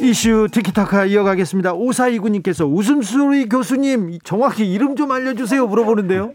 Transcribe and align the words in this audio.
이슈 0.00 0.48
티키타카 0.50 1.06
이어가겠습니다. 1.06 1.74
오사이구님께서 1.74 2.66
웃음소리 2.66 3.48
교수님 3.48 4.18
정확히 4.22 4.70
이름 4.70 4.96
좀 4.96 5.10
알려주세요 5.10 5.66
물어보는데요. 5.66 6.32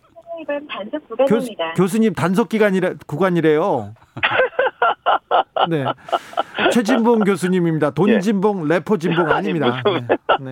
단속 0.70 1.08
구간입니다. 1.08 1.74
교, 1.76 1.88
수님 1.88 2.14
단속 2.14 2.50
기간이라 2.50 2.96
구간이래요. 3.08 3.94
네. 5.70 5.86
최진봉 6.72 7.22
교수님입니다. 7.22 7.92
돈진봉, 7.92 8.66
예. 8.70 8.76
래퍼 8.76 8.98
진봉 8.98 9.30
아닙니다. 9.30 9.82
네. 9.86 10.52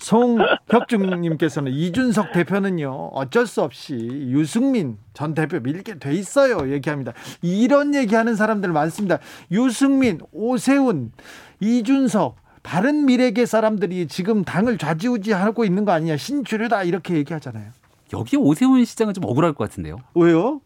송혁중님께서는 0.00 1.72
이준석 1.72 2.32
대표는요, 2.32 3.10
어쩔 3.12 3.46
수 3.46 3.62
없이 3.62 3.94
유승민 3.96 4.98
전 5.14 5.34
대표 5.34 5.58
밀게 5.60 5.98
돼 5.98 6.12
있어요. 6.14 6.70
얘기합니다. 6.72 7.12
이런 7.40 7.94
얘기하는 7.94 8.36
사람들 8.36 8.70
많습니다. 8.70 9.18
유승민, 9.50 10.20
오세훈, 10.32 11.12
이준석, 11.62 12.36
바른 12.64 13.06
미래계 13.06 13.46
사람들이 13.46 14.08
지금 14.08 14.42
당을 14.42 14.78
좌지우지하고 14.78 15.64
있는 15.64 15.84
거 15.84 15.92
아니냐. 15.92 16.16
신주류다. 16.16 16.82
이렇게 16.82 17.14
얘기하잖아요. 17.14 17.70
여기 18.14 18.36
오세훈 18.36 18.84
시장은 18.84 19.14
좀 19.14 19.24
억울할 19.24 19.52
것 19.54 19.68
같은데요. 19.68 19.96
왜요? 20.14 20.60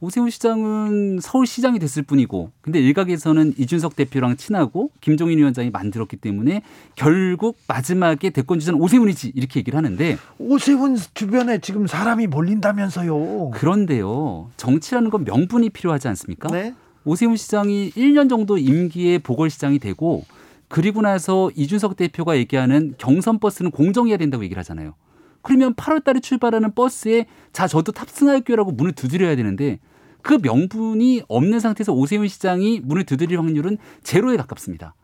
오세훈 0.00 0.28
시장은 0.28 1.18
서울시장이 1.20 1.78
됐을 1.78 2.02
뿐이고 2.02 2.52
근데 2.60 2.78
일각에서는 2.80 3.54
이준석 3.56 3.96
대표랑 3.96 4.36
친하고 4.36 4.90
김종인 5.00 5.38
위원장이 5.38 5.70
만들었기 5.70 6.18
때문에 6.18 6.62
결국 6.94 7.56
마지막에 7.66 8.30
대권 8.30 8.60
주자는 8.60 8.78
오세훈이지 8.80 9.32
이렇게 9.34 9.60
얘기를 9.60 9.76
하는데 9.76 10.18
오세훈 10.38 10.96
주변에 11.14 11.58
지금 11.58 11.86
사람이 11.86 12.26
몰린다면서요. 12.28 13.50
그런데요. 13.54 14.50
정치라는 14.58 15.10
건 15.10 15.24
명분이 15.24 15.70
필요하지 15.70 16.06
않습니까? 16.08 16.48
네? 16.50 16.74
오세훈 17.04 17.36
시장이 17.36 17.90
1년 17.96 18.28
정도 18.28 18.58
임기의 18.58 19.20
보궐시장이 19.20 19.80
되고 19.80 20.24
그리고 20.72 21.02
나서 21.02 21.50
이준석 21.54 21.96
대표가 21.96 22.38
얘기하는 22.38 22.94
경선 22.96 23.40
버스는 23.40 23.70
공정해야 23.70 24.16
된다고 24.16 24.42
얘기를 24.42 24.58
하잖아요. 24.60 24.94
그러면 25.42 25.74
8월 25.74 26.02
달에 26.02 26.18
출발하는 26.18 26.74
버스에 26.74 27.26
자 27.52 27.68
저도 27.68 27.92
탑승할게요라고 27.92 28.72
문을 28.72 28.92
두드려야 28.92 29.36
되는데 29.36 29.80
그 30.22 30.38
명분이 30.40 31.24
없는 31.28 31.60
상태에서 31.60 31.92
오세훈 31.92 32.26
시장이 32.26 32.80
문을 32.84 33.04
두드릴 33.04 33.38
확률은 33.38 33.76
제로에 34.02 34.38
가깝습니다. 34.38 34.94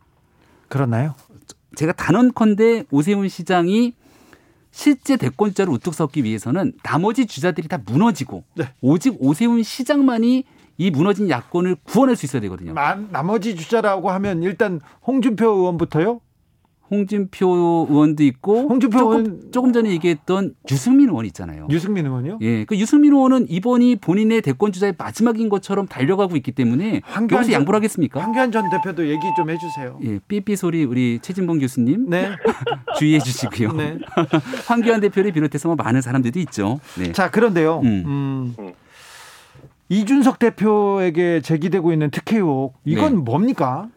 그렇나요? 0.68 1.14
제가 1.76 1.92
단언컨대 1.92 2.84
오세훈 2.90 3.28
시장이 3.28 3.92
실제 4.70 5.18
대권자를 5.18 5.70
우뚝 5.74 5.92
섰기 5.92 6.24
위해서는 6.24 6.72
나머지 6.82 7.26
주자들이 7.26 7.68
다 7.68 7.78
무너지고 7.84 8.42
네. 8.54 8.72
오직 8.80 9.16
오세훈 9.18 9.62
시장만이 9.62 10.44
이 10.78 10.90
무너진 10.90 11.28
야권을 11.28 11.76
구원할 11.84 12.16
수 12.16 12.24
있어야 12.24 12.40
되거든요. 12.42 12.72
나머지 13.10 13.56
주자라고 13.56 14.10
하면 14.10 14.42
일단 14.42 14.80
홍준표 15.06 15.44
의원부터요? 15.46 16.20
홍준표 16.90 17.86
의원도 17.90 18.22
있고 18.24 18.68
홍준표 18.68 18.98
조금, 18.98 19.16
의원 19.18 19.52
조금 19.52 19.72
전에 19.72 19.90
얘기했던 19.90 20.54
유승민 20.70 21.10
의원 21.10 21.26
있잖아요. 21.26 21.66
유승민 21.70 22.06
의원요? 22.06 22.38
예, 22.40 22.64
그 22.64 22.78
유승민 22.78 23.12
의원은 23.12 23.46
이번이 23.50 23.96
본인의 23.96 24.40
대권 24.40 24.72
주자의 24.72 24.94
마지막인 24.96 25.50
것처럼 25.50 25.86
달려가고 25.86 26.36
있기 26.36 26.52
때문에 26.52 27.02
여기서 27.30 27.52
양보를 27.52 27.76
하겠습니까? 27.76 28.20
황교안 28.20 28.52
전 28.52 28.70
대표도 28.70 29.08
얘기 29.08 29.20
좀 29.36 29.50
해주세요. 29.50 29.98
예, 30.04 30.18
삐삐 30.28 30.56
소리 30.56 30.84
우리 30.84 31.18
최진봉 31.20 31.58
교수님 31.58 32.08
네. 32.08 32.30
주의해 32.98 33.18
주시고요. 33.18 33.72
네. 33.72 33.98
황교안 34.66 35.00
대표를 35.00 35.32
비롯해서 35.32 35.68
뭐 35.68 35.76
많은 35.76 36.00
사람들이 36.00 36.40
있죠. 36.42 36.80
네. 36.98 37.12
자 37.12 37.30
그런데요. 37.30 37.80
음. 37.84 38.54
음. 38.58 38.72
이준석 39.88 40.38
대표에게 40.38 41.40
제기되고 41.40 41.92
있는 41.92 42.10
특혜 42.10 42.36
의혹 42.36 42.74
이건 42.84 43.16
네. 43.16 43.20
뭡니까? 43.22 43.88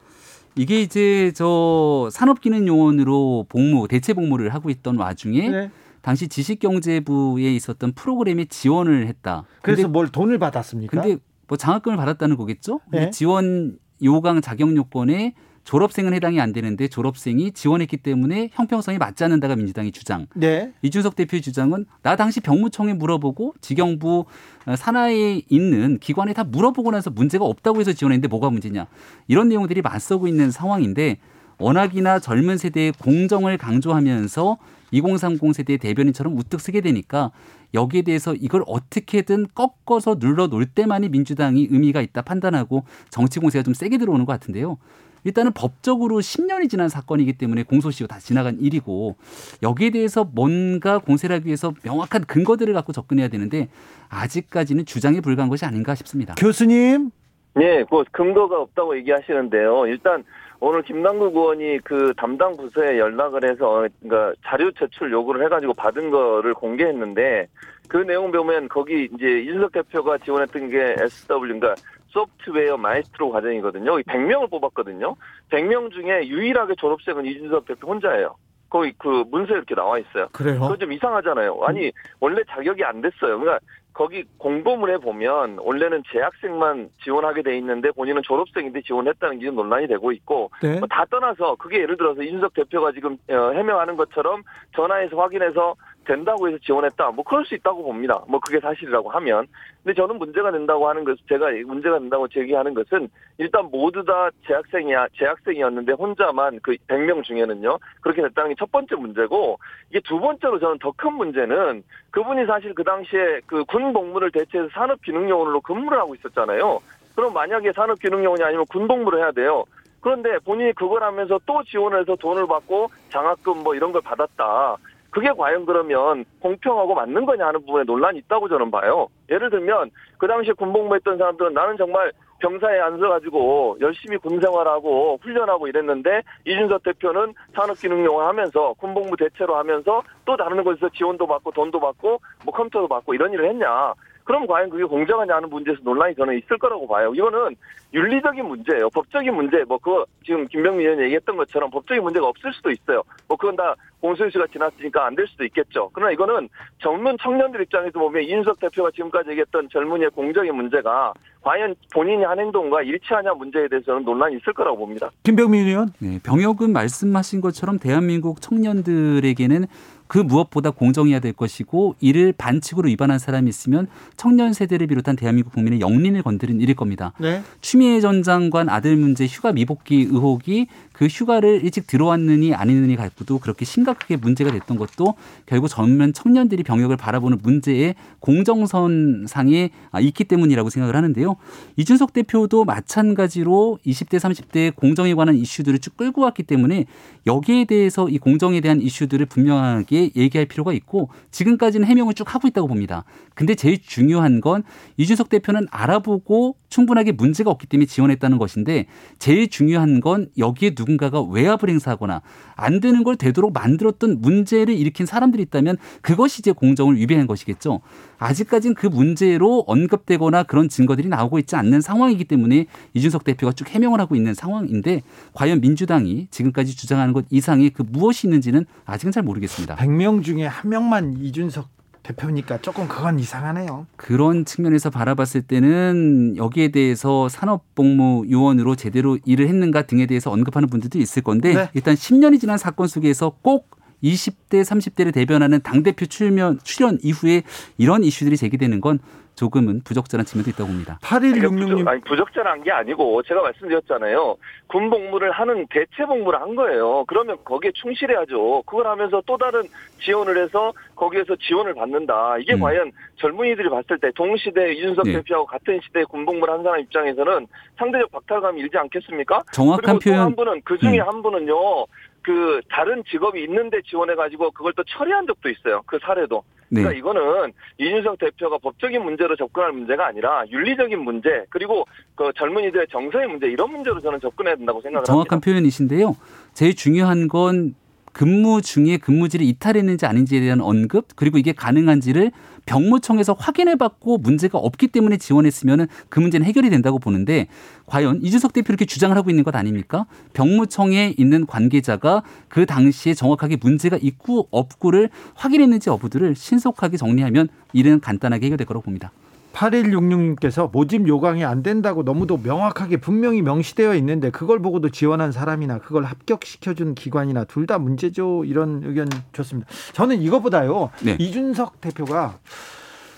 이게 0.55 0.81
이제 0.81 1.31
저 1.35 2.09
산업기능 2.11 2.67
요원으로 2.67 3.45
복무 3.49 3.87
대체 3.87 4.13
복무를 4.13 4.53
하고 4.53 4.69
있던 4.69 4.97
와중에 4.97 5.49
네. 5.49 5.71
당시 6.01 6.27
지식경제부에 6.27 7.53
있었던 7.55 7.93
프로그램에 7.93 8.45
지원을 8.45 9.07
했다. 9.07 9.45
그래서 9.61 9.87
뭘 9.87 10.09
돈을 10.09 10.39
받았습니까? 10.39 11.01
근데 11.01 11.17
뭐 11.47 11.57
장학금을 11.57 11.97
받았다는 11.97 12.37
거겠죠? 12.37 12.79
네. 12.91 13.11
지원 13.11 13.77
요강 14.03 14.41
자격 14.41 14.75
요건에 14.75 15.35
졸업생은 15.63 16.13
해당이 16.13 16.39
안 16.39 16.53
되는데 16.53 16.87
졸업생이 16.87 17.51
지원했기 17.51 17.97
때문에 17.97 18.49
형평성이 18.53 18.97
맞지 18.97 19.23
않는다가 19.23 19.55
민주당의 19.55 19.91
주장. 19.91 20.27
네. 20.35 20.73
이준석 20.81 21.15
대표의 21.15 21.41
주장은 21.41 21.85
나 22.01 22.15
당시 22.15 22.39
병무청에 22.39 22.93
물어보고 22.93 23.55
지경부 23.61 24.25
어, 24.65 24.75
산하에 24.75 25.41
있는 25.49 25.97
기관에 25.99 26.33
다 26.33 26.43
물어보고 26.43 26.91
나서 26.91 27.09
문제가 27.09 27.45
없다고 27.45 27.79
해서 27.79 27.93
지원했는데 27.93 28.27
뭐가 28.27 28.49
문제냐. 28.49 28.87
이런 29.27 29.49
내용들이 29.49 29.81
맞서고 29.81 30.27
있는 30.27 30.51
상황인데 30.51 31.17
워낙이나 31.57 32.19
젊은 32.19 32.57
세대의 32.57 32.93
공정을 32.93 33.57
강조하면서 33.57 34.57
2030 34.91 35.53
세대의 35.55 35.77
대변인처럼 35.77 36.37
우뚝 36.37 36.59
쓰게 36.59 36.81
되니까 36.81 37.31
여기에 37.73 38.01
대해서 38.01 38.33
이걸 38.35 38.63
어떻게든 38.67 39.47
꺾어서 39.55 40.15
눌러 40.15 40.47
놓을 40.47 40.65
때만이 40.65 41.09
민주당이 41.09 41.67
의미가 41.71 42.01
있다 42.01 42.23
판단하고 42.23 42.83
정치 43.09 43.39
공세가 43.39 43.63
좀 43.63 43.73
세게 43.73 43.97
들어오는 43.97 44.25
것 44.25 44.33
같은데요. 44.33 44.77
일단은 45.23 45.51
법적으로 45.53 46.17
10년이 46.17 46.69
지난 46.69 46.89
사건이기 46.89 47.33
때문에 47.33 47.63
공소시효 47.63 48.07
다 48.07 48.19
지나간 48.19 48.57
일이고 48.59 49.15
여기에 49.61 49.91
대해서 49.91 50.23
뭔가 50.23 50.99
공세를 50.99 51.35
하기 51.37 51.47
위해서 51.47 51.73
명확한 51.83 52.25
근거들을 52.25 52.73
갖고 52.73 52.91
접근해야 52.91 53.27
되는데 53.27 53.69
아직까지는 54.09 54.85
주장에 54.85 55.21
불과한 55.21 55.49
것이 55.49 55.65
아닌가 55.65 55.95
싶습니다. 55.95 56.35
교수님. 56.35 57.11
네, 57.53 57.83
그 57.89 58.03
근거가 58.11 58.61
없다고 58.61 58.97
얘기하시는데요. 58.97 59.87
일단 59.87 60.23
오늘 60.63 60.83
김남국 60.83 61.35
의원이 61.35 61.79
그 61.83 62.13
담당 62.15 62.55
부서에 62.55 62.99
연락을 62.99 63.43
해서 63.43 63.87
그러니까 63.99 64.33
자료 64.45 64.71
제출 64.71 65.11
요구를 65.11 65.43
해가지고 65.45 65.73
받은 65.73 66.11
거를 66.11 66.53
공개했는데 66.53 67.47
그 67.89 67.97
내용 67.97 68.31
보면 68.31 68.69
거기 68.69 69.09
이제 69.11 69.39
이준석 69.41 69.71
대표가 69.71 70.19
지원했던 70.19 70.69
게 70.69 70.95
SW 70.99 71.39
그러니까 71.39 71.73
소프트웨어 72.09 72.77
마에스트로 72.77 73.31
과정이거든요. 73.31 73.97
100명을 74.01 74.51
뽑았거든요. 74.51 75.15
100명 75.49 75.91
중에 75.91 76.27
유일하게 76.27 76.75
졸업생은 76.75 77.25
이준석 77.25 77.65
대표 77.65 77.87
혼자예요. 77.87 78.35
거기 78.69 78.93
그 78.99 79.25
문서에 79.31 79.57
이렇게 79.57 79.73
나와 79.73 79.97
있어요. 79.97 80.27
그래요? 80.31 80.59
그건 80.59 80.77
좀 80.77 80.93
이상하잖아요. 80.93 81.59
아니 81.63 81.91
원래 82.19 82.41
자격이 82.49 82.83
안 82.83 83.01
됐어요. 83.01 83.39
그러니까 83.39 83.59
거기 83.93 84.23
공고문에 84.37 84.97
보면 84.97 85.57
원래는 85.59 86.03
재학생만 86.11 86.89
지원하게 87.03 87.43
돼 87.43 87.57
있는데 87.57 87.91
본인은 87.91 88.21
졸업생인데 88.23 88.81
지원했다는 88.81 89.39
게 89.39 89.51
논란이 89.51 89.87
되고 89.87 90.11
있고 90.11 90.49
네. 90.61 90.79
뭐다 90.79 91.05
떠나서 91.09 91.55
그게 91.55 91.81
예를 91.81 91.97
들어서 91.97 92.21
이준석 92.21 92.53
대표가 92.53 92.91
지금 92.93 93.17
어, 93.29 93.51
해명하는 93.53 93.97
것처럼 93.97 94.43
전화해서 94.75 95.17
확인해서 95.17 95.75
된다고 96.05 96.47
해서 96.47 96.57
지원했다. 96.63 97.11
뭐 97.11 97.23
그럴 97.23 97.45
수 97.45 97.55
있다고 97.55 97.83
봅니다. 97.83 98.21
뭐 98.27 98.39
그게 98.39 98.59
사실이라고 98.59 99.09
하면. 99.11 99.47
근데 99.83 99.95
저는 99.95 100.17
문제가 100.17 100.51
된다고 100.51 100.87
하는 100.89 101.03
것, 101.03 101.17
제가 101.27 101.49
문제가 101.65 101.99
된다고 101.99 102.27
제기하는 102.27 102.73
것은 102.73 103.09
일단 103.37 103.69
모두 103.71 104.03
다 104.03 104.29
재학생이야, 104.47 105.07
재학생이었는데 105.17 105.93
혼자만 105.93 106.59
그 106.61 106.75
100명 106.87 107.23
중에는요. 107.23 107.77
그렇게 108.01 108.21
됐다는 108.21 108.49
게 108.51 108.55
첫 108.59 108.71
번째 108.71 108.95
문제고 108.95 109.57
이게 109.89 109.99
두 110.03 110.19
번째로 110.19 110.59
저는 110.59 110.77
더 110.79 110.91
큰 110.97 111.13
문제는 111.13 111.83
그분이 112.11 112.45
사실 112.45 112.73
그 112.75 112.83
당시에 112.83 113.39
그 113.47 113.63
군 113.65 113.93
복무를 113.93 114.29
대체해서 114.31 114.69
산업 114.73 115.01
기능요원으로 115.01 115.61
근무를 115.61 115.97
하고 115.99 116.13
있었잖아요. 116.15 116.79
그럼 117.15 117.33
만약에 117.33 117.71
산업 117.73 117.99
기능요원이 117.99 118.43
아니면 118.43 118.65
군 118.69 118.87
복무를 118.87 119.19
해야 119.19 119.31
돼요. 119.31 119.63
그런데 120.01 120.37
본인이 120.39 120.73
그걸 120.73 121.03
하면서 121.03 121.39
또 121.45 121.63
지원을 121.63 122.01
해서 122.01 122.15
돈을 122.15 122.47
받고 122.47 122.89
장학금 123.09 123.63
뭐 123.63 123.75
이런 123.75 123.91
걸 123.91 124.01
받았다. 124.01 124.77
그게 125.11 125.29
과연 125.31 125.65
그러면 125.65 126.25
공평하고 126.39 126.95
맞는 126.95 127.25
거냐 127.25 127.47
하는 127.47 127.59
부분에 127.61 127.83
논란이 127.83 128.19
있다고 128.19 128.47
저는 128.49 128.71
봐요. 128.71 129.07
예를 129.29 129.49
들면 129.49 129.91
그 130.17 130.27
당시에 130.27 130.53
군복무했던 130.53 131.17
사람들은 131.17 131.53
나는 131.53 131.77
정말 131.77 132.11
병사에 132.39 132.79
앉아가지고 132.79 133.77
열심히 133.81 134.17
군 134.17 134.39
생활하고 134.41 135.19
훈련하고 135.21 135.67
이랬는데 135.67 136.23
이준석 136.45 136.83
대표는 136.83 137.33
산업기능용을 137.53 138.25
하면서 138.25 138.73
군복무 138.73 139.15
대체로 139.17 139.57
하면서 139.57 140.01
또 140.25 140.35
다른 140.35 140.63
곳에서 140.63 140.89
지원도 140.89 141.27
받고 141.27 141.51
돈도 141.51 141.79
받고 141.79 142.19
뭐 142.43 142.53
컴퓨터도 142.53 142.87
받고 142.87 143.13
이런 143.13 143.31
일을 143.33 143.49
했냐. 143.49 143.93
그럼 144.23 144.47
과연 144.47 144.69
그게 144.69 144.83
공정하냐 144.83 145.35
하는 145.35 145.49
문제에서 145.49 145.79
논란이 145.83 146.15
저는 146.15 146.37
있을 146.37 146.57
거라고 146.57 146.87
봐요. 146.87 147.13
이거는 147.13 147.55
윤리적인 147.93 148.45
문제예요. 148.45 148.89
법적인 148.89 149.33
문제, 149.35 149.63
뭐, 149.67 149.77
그, 149.77 150.03
지금 150.25 150.47
김병민 150.47 150.85
의원이 150.85 151.03
얘기했던 151.03 151.35
것처럼 151.37 151.69
법적인 151.71 152.01
문제가 152.03 152.27
없을 152.27 152.53
수도 152.53 152.71
있어요. 152.71 153.03
뭐, 153.27 153.35
그건 153.37 153.55
다 153.55 153.75
공소유수가 153.99 154.47
지났으니까 154.47 155.05
안 155.05 155.15
될 155.15 155.27
수도 155.27 155.43
있겠죠. 155.45 155.89
그러나 155.93 156.11
이거는 156.11 156.49
젊은 156.81 157.17
청년들 157.21 157.61
입장에서 157.63 157.99
보면 157.99 158.23
이준석 158.23 158.59
대표가 158.59 158.89
지금까지 158.91 159.29
얘기했던 159.31 159.67
젊은이의 159.69 160.09
공정의 160.11 160.51
문제가 160.51 161.13
과연 161.41 161.75
본인이 161.93 162.23
한 162.23 162.39
행동과 162.39 162.81
일치하냐 162.83 163.33
문제에 163.33 163.67
대해서는 163.67 164.03
논란이 164.03 164.37
있을 164.37 164.53
거라고 164.53 164.77
봅니다. 164.77 165.11
김병민 165.23 165.67
의원? 165.67 165.89
네, 165.99 166.19
병역은 166.23 166.71
말씀하신 166.71 167.41
것처럼 167.41 167.77
대한민국 167.77 168.41
청년들에게는 168.41 169.65
그 170.11 170.17
무엇보다 170.17 170.71
공정해야 170.71 171.21
될 171.21 171.31
것이고 171.31 171.95
이를 172.01 172.33
반칙으로 172.33 172.89
위반한 172.89 173.17
사람이 173.17 173.47
있으면 173.47 173.87
청년 174.17 174.51
세대를 174.51 174.87
비롯한 174.87 175.15
대한민국 175.15 175.53
국민의 175.53 175.79
영린을 175.79 176.21
건드린 176.21 176.59
일일 176.59 176.75
겁니다. 176.75 177.13
네. 177.17 177.41
추미애 177.61 178.01
전 178.01 178.21
장관 178.21 178.67
아들 178.67 178.97
문제 178.97 179.25
휴가 179.25 179.53
미복귀 179.53 180.09
의혹이 180.11 180.67
그 180.91 181.07
휴가를 181.07 181.63
일찍 181.63 181.87
들어왔느니 181.87 182.53
아니느니 182.53 182.95
갖고도 182.95 183.39
그렇게 183.39 183.63
심각하게 183.63 184.17
문제가 184.17 184.51
됐던 184.51 184.77
것도 184.77 185.15
결국 185.45 185.69
젊은 185.69 186.11
청년들이 186.13 186.63
병역을 186.63 186.97
바라보는 186.97 187.39
문제의 187.41 187.95
공정선 188.19 189.25
상에 189.27 189.69
있기 189.99 190.25
때문이라고 190.25 190.69
생각을 190.69 190.95
하는데요. 190.95 191.37
이준석 191.77 192.13
대표도 192.13 192.65
마찬가지로 192.65 193.79
20대 193.83 194.19
30대 194.19 194.75
공정에 194.75 195.15
관한 195.15 195.37
이슈들을 195.37 195.79
쭉 195.79 195.95
끌고 195.97 196.21
왔기 196.21 196.43
때문에 196.43 196.85
여기에 197.25 197.65
대해서 197.65 198.09
이 198.09 198.17
공정에 198.17 198.59
대한 198.61 198.81
이슈들을 198.81 199.25
분명하게 199.25 200.00
얘기할 200.15 200.45
필요가 200.45 200.73
있고 200.73 201.09
지금까지는 201.31 201.85
해명을 201.85 202.13
쭉 202.13 202.33
하고 202.33 202.47
있다고 202.47 202.67
봅니다. 202.67 203.03
근데 203.35 203.55
제일 203.55 203.81
중요한 203.81 204.41
건 204.41 204.63
이준석 204.97 205.29
대표는 205.29 205.67
알아보고 205.69 206.55
충분하게 206.69 207.11
문제가 207.11 207.51
없기 207.51 207.67
때문에 207.67 207.85
지원했다는 207.85 208.37
것인데 208.37 208.85
제일 209.19 209.49
중요한 209.49 209.99
건 209.99 210.29
여기에 210.37 210.73
누군가가 210.77 211.21
외압을 211.21 211.69
행사하거나 211.69 212.21
안 212.55 212.79
되는 212.79 213.03
걸 213.03 213.15
되도록 213.15 213.53
만들었던 213.53 214.21
문제를 214.21 214.73
일으킨 214.73 215.05
사람들이 215.05 215.43
있다면 215.43 215.77
그것이 216.01 216.39
이제 216.39 216.51
공정을 216.51 216.97
위배한 216.97 217.27
것이겠죠. 217.27 217.81
아직까지는 218.17 218.75
그 218.75 218.87
문제로 218.87 219.63
언급되거나 219.67 220.43
그런 220.43 220.69
증거들이 220.69 221.09
나오고 221.09 221.39
있지 221.39 221.55
않는 221.55 221.81
상황이기 221.81 222.25
때문에 222.25 222.67
이준석 222.93 223.23
대표가 223.23 223.51
쭉 223.51 223.69
해명을 223.69 223.99
하고 223.99 224.15
있는 224.15 224.33
상황인데 224.33 225.01
과연 225.33 225.59
민주당이 225.59 226.27
지금까지 226.29 226.77
주장하는 226.77 227.13
것 227.13 227.25
이상의 227.29 227.71
그 227.71 227.83
무엇이 227.87 228.27
있는지는 228.27 228.65
아직은 228.85 229.11
잘 229.11 229.23
모르겠습니다. 229.23 229.75
100명 229.91 230.23
중에 230.23 230.45
한 230.45 230.69
명만 230.69 231.17
이준석 231.17 231.69
대표니까 232.03 232.59
조금 232.61 232.87
그건 232.87 233.19
이상하네요. 233.19 233.85
그런 233.95 234.43
측면에서 234.45 234.89
바라봤을 234.89 235.43
때는 235.43 236.35
여기에 236.35 236.69
대해서 236.69 237.29
산업복무요원으로 237.29 238.75
제대로 238.75 239.19
일을 239.25 239.47
했는가 239.47 239.83
등에 239.83 240.07
대해서 240.07 240.31
언급하는 240.31 240.67
분들도 240.67 240.97
있을 240.97 241.21
건데 241.21 241.53
네. 241.53 241.69
일단 241.73 241.93
10년이 241.93 242.39
지난 242.39 242.57
사건 242.57 242.87
속에서 242.87 243.35
꼭 243.41 243.69
20대, 244.03 244.61
30대를 244.61 245.13
대변하는 245.13 245.61
당대표 245.61 246.05
출연, 246.05 246.59
출연 246.63 246.97
이후에 247.03 247.43
이런 247.77 248.03
이슈들이 248.03 248.37
제기되는 248.37 248.81
건 248.81 248.99
조금은 249.35 249.81
부적절한 249.83 250.25
측면도 250.25 250.51
있다고 250.51 250.67
봅니다. 250.67 250.99
8166님. 251.01 251.87
아니, 251.87 252.01
부적절한 252.01 252.63
게 252.63 252.71
아니고 252.71 253.23
제가 253.23 253.41
말씀드렸잖아요. 253.41 254.35
군 254.67 254.89
복무를 254.89 255.31
하는 255.31 255.65
대체 255.69 256.05
복무를 256.05 256.39
한 256.39 256.53
거예요. 256.53 257.05
그러면 257.07 257.37
거기에 257.43 257.71
충실해야죠. 257.73 258.63
그걸 258.65 258.87
하면서 258.87 259.21
또 259.25 259.37
다른 259.37 259.63
지원을 260.01 260.37
해서 260.43 260.73
거기에서 260.95 261.35
지원을 261.37 261.73
받는다. 261.73 262.37
이게 262.39 262.53
음. 262.53 262.59
과연 262.59 262.91
젊은이들이 263.15 263.69
봤을 263.69 263.97
때 263.99 264.11
동시대 264.15 264.73
이준석 264.73 265.05
네. 265.05 265.13
대표하고 265.13 265.45
같은 265.47 265.79
시대에 265.85 266.03
군 266.03 266.25
복무를 266.25 266.53
한 266.53 266.63
사람 266.63 266.79
입장에서는 266.81 267.47
상대적 267.77 268.11
박탈감이 268.11 268.59
일지 268.61 268.77
않겠습니까? 268.77 269.41
정확한 269.53 269.97
그리고 269.97 270.17
표현. 270.17 270.35
분은 270.35 270.61
그 270.65 270.77
중에 270.77 270.99
음. 270.99 271.07
한 271.07 271.21
분은요. 271.21 271.85
그 272.21 272.61
다른 272.69 273.03
직업이 273.09 273.43
있는데 273.43 273.81
지원해 273.81 274.15
가지고 274.15 274.51
그걸 274.51 274.73
또 274.73 274.83
처리한 274.83 275.27
적도 275.27 275.49
있어요. 275.49 275.81
그 275.85 275.97
사례도. 276.01 276.43
그러니까 276.69 276.91
네. 276.91 276.97
이거는 276.99 277.51
이준석 277.79 278.17
대표가 278.17 278.57
법적인 278.57 279.03
문제로 279.03 279.35
접근할 279.35 279.73
문제가 279.73 280.07
아니라 280.07 280.45
윤리적인 280.49 280.99
문제 280.99 281.45
그리고 281.49 281.85
그 282.15 282.31
젊은이들의 282.37 282.87
정서의 282.89 283.27
문제 283.27 283.47
이런 283.47 283.71
문제로 283.71 283.99
저는 283.99 284.21
접근해야 284.21 284.55
된다고 284.55 284.81
생각을 284.81 285.03
정확한 285.03 285.35
합니다. 285.35 285.45
표현이신데요. 285.45 286.15
제일 286.53 286.75
중요한 286.75 287.27
건 287.27 287.75
근무 288.13 288.61
중에 288.61 288.97
근무지를 288.97 289.45
이탈했는지 289.45 290.05
아닌지에 290.05 290.39
대한 290.39 290.61
언급 290.61 291.07
그리고 291.15 291.37
이게 291.37 291.51
가능한지를 291.51 292.31
병무청에서 292.65 293.33
확인해 293.33 293.75
받고 293.75 294.17
문제가 294.17 294.57
없기 294.57 294.87
때문에 294.87 295.17
지원했으면 295.17 295.87
그 296.09 296.19
문제는 296.19 296.45
해결이 296.45 296.69
된다고 296.69 296.99
보는데 296.99 297.47
과연 297.85 298.21
이준석 298.21 298.53
대표 298.53 298.71
이렇게 298.71 298.85
주장을 298.85 299.15
하고 299.15 299.29
있는 299.29 299.43
것 299.43 299.55
아닙니까? 299.55 300.05
병무청에 300.33 301.15
있는 301.17 301.45
관계자가 301.45 302.23
그 302.47 302.65
당시에 302.65 303.13
정확하게 303.13 303.57
문제가 303.57 303.97
있고 304.01 304.47
없고를 304.51 305.09
확인했는지 305.33 305.89
여부들을 305.89 306.35
신속하게 306.35 306.97
정리하면 306.97 307.49
일은 307.73 307.99
간단하게 307.99 308.45
해결될 308.47 308.65
거라고 308.67 308.83
봅니다. 308.83 309.11
8166님께서 309.53 310.71
모집 310.71 311.07
요강이 311.07 311.43
안 311.43 311.63
된다고 311.63 312.03
너무도 312.03 312.37
명확하게 312.37 312.97
분명히 312.97 313.41
명시되어 313.41 313.95
있는데 313.95 314.29
그걸 314.29 314.61
보고도 314.61 314.89
지원한 314.89 315.31
사람이나 315.31 315.79
그걸 315.79 316.03
합격시켜준 316.05 316.95
기관이나 316.95 317.43
둘 317.45 317.61
다 317.67 317.77
문제죠. 317.77 318.43
이런 318.45 318.81
의견 318.83 319.07
좋습니다. 319.33 319.69
저는 319.93 320.21
이것보다요. 320.23 320.89
네. 321.03 321.15
이준석 321.19 321.79
대표가 321.79 322.39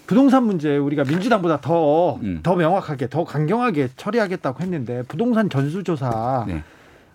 부동산 0.05 0.43
문제 0.43 0.77
우리가 0.77 1.05
민주당보다 1.05 1.61
더, 1.61 2.15
음. 2.15 2.41
더 2.43 2.55
명확하게, 2.55 3.07
더 3.09 3.23
강경하게 3.23 3.89
처리하겠다고 3.95 4.61
했는데 4.61 5.03
부동산 5.07 5.49
전수조사 5.49 6.43
네. 6.47 6.61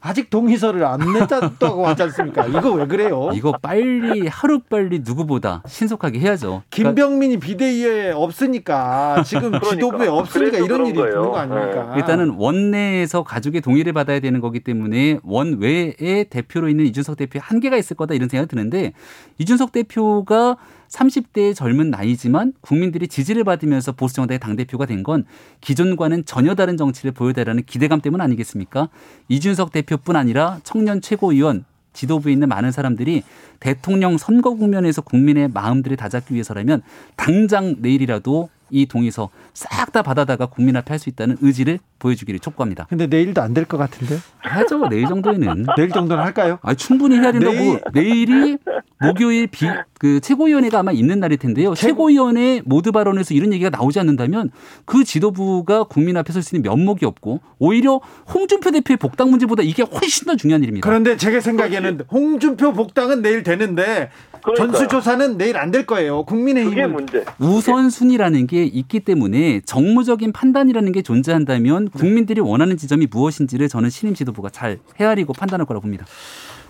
아직 0.01 0.31
동의서를 0.31 0.85
안 0.85 1.01
냈다고 1.01 1.87
하지 1.87 2.05
않습니까? 2.05 2.47
이거 2.47 2.73
왜 2.73 2.87
그래요? 2.87 3.31
이거 3.35 3.53
빨리 3.61 4.27
하루 4.29 4.61
빨리 4.61 5.01
누구보다 5.01 5.63
신속하게 5.67 6.21
해야죠. 6.21 6.63
김병민이 6.71 7.39
비대위에 7.39 8.13
없으니까 8.13 9.23
지금 9.25 9.51
그러니까. 9.51 9.71
지도부에 9.71 10.09
없으니까 10.09 10.59
이런 10.59 10.87
일이 10.87 10.99
있는 11.01 11.23
거 11.23 11.37
아닙니까? 11.37 11.93
네. 11.95 11.99
일단은 12.01 12.31
원내에서 12.37 13.23
가족의 13.25 13.61
동의를 13.61 13.93
받아야 13.93 14.21
되는 14.21 14.41
거기 14.41 14.61
때문에 14.61 15.19
원외에 15.23 16.25
대표로 16.31 16.69
있는 16.69 16.87
이준석 16.87 17.17
대표 17.17 17.41
한계가 17.43 17.77
있을 17.77 17.97
거다 17.97 18.15
이런 18.15 18.29
생각이 18.29 18.49
드는데 18.49 18.93
이준석 19.39 19.73
대표가 19.73 20.57
30대의 20.89 21.55
젊은 21.55 21.91
나이지만 21.91 22.53
국민들이 22.61 23.09
지지를 23.09 23.45
받으면서 23.45 23.93
보수 23.93 24.15
정당의 24.17 24.39
당대표가 24.39 24.87
된 24.87 24.99
건 25.03 25.25
기존과는 25.61 26.25
전혀 26.25 26.55
다른 26.57 26.77
정치를 26.77 27.13
보여달라는 27.13 27.63
기대감 27.67 28.01
때문 28.01 28.21
아니겠습니까? 28.21 28.89
이준석 29.29 29.71
대표뿐 29.71 30.17
아니라 30.17 30.59
청년 30.65 31.01
최고위원 31.01 31.65
지도부에 31.93 32.33
있는 32.33 32.49
많은 32.49 32.73
사람들이 32.73 33.23
대통령 33.61 34.19
선거 34.19 34.55
국면에서 34.55 35.03
국민의 35.03 35.49
마음들을 35.49 35.97
다잡기 35.97 36.35
위해서라면 36.35 36.83
당장 37.17 37.77
내일이라도 37.79 38.49
이 38.71 38.87
동의서 38.87 39.31
싹 39.55 39.93
다 39.93 40.03
받아다가 40.03 40.47
국민 40.47 40.77
앞에 40.77 40.91
할 40.91 40.99
수 40.99 41.09
있다는 41.09 41.39
의지를 41.41 41.79
보여주기를 41.99 42.41
촉구합니다. 42.41 42.87
근데 42.89 43.07
내일도 43.07 43.43
안 43.43 43.55
될 43.55 43.65
것 43.67 43.77
같은데? 43.77 44.19
하죠. 44.39 44.89
내일 44.89 45.07
정도에는. 45.07 45.67
내일 45.77 45.89
정도는 45.91 46.23
할까요? 46.23 46.59
아, 46.63 46.75
충분히 46.75 47.17
해야 47.19 47.33
된다고. 47.33 47.55
내일. 47.55 47.81
내일 47.93 48.31
이 48.31 48.59
목요일 49.01 49.47
비, 49.47 49.67
그 49.99 50.21
최고위원회가 50.21 50.81
아마 50.81 50.91
있는 50.93 51.21
날일 51.21 51.39
텐데요. 51.39 51.75
최고... 51.75 52.07
위원회 52.09 52.63
모두 52.65 52.91
발언에서 52.91 53.35
이런 53.35 53.53
얘기가 53.53 53.71
나오지 53.71 54.01
않는다면 54.01 54.51
그 54.87 55.05
지도부가 55.05 55.85
국민 55.85 56.17
앞에 56.17 56.33
설 56.33 56.43
수 56.43 56.57
있는 56.57 56.69
면목이 56.69 57.05
없고 57.05 57.41
오히려 57.59 58.01
홍준표 58.33 58.71
대표의 58.71 58.97
복당 58.97 59.31
문제보다 59.31 59.63
이게 59.63 59.83
훨씬 59.83 60.27
더 60.27 60.37
중요한 60.37 60.63
일입니다. 60.63 60.89
그런데 60.89 61.17
제가 61.17 61.41
생각에는 61.41 62.01
홍준표 62.11 62.73
복당은 62.73 63.21
내일 63.23 63.43
되는데 63.43 64.11
그러니까요. 64.43 64.73
전수조사는 64.73 65.37
내일 65.37 65.57
안 65.59 65.71
될 65.71 65.85
거예요. 65.85 66.25
국민의힘 66.25 66.93
문제. 66.93 67.25
우선순위라는 67.39 68.47
게 68.47 68.65
있기 68.65 69.01
때문에 69.01 69.61
정무적인 69.67 70.33
판단이라는 70.33 70.93
게 70.93 71.03
존재한다면 71.03 71.88
국민들이 71.91 72.41
원하는 72.41 72.77
지점이 72.77 73.09
무엇인지를 73.11 73.69
저는 73.69 73.91
신임 73.91 74.15
지도부가 74.15 74.49
잘 74.51 74.79
헤아리고 74.99 75.33
판단할 75.33 75.67
거라고 75.67 75.83
봅니다. 75.83 76.05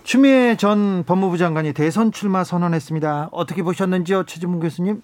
추미애 0.03 0.55
전 0.55 1.03
법무부 1.03 1.37
장관이 1.37 1.73
대선 1.73 2.11
출마 2.11 2.43
선언했습니다. 2.43 3.29
어떻게 3.31 3.63
보셨는지요, 3.63 4.23
최지문 4.23 4.59
교수님? 4.59 5.01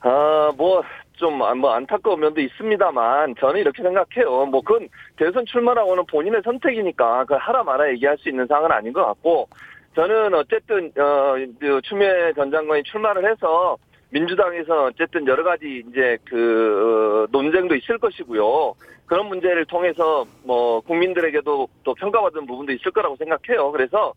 아, 0.00 0.52
뭐, 0.56 0.82
좀, 1.14 1.42
아, 1.42 1.54
뭐, 1.54 1.72
안타까운 1.72 2.20
면도 2.20 2.40
있습니다만, 2.40 3.34
저는 3.40 3.60
이렇게 3.60 3.82
생각해요. 3.82 4.46
뭐, 4.46 4.62
그건 4.62 4.88
대선 5.16 5.44
출마라고는 5.44 6.04
본인의 6.06 6.42
선택이니까, 6.44 7.24
그 7.24 7.34
하라 7.34 7.64
마라 7.64 7.90
얘기할 7.90 8.16
수 8.18 8.28
있는 8.28 8.46
상황은 8.46 8.70
아닌 8.72 8.92
것 8.92 9.04
같고, 9.04 9.48
저는 9.94 10.32
어쨌든 10.32 10.92
어그 10.96 11.80
추미애 11.82 12.32
전 12.34 12.52
장관이 12.52 12.84
출마를 12.84 13.28
해서 13.28 13.76
민주당에서 14.10 14.84
어쨌든 14.86 15.26
여러 15.26 15.44
가지 15.44 15.84
이제 15.88 16.18
그 16.24 17.26
어, 17.26 17.28
논쟁도 17.30 17.74
있을 17.76 17.98
것이고요. 17.98 18.74
그런 19.06 19.26
문제를 19.26 19.64
통해서 19.66 20.26
뭐 20.44 20.80
국민들에게도 20.80 21.68
또 21.82 21.94
평가받은 21.94 22.46
부분도 22.46 22.72
있을 22.72 22.90
거라고 22.90 23.16
생각해요. 23.16 23.70
그래서 23.72 24.12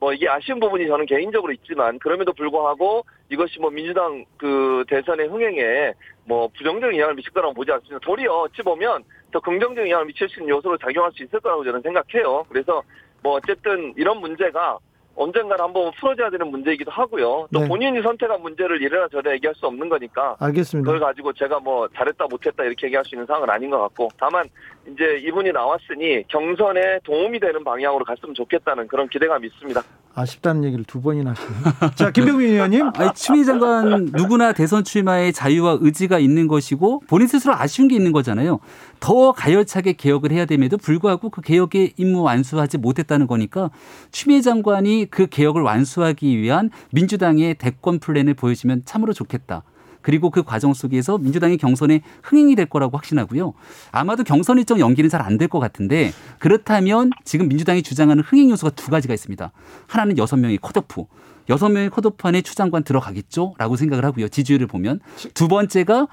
뭐 0.00 0.12
이게 0.12 0.28
아쉬운 0.28 0.60
부분이 0.60 0.86
저는 0.86 1.06
개인적으로 1.06 1.52
있지만 1.52 1.98
그럼에도 1.98 2.32
불구하고 2.32 3.04
이것이 3.30 3.58
뭐 3.58 3.70
민주당 3.70 4.24
그 4.36 4.84
대선의 4.88 5.28
흥행에 5.28 5.92
뭐 6.26 6.48
부정적인 6.48 6.98
영향을 6.98 7.14
미칠 7.14 7.32
거라고 7.32 7.54
보지 7.54 7.72
않습니다. 7.72 7.98
도리어 8.00 8.42
어찌 8.42 8.62
보면 8.62 9.02
더 9.32 9.40
긍정적인 9.40 9.90
영향을 9.90 10.06
미칠 10.06 10.28
수 10.28 10.40
있는 10.40 10.54
요소로 10.54 10.76
작용할 10.78 11.10
수 11.12 11.22
있을 11.22 11.40
거라고 11.40 11.64
저는 11.64 11.80
생각해요. 11.82 12.44
그래서 12.48 12.82
뭐 13.22 13.34
어쨌든 13.34 13.94
이런 13.96 14.20
문제가 14.20 14.78
언젠가는 15.16 15.62
한번 15.64 15.92
풀어져야 16.00 16.30
되는 16.30 16.48
문제이기도 16.48 16.90
하고요. 16.90 17.48
또 17.52 17.60
네. 17.60 17.68
본인이 17.68 18.02
선택한 18.02 18.42
문제를 18.42 18.82
이래라 18.82 19.08
저래 19.08 19.32
얘기할 19.34 19.54
수 19.54 19.66
없는 19.66 19.88
거니까. 19.88 20.36
알겠습니다. 20.40 20.84
그걸 20.84 21.00
가지고 21.00 21.32
제가 21.32 21.60
뭐 21.60 21.88
잘했다 21.94 22.26
못했다 22.28 22.64
이렇게 22.64 22.86
얘기할 22.86 23.04
수 23.04 23.14
있는 23.14 23.26
상황은 23.26 23.50
아닌 23.50 23.70
것 23.70 23.78
같고 23.80 24.08
다만 24.18 24.44
이제 24.92 25.18
이분이 25.26 25.52
나왔으니 25.52 26.24
경선에 26.28 27.00
도움이 27.04 27.40
되는 27.40 27.64
방향으로 27.64 28.04
갔으면 28.04 28.34
좋겠다는 28.34 28.86
그런 28.86 29.08
기대감이 29.08 29.46
있습니다. 29.46 29.82
아쉽다는 30.14 30.64
얘기를 30.64 30.84
두 30.84 31.00
번이나 31.00 31.30
하시네요. 31.30 31.90
자, 31.96 32.10
김병민 32.10 32.50
의원님. 32.50 32.90
아니, 32.94 33.12
추미애 33.14 33.44
장관 33.44 34.04
누구나 34.12 34.52
대선 34.52 34.84
출마에 34.84 35.32
자유와 35.32 35.78
의지가 35.80 36.18
있는 36.18 36.46
것이고 36.46 37.00
본인 37.08 37.26
스스로 37.26 37.54
아쉬운 37.54 37.88
게 37.88 37.96
있는 37.96 38.12
거잖아요. 38.12 38.60
더 39.00 39.32
가열차게 39.32 39.94
개혁을 39.94 40.30
해야 40.30 40.44
됨에도 40.46 40.76
불구하고 40.76 41.30
그 41.30 41.40
개혁의 41.40 41.94
임무 41.96 42.22
완수하지 42.22 42.78
못했다는 42.78 43.26
거니까 43.26 43.70
추미애 44.12 44.40
장관이 44.40 45.06
그 45.10 45.26
개혁을 45.26 45.62
완수하기 45.62 46.38
위한 46.38 46.70
민주당의 46.92 47.54
대권 47.54 47.98
플랜을 47.98 48.34
보여주면 48.34 48.82
참으로 48.84 49.12
좋겠다. 49.12 49.62
그리고 50.04 50.30
그 50.30 50.42
과정 50.44 50.74
속에서 50.74 51.18
민주당이 51.18 51.56
경선에 51.56 52.02
흥행이 52.22 52.54
될 52.54 52.66
거라고 52.66 52.96
확신하고요. 52.96 53.54
아마도 53.90 54.22
경선 54.22 54.58
일정 54.58 54.78
연기는 54.78 55.08
잘 55.10 55.22
안 55.22 55.38
될 55.38 55.48
것 55.48 55.58
같은데 55.58 56.12
그렇다면 56.38 57.10
지금 57.24 57.48
민주당이 57.48 57.82
주장하는 57.82 58.22
흥행 58.22 58.50
요소가 58.50 58.70
두 58.70 58.90
가지가 58.90 59.14
있습니다. 59.14 59.50
하나는 59.88 60.18
여섯 60.18 60.36
명의 60.36 60.58
컷오프. 60.58 61.04
여섯 61.48 61.68
명의 61.70 61.90
컷오프 61.90 62.28
안에 62.28 62.42
추장관 62.42 62.84
들어가겠죠? 62.84 63.54
라고 63.58 63.76
생각을 63.76 64.04
하고요. 64.04 64.28
지지율을 64.28 64.66
보면. 64.66 65.00
두 65.32 65.48
번째가 65.48 66.06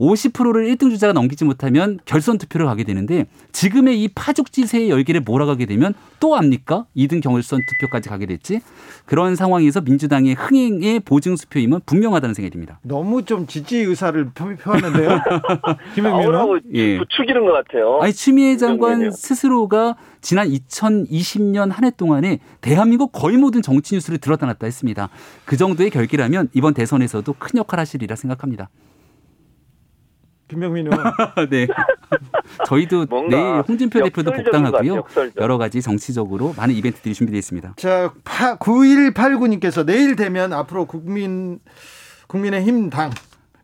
50%를 0.00 0.66
1등 0.74 0.90
주자가 0.90 1.12
넘기지 1.12 1.44
못하면 1.44 1.98
결선 2.06 2.38
투표를 2.38 2.66
가게 2.66 2.84
되는데 2.84 3.26
지금의 3.52 4.02
이 4.02 4.08
파죽지세의 4.08 4.88
열기를 4.88 5.20
몰아가게 5.20 5.66
되면 5.66 5.92
또 6.18 6.36
압니까? 6.36 6.86
2등 6.96 7.22
경선 7.22 7.60
투표까지 7.68 8.08
가게 8.08 8.24
됐지. 8.26 8.60
그런 9.04 9.36
상황에서 9.36 9.80
민주당의 9.82 10.34
흥행의 10.34 11.00
보증 11.00 11.36
수표임은 11.36 11.80
분명하다는 11.84 12.34
생각이 12.34 12.50
듭니다. 12.50 12.80
너무 12.82 13.24
좀 13.24 13.46
지지 13.46 13.78
의사를 13.78 14.30
표하는데요. 14.30 15.20
김영민은 15.94 16.60
예. 16.74 16.98
부추기는 16.98 17.44
것 17.44 17.52
같아요. 17.52 17.98
아니 18.00 18.12
추미애 18.12 18.56
장관 18.56 19.10
스스로가 19.10 19.96
지난 20.22 20.48
2020년 20.48 21.70
한 21.70 21.80
해 21.84 21.90
동안에 21.90 22.40
대한민국 22.60 23.10
거의 23.10 23.38
모든 23.38 23.62
정치 23.62 23.94
뉴스를 23.94 24.18
들었다 24.18 24.44
놨다 24.44 24.66
했습니다. 24.66 25.08
그 25.46 25.56
정도의 25.56 25.88
결기라면 25.88 26.48
이번 26.52 26.74
대선에서도 26.74 27.34
큰 27.38 27.58
역할 27.58 27.80
하시리라 27.80 28.16
생각합니다. 28.16 28.68
김명민 30.50 30.86
의원. 30.86 31.12
네. 31.48 31.66
저희도 32.66 33.06
내일 33.28 33.62
홍준표 33.66 34.02
대표도 34.02 34.32
복당하고요. 34.32 35.04
여러 35.38 35.58
가지 35.58 35.80
정치적으로 35.80 36.52
많은 36.56 36.74
이벤트들이 36.74 37.14
준비되어 37.14 37.38
있습니다. 37.38 37.74
자, 37.76 38.12
9189님께서 38.24 39.86
내일 39.86 40.16
되면 40.16 40.52
앞으로 40.52 40.86
국민 40.86 41.60
국민의힘 42.26 42.90
당 42.90 43.10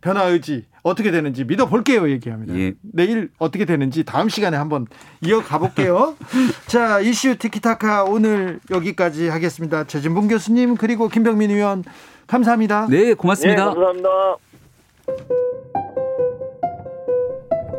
변화 0.00 0.24
의지 0.24 0.66
어떻게 0.82 1.10
되는지 1.10 1.44
믿어볼게요 1.44 2.08
얘기합니다. 2.10 2.54
예. 2.56 2.74
내일 2.80 3.30
어떻게 3.38 3.64
되는지 3.64 4.04
다음 4.04 4.28
시간에 4.28 4.56
한번 4.56 4.86
이어가 5.20 5.58
볼게요. 5.58 6.14
자 6.66 7.00
이슈 7.00 7.36
티키타카 7.38 8.04
오늘 8.04 8.60
여기까지 8.70 9.28
하겠습니다. 9.28 9.84
최진봉 9.84 10.28
교수님 10.28 10.76
그리고 10.76 11.08
김병민 11.08 11.50
의원 11.50 11.82
감사합니다. 12.28 12.86
네 12.88 13.14
고맙습니다. 13.14 13.64
네, 13.64 13.74
감사합니다. 13.74 14.36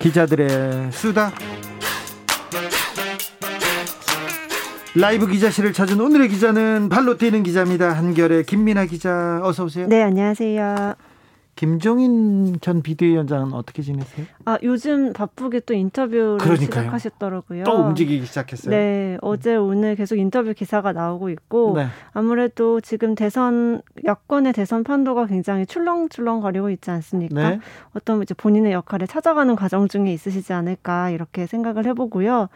기자들의 0.00 0.90
수다. 0.92 1.30
라이브 4.96 5.28
기자실을 5.28 5.72
찾은 5.72 6.00
오늘의 6.00 6.28
기자는 6.28 6.88
발로 6.88 7.16
뛰는 7.16 7.44
기자입니다. 7.44 7.92
한결의 7.92 8.44
김민아 8.44 8.86
기자 8.86 9.40
어서 9.44 9.64
오세요. 9.64 9.86
네, 9.86 10.02
안녕하세요. 10.02 10.94
김종인 11.60 12.58
전 12.62 12.80
비대위원장은 12.80 13.52
어떻게 13.52 13.82
지내세요? 13.82 14.24
아 14.46 14.56
요즘 14.62 15.12
바쁘게 15.12 15.60
또 15.66 15.74
인터뷰를 15.74 16.38
그러니까요. 16.38 16.84
시작하셨더라고요. 16.84 17.64
또 17.64 17.72
움직이기 17.72 18.24
시작했어요. 18.24 18.70
네, 18.74 19.18
어제 19.20 19.56
오늘 19.56 19.94
계속 19.94 20.16
인터뷰 20.16 20.54
기사가 20.54 20.94
나오고 20.94 21.28
있고 21.28 21.74
네. 21.76 21.88
아무래도 22.14 22.80
지금 22.80 23.14
대선 23.14 23.82
야권의 24.06 24.54
대선 24.54 24.84
판도가 24.84 25.26
굉장히 25.26 25.66
출렁출렁거리고 25.66 26.70
있지 26.70 26.90
않습니까? 26.92 27.50
네. 27.50 27.60
어떤 27.94 28.22
이제 28.22 28.32
본인의 28.32 28.72
역할을 28.72 29.06
찾아가는 29.06 29.54
과정 29.54 29.86
중에 29.86 30.14
있으시지 30.14 30.54
않을까 30.54 31.10
이렇게 31.10 31.46
생각을 31.46 31.84
해보고요. 31.84 32.48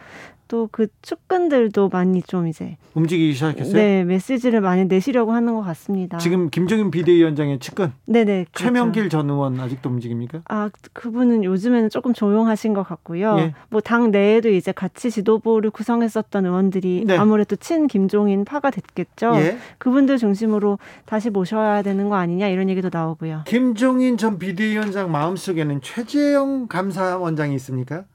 또 0.47 0.67
그 0.71 0.87
측근들도 1.01 1.89
많이 1.89 2.21
좀 2.21 2.47
이제 2.47 2.77
움직이기 2.95 3.33
시작했어요. 3.33 3.73
네, 3.73 4.03
메시지를 4.03 4.61
많이 4.61 4.85
내시려고 4.85 5.31
하는 5.31 5.53
것 5.53 5.61
같습니다. 5.61 6.17
지금 6.17 6.49
김정인 6.49 6.91
비대위원장의 6.91 7.59
측근, 7.59 7.91
네네 8.05 8.45
그렇죠. 8.51 8.65
최명길 8.65 9.09
전 9.09 9.29
의원 9.29 9.59
아직도 9.59 9.89
움직입니까? 9.89 10.41
아 10.47 10.69
그분은 10.93 11.43
요즘에는 11.43 11.89
조금 11.89 12.13
조용하신 12.13 12.73
것 12.73 12.83
같고요. 12.83 13.35
예. 13.39 13.53
뭐당 13.69 14.11
내에도 14.11 14.49
이제 14.49 14.71
같이 14.71 15.11
지도부를 15.11 15.69
구성했었던 15.69 16.45
의원들이 16.45 17.03
네. 17.05 17.17
아무래도 17.17 17.55
친 17.55 17.87
김종인 17.87 18.43
파가 18.45 18.71
됐겠죠. 18.71 19.33
예. 19.35 19.57
그분들 19.77 20.17
중심으로 20.17 20.79
다시 21.05 21.29
모셔야 21.29 21.81
되는 21.81 22.09
거 22.09 22.15
아니냐 22.15 22.47
이런 22.47 22.69
얘기도 22.69 22.89
나오고요. 22.91 23.43
김종인 23.45 24.17
전 24.17 24.39
비대위원장 24.39 25.11
마음속에는 25.11 25.81
최재형 25.81 26.67
감사원장이 26.67 27.55
있습니까? 27.55 28.05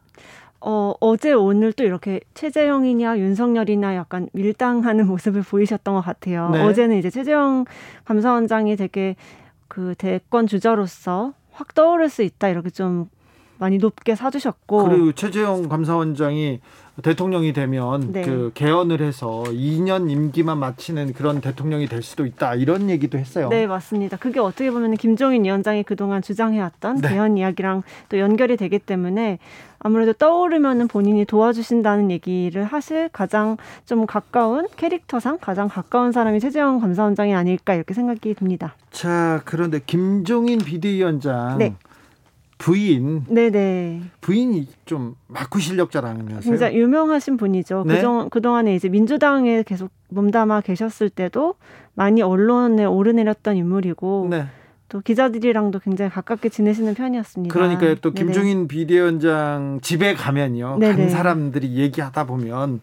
어, 0.60 0.92
어제 1.00 1.32
오늘 1.32 1.72
또 1.72 1.84
이렇게 1.84 2.20
최재형이냐 2.34 3.18
윤석열이냐 3.18 3.94
약간 3.96 4.28
밀당하는 4.32 5.06
모습을 5.08 5.42
보이셨던 5.42 5.94
것 5.94 6.00
같아요. 6.02 6.50
네. 6.50 6.62
어제는 6.62 6.98
이제 6.98 7.10
최재형 7.10 7.64
감사원장이 8.04 8.76
되게 8.76 9.16
그 9.68 9.94
대권 9.96 10.46
주자로서 10.46 11.32
확 11.52 11.74
떠오를 11.74 12.08
수 12.08 12.22
있다 12.22 12.48
이렇게 12.48 12.70
좀 12.70 13.08
많이 13.60 13.76
높게 13.78 14.14
사주셨고 14.14 14.84
그리고 14.84 15.12
최재형 15.12 15.68
감사원장이 15.68 16.60
대통령이 17.02 17.52
되면 17.52 18.12
네. 18.12 18.22
그 18.22 18.50
개헌을 18.54 19.00
해서 19.00 19.44
2년 19.48 20.10
임기만 20.10 20.58
마치는 20.58 21.12
그런 21.12 21.40
대통령이 21.40 21.86
될 21.86 22.02
수도 22.02 22.26
있다 22.26 22.54
이런 22.54 22.90
얘기도 22.90 23.18
했어요. 23.18 23.48
네 23.48 23.66
맞습니다. 23.66 24.16
그게 24.16 24.40
어떻게 24.40 24.70
보면 24.70 24.94
김종인 24.96 25.44
위원장이 25.44 25.84
그동안 25.84 26.22
주장해왔던 26.22 27.00
네. 27.00 27.08
개헌 27.08 27.36
이야기랑 27.38 27.82
또 28.08 28.18
연결이 28.18 28.56
되기 28.56 28.78
때문에 28.78 29.38
아무래도 29.78 30.12
떠오르면은 30.12 30.88
본인이 30.88 31.24
도와주신다는 31.24 32.10
얘기를 32.10 32.64
하실 32.64 33.08
가장 33.12 33.56
좀 33.86 34.04
가까운 34.06 34.66
캐릭터상 34.76 35.38
가장 35.40 35.68
가까운 35.68 36.12
사람이 36.12 36.40
최재형 36.40 36.80
감사원장이 36.80 37.34
아닐까 37.34 37.74
이렇게 37.74 37.94
생각이 37.94 38.34
듭니다. 38.34 38.74
자 38.90 39.42
그런데 39.44 39.80
김종인 39.84 40.58
비대위원장. 40.58 41.58
네. 41.58 41.74
부인. 42.60 43.24
네네. 43.26 44.02
부인이 44.20 44.68
좀 44.84 45.16
마쿠 45.28 45.60
실력자라면서요. 45.60 46.40
진짜 46.42 46.72
유명하신 46.72 47.38
분이죠. 47.38 47.84
네? 47.86 47.96
그동, 47.96 48.28
그동안에 48.28 48.74
이제 48.74 48.90
민주당에 48.90 49.62
계속 49.62 49.90
몸담아 50.10 50.60
계셨을 50.60 51.08
때도 51.08 51.54
많이 51.94 52.20
언론에 52.20 52.84
오르내렸던 52.84 53.56
인물이고. 53.56 54.28
네. 54.30 54.44
또 54.90 55.00
기자들이랑도 55.00 55.78
굉장히 55.78 56.10
가깝게 56.10 56.48
지내시는 56.48 56.94
편이었습니다. 56.94 57.52
그러니까 57.52 57.94
또 58.02 58.10
김종인 58.10 58.66
네네. 58.66 58.68
비대위원장 58.68 59.78
집에 59.82 60.14
가면요. 60.14 60.78
네네. 60.80 60.96
간 60.96 61.08
사람들이 61.08 61.76
얘기하다 61.76 62.26
보면 62.26 62.80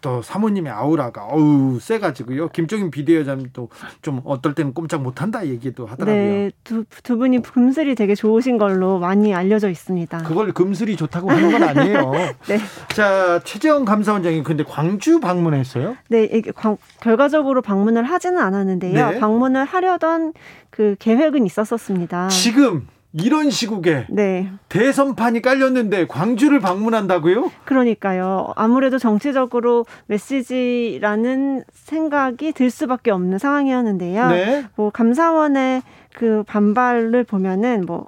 또 0.00 0.22
사모님의 0.22 0.72
아우라가 0.72 1.26
어우 1.26 1.78
세가지고요. 1.78 2.48
김종인 2.48 2.90
비대위원장도 2.90 3.68
좀 4.00 4.22
어떨 4.24 4.54
때는 4.54 4.72
꼼짝 4.72 5.02
못한다 5.02 5.46
얘기도 5.46 5.84
하더라고요. 5.84 6.16
네, 6.16 6.50
두, 6.64 6.84
두 7.02 7.18
분이 7.18 7.42
금슬이 7.42 7.96
되게 7.96 8.14
좋으신 8.14 8.56
걸로 8.56 8.98
많이 8.98 9.34
알려져 9.34 9.68
있습니다. 9.68 10.22
그걸 10.22 10.52
금슬이 10.52 10.96
좋다고 10.96 11.30
하는 11.30 11.52
건 11.52 11.62
아니에요. 11.64 12.12
네. 12.48 12.58
자 12.94 13.40
최재형 13.44 13.84
감사원장이 13.84 14.42
근데 14.42 14.64
광주 14.64 15.20
방문했어요? 15.20 15.96
네, 16.08 16.24
이게 16.24 16.50
광, 16.50 16.78
결과적으로 17.02 17.60
방문을 17.60 18.04
하지는 18.04 18.38
않았는데요. 18.38 19.10
네. 19.10 19.18
방문을 19.18 19.66
하려던 19.66 20.32
그 20.72 20.96
계획은 20.98 21.41
있었었습니다. 21.46 22.28
지금 22.28 22.86
이런 23.14 23.50
시국에 23.50 24.06
네. 24.08 24.50
대선판이 24.70 25.42
깔렸는데 25.42 26.06
광주를 26.06 26.60
방문한다고요? 26.60 27.50
그러니까요. 27.64 28.52
아무래도 28.56 28.98
정치적으로 28.98 29.84
메시지라는 30.06 31.64
생각이 31.72 32.52
들 32.52 32.70
수밖에 32.70 33.10
없는 33.10 33.38
상황이었는데요. 33.38 34.28
네. 34.28 34.64
뭐 34.76 34.90
감사원의 34.90 35.82
그 36.14 36.42
반발을 36.46 37.24
보면은 37.24 37.84
뭐 37.86 38.06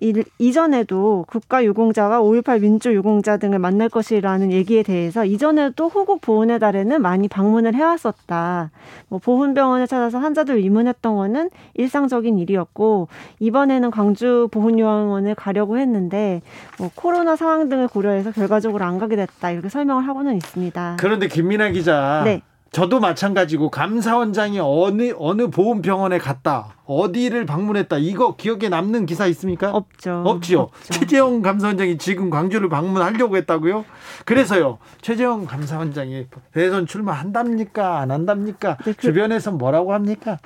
이, 0.00 0.22
이전에도 0.38 1.24
국가유공자와 1.28 2.20
5.18 2.20 2.60
민주유공자 2.60 3.36
등을 3.36 3.58
만날 3.58 3.88
것이라는 3.88 4.52
얘기에 4.52 4.84
대해서 4.84 5.24
이전에도 5.24 5.88
호국 5.88 6.20
보훈의 6.20 6.60
달에는 6.60 7.02
많이 7.02 7.26
방문을 7.26 7.74
해왔었다. 7.74 8.70
뭐 9.08 9.18
보훈병원에 9.18 9.86
찾아서 9.86 10.18
환자들 10.18 10.62
입문했던 10.62 11.16
거는 11.16 11.50
일상적인 11.74 12.38
일이었고 12.38 13.08
이번에는 13.40 13.90
광주 13.90 14.48
보훈요양원을 14.52 15.34
가려고 15.34 15.78
했는데 15.78 16.42
뭐 16.78 16.90
코로나 16.94 17.34
상황 17.34 17.68
등을 17.68 17.88
고려해서 17.88 18.30
결과적으로 18.30 18.84
안 18.84 18.98
가게 18.98 19.16
됐다 19.16 19.50
이렇게 19.50 19.68
설명을 19.68 20.06
하고는 20.06 20.36
있습니다. 20.36 20.96
그런데 21.00 21.26
김민아 21.26 21.70
기자. 21.70 22.22
네. 22.24 22.42
저도 22.70 23.00
마찬가지고 23.00 23.70
감사원장이 23.70 24.60
어느 24.60 25.14
어느 25.18 25.48
보훈병원에 25.48 26.18
갔다 26.18 26.74
어디를 26.84 27.46
방문했다 27.46 27.98
이거 27.98 28.36
기억에 28.36 28.68
남는 28.68 29.06
기사 29.06 29.26
있습니까? 29.26 29.70
없죠. 29.70 30.22
없지요. 30.26 30.60
없죠. 30.60 30.94
최재형 30.94 31.42
감사원장이 31.42 31.98
지금 31.98 32.30
광주를 32.30 32.68
방문하려고 32.68 33.36
했다고요? 33.38 33.84
그래서요. 34.24 34.78
최재형 35.00 35.46
감사원장이 35.46 36.26
대선 36.52 36.86
출마한답니까 36.86 38.00
안 38.00 38.10
한답니까? 38.10 38.76
네, 38.84 38.92
그, 38.92 38.96
주변에서 38.96 39.52
뭐라고 39.52 39.94
합니까? 39.94 40.38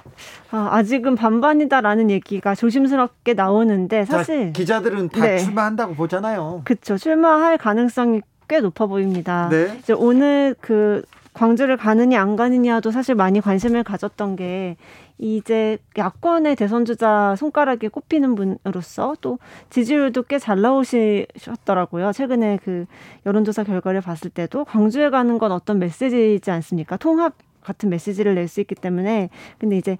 아, 0.50 0.68
아직은 0.72 1.16
반반이다라는 1.16 2.10
얘기가 2.10 2.54
조심스럽게 2.54 3.34
나오는데 3.34 4.04
사실 4.04 4.46
자, 4.46 4.52
기자들은 4.52 5.08
다 5.08 5.26
네. 5.26 5.38
출마한다고 5.38 5.94
보잖아요. 5.94 6.62
그렇죠. 6.64 6.96
출마할 6.96 7.58
가능성이 7.58 8.20
꽤 8.48 8.60
높아 8.60 8.86
보입니다. 8.86 9.48
네. 9.50 9.76
이제 9.78 9.92
오늘 9.92 10.54
그 10.60 11.02
광주를 11.34 11.76
가느냐 11.76 12.20
안 12.20 12.36
가느냐도 12.36 12.90
사실 12.90 13.14
많이 13.14 13.40
관심을 13.40 13.84
가졌던 13.84 14.36
게 14.36 14.76
이제 15.18 15.78
야권의 15.96 16.56
대선 16.56 16.84
주자 16.84 17.34
손가락에 17.36 17.88
꼽히는 17.88 18.34
분으로서 18.34 19.14
또 19.20 19.38
지지율도 19.70 20.24
꽤 20.24 20.38
잘 20.38 20.60
나오셨더라고요. 20.60 22.12
최근에 22.12 22.58
그 22.64 22.86
여론조사 23.24 23.64
결과를 23.64 24.00
봤을 24.00 24.30
때도 24.30 24.64
광주에 24.64 25.10
가는 25.10 25.38
건 25.38 25.52
어떤 25.52 25.78
메시지이지 25.78 26.50
않습니까? 26.50 26.96
통합 26.96 27.34
같은 27.62 27.88
메시지를 27.90 28.34
낼 28.34 28.48
수 28.48 28.60
있기 28.60 28.74
때문에 28.74 29.30
근데 29.58 29.76
이제 29.78 29.96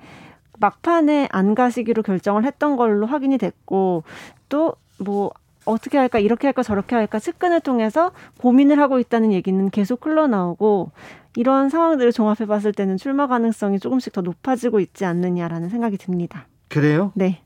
막판에 0.59 1.29
안 1.31 1.55
가시기로 1.55 2.03
결정을 2.03 2.45
했던 2.45 2.77
걸로 2.77 3.07
확인이 3.07 3.39
됐고 3.39 4.03
또뭐 4.49 5.31
어떻게 5.65 5.99
할까 5.99 6.19
이렇게 6.19 6.47
할까 6.47 6.63
저렇게 6.63 6.97
할까 6.97 7.19
측근을 7.19 7.61
통해서 7.61 8.13
고민을 8.39 8.79
하고 8.81 8.99
있다는 8.99 9.33
얘기는 9.33 9.71
계속 9.71 10.07
흘러나오고 10.07 10.91
이런 11.37 11.71
상황들을 11.71 12.13
종합해 12.13 12.47
봤을 12.47 12.73
때는 12.73 12.97
출마 12.97 13.27
가능성이 13.27 13.79
조금씩 13.79 14.13
더 14.13 14.21
높아지고 14.21 14.81
있지 14.81 15.05
않느냐라는 15.05 15.69
생각이 15.69 15.97
듭니다. 15.97 16.47
그래요? 16.69 17.13
네. 17.15 17.43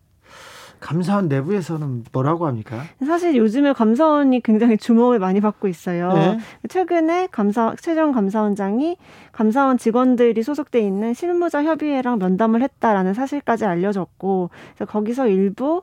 감사원 0.81 1.29
내부에서는 1.29 2.05
뭐라고 2.13 2.47
합니까? 2.47 2.83
사실 3.05 3.35
요즘에 3.37 3.73
감사원이 3.73 4.43
굉장히 4.43 4.77
주목을 4.77 5.19
많이 5.19 5.41
받고 5.41 5.69
있어요. 5.69 6.13
네. 6.13 6.39
최근에 6.69 7.29
감사 7.31 7.75
최정 7.81 8.13
감사원장이 8.13 8.97
감사원 9.33 9.79
직원들이 9.79 10.43
소속돼 10.43 10.81
있는 10.81 11.15
실무자 11.15 11.65
협의회랑 11.65 12.19
면담을 12.19 12.63
했다라는 12.63 13.15
사실까지 13.15 13.65
알려졌고 13.65 14.51
거기서 14.87 15.29
일부 15.29 15.83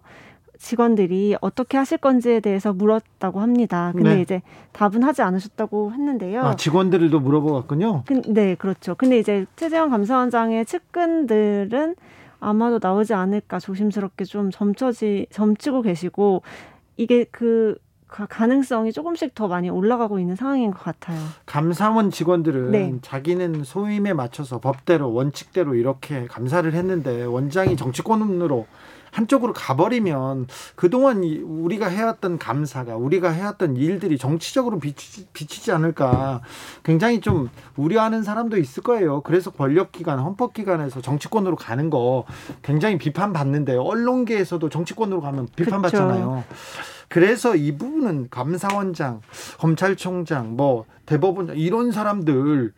직원들이 0.63 1.35
어떻게 1.41 1.77
하실 1.77 1.97
건지에 1.97 2.39
대해서 2.39 2.71
물었다고 2.71 3.41
합니다. 3.41 3.91
근데 3.93 4.15
네. 4.15 4.21
이제 4.21 4.41
답은 4.71 5.03
하지 5.03 5.21
않으셨다고 5.21 5.91
했는데요. 5.91 6.41
아, 6.41 6.55
직원들도 6.55 7.19
물어보았군요. 7.19 8.05
네, 8.29 8.55
그렇죠. 8.55 8.95
근데 8.95 9.19
이제 9.19 9.45
최재형 9.57 9.89
감사원장의 9.89 10.65
측근들은 10.65 11.95
아마도 12.39 12.79
나오지 12.81 13.13
않을까 13.13 13.59
조심스럽게 13.59 14.23
좀 14.23 14.51
점쳐지 14.51 15.27
점치고 15.31 15.81
계시고 15.81 16.43
이게 16.95 17.25
그 17.25 17.77
가능성이 18.07 18.93
조금씩 18.93 19.35
더 19.35 19.49
많이 19.49 19.69
올라가고 19.69 20.17
있는 20.19 20.37
상황인 20.37 20.71
것 20.71 20.81
같아요. 20.81 21.19
감사원 21.45 22.09
직원들은 22.09 22.71
네. 22.71 22.93
자기는 23.01 23.65
소임에 23.65 24.13
맞춰서 24.13 24.59
법대로 24.59 25.11
원칙대로 25.11 25.75
이렇게 25.75 26.25
감사를 26.25 26.71
했는데 26.71 27.25
원장이 27.25 27.75
정치권으로 27.75 28.65
한쪽으로 29.13 29.53
가버리면 29.53 30.47
그동안 30.75 31.23
우리가 31.23 31.87
해왔던 31.87 32.39
감사가 32.39 32.97
우리가 32.97 33.29
해왔던 33.29 33.77
일들이 33.77 34.17
정치적으로 34.17 34.79
비치, 34.79 35.27
비치지 35.33 35.71
않을까 35.71 36.41
굉장히 36.83 37.21
좀 37.21 37.49
우려하는 37.77 38.23
사람도 38.23 38.57
있을 38.57 38.81
거예요. 38.81 39.21
그래서 39.21 39.51
권력기관, 39.51 40.19
헌법기관에서 40.19 41.01
정치권으로 41.01 41.55
가는 41.55 41.89
거 41.89 42.25
굉장히 42.63 42.97
비판받는데 42.97 43.77
언론계에서도 43.77 44.67
정치권으로 44.67 45.21
가면 45.21 45.47
비판받잖아요. 45.55 46.43
그래서 47.07 47.55
이 47.55 47.77
부분은 47.77 48.29
감사원장, 48.31 49.21
검찰총장, 49.59 50.55
뭐 50.55 50.85
대법원장 51.05 51.57
이런 51.57 51.91
사람들 51.91 52.73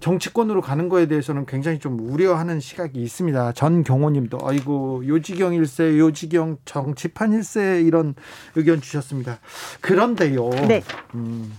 정치권으로 0.00 0.62
가는 0.62 0.88
거에 0.88 1.06
대해서는 1.06 1.46
굉장히 1.46 1.78
좀 1.78 2.00
우려하는 2.00 2.58
시각이 2.58 3.00
있습니다. 3.00 3.52
전 3.52 3.84
경호님도 3.84 4.38
아이고 4.42 5.06
요지경 5.06 5.54
일세, 5.54 5.98
요지경 5.98 6.58
정치판 6.64 7.32
일세 7.32 7.82
이런 7.82 8.14
의견 8.56 8.80
주셨습니다. 8.80 9.38
그런데요. 9.80 10.50
네. 10.66 10.82
음, 11.14 11.52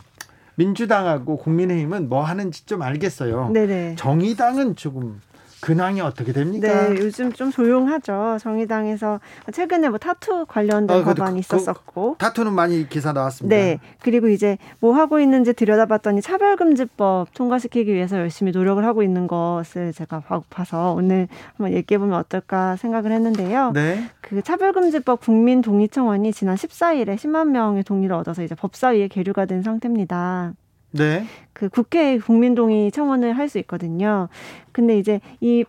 민주당하고 0.56 1.38
국민의힘은 1.38 2.10
뭐 2.10 2.24
하는지 2.24 2.66
좀 2.66 2.82
알겠어요. 2.82 3.50
네네. 3.50 3.96
정의당은 3.98 4.76
조금 4.76 5.22
근황이 5.62 6.02
어떻게 6.02 6.34
됩니까? 6.34 6.89
네, 6.89 6.95
요즘 7.00 7.32
좀 7.32 7.52
조용하죠. 7.52 8.38
정의당에서 8.41 9.19
최근에 9.54 9.89
뭐 9.89 9.97
타투 9.97 10.45
관련된 10.47 10.97
어, 10.97 11.04
법안이 11.04 11.36
그, 11.36 11.39
있었었고. 11.39 12.13
그, 12.13 12.17
타투는 12.17 12.54
많이 12.54 12.89
기사 12.89 13.13
나왔습니다. 13.13 13.56
네. 13.56 13.80
그리고 14.02 14.28
이제 14.28 14.58
뭐 14.80 14.93
하고 14.95 15.19
있는지 15.19 15.54
들여다봤더니 15.54 16.21
차별금지법 16.21 17.34
통과시키기 17.34 17.93
위해서 17.93 18.17
열심히 18.17 18.52
노력을 18.52 18.84
하고 18.84 19.04
있는 19.04 19.28
것을 19.28 19.93
제가 19.93 20.24
봐서 20.50 20.93
오늘 20.93 21.28
한번 21.56 21.74
얘기해 21.74 22.00
보면 22.00 22.17
어떨까 22.19 22.76
생각을 22.78 23.12
했는데요. 23.12 23.71
네. 23.74 24.10
그 24.21 24.41
차별금지법 24.41 25.21
국민 25.21 25.62
동의청원이 25.62 26.34
지난 26.34 26.56
14일에 26.56 27.15
10만 27.15 27.50
명의 27.50 27.84
동의를 27.84 28.15
얻어서 28.15 28.43
이제 28.43 28.56
법사위에 28.56 29.08
계류가 29.08 29.45
된 29.45 29.62
상태입니다. 29.62 30.54
네. 30.92 31.26
그 31.54 31.70
국회 31.70 32.18
국민동의 32.20 32.92
청원을 32.92 33.38
할 33.38 33.50
수 33.50 33.60
있거든요. 33.60 34.30
근데 34.72 34.98
이제 34.98 35.20
이 35.40 35.66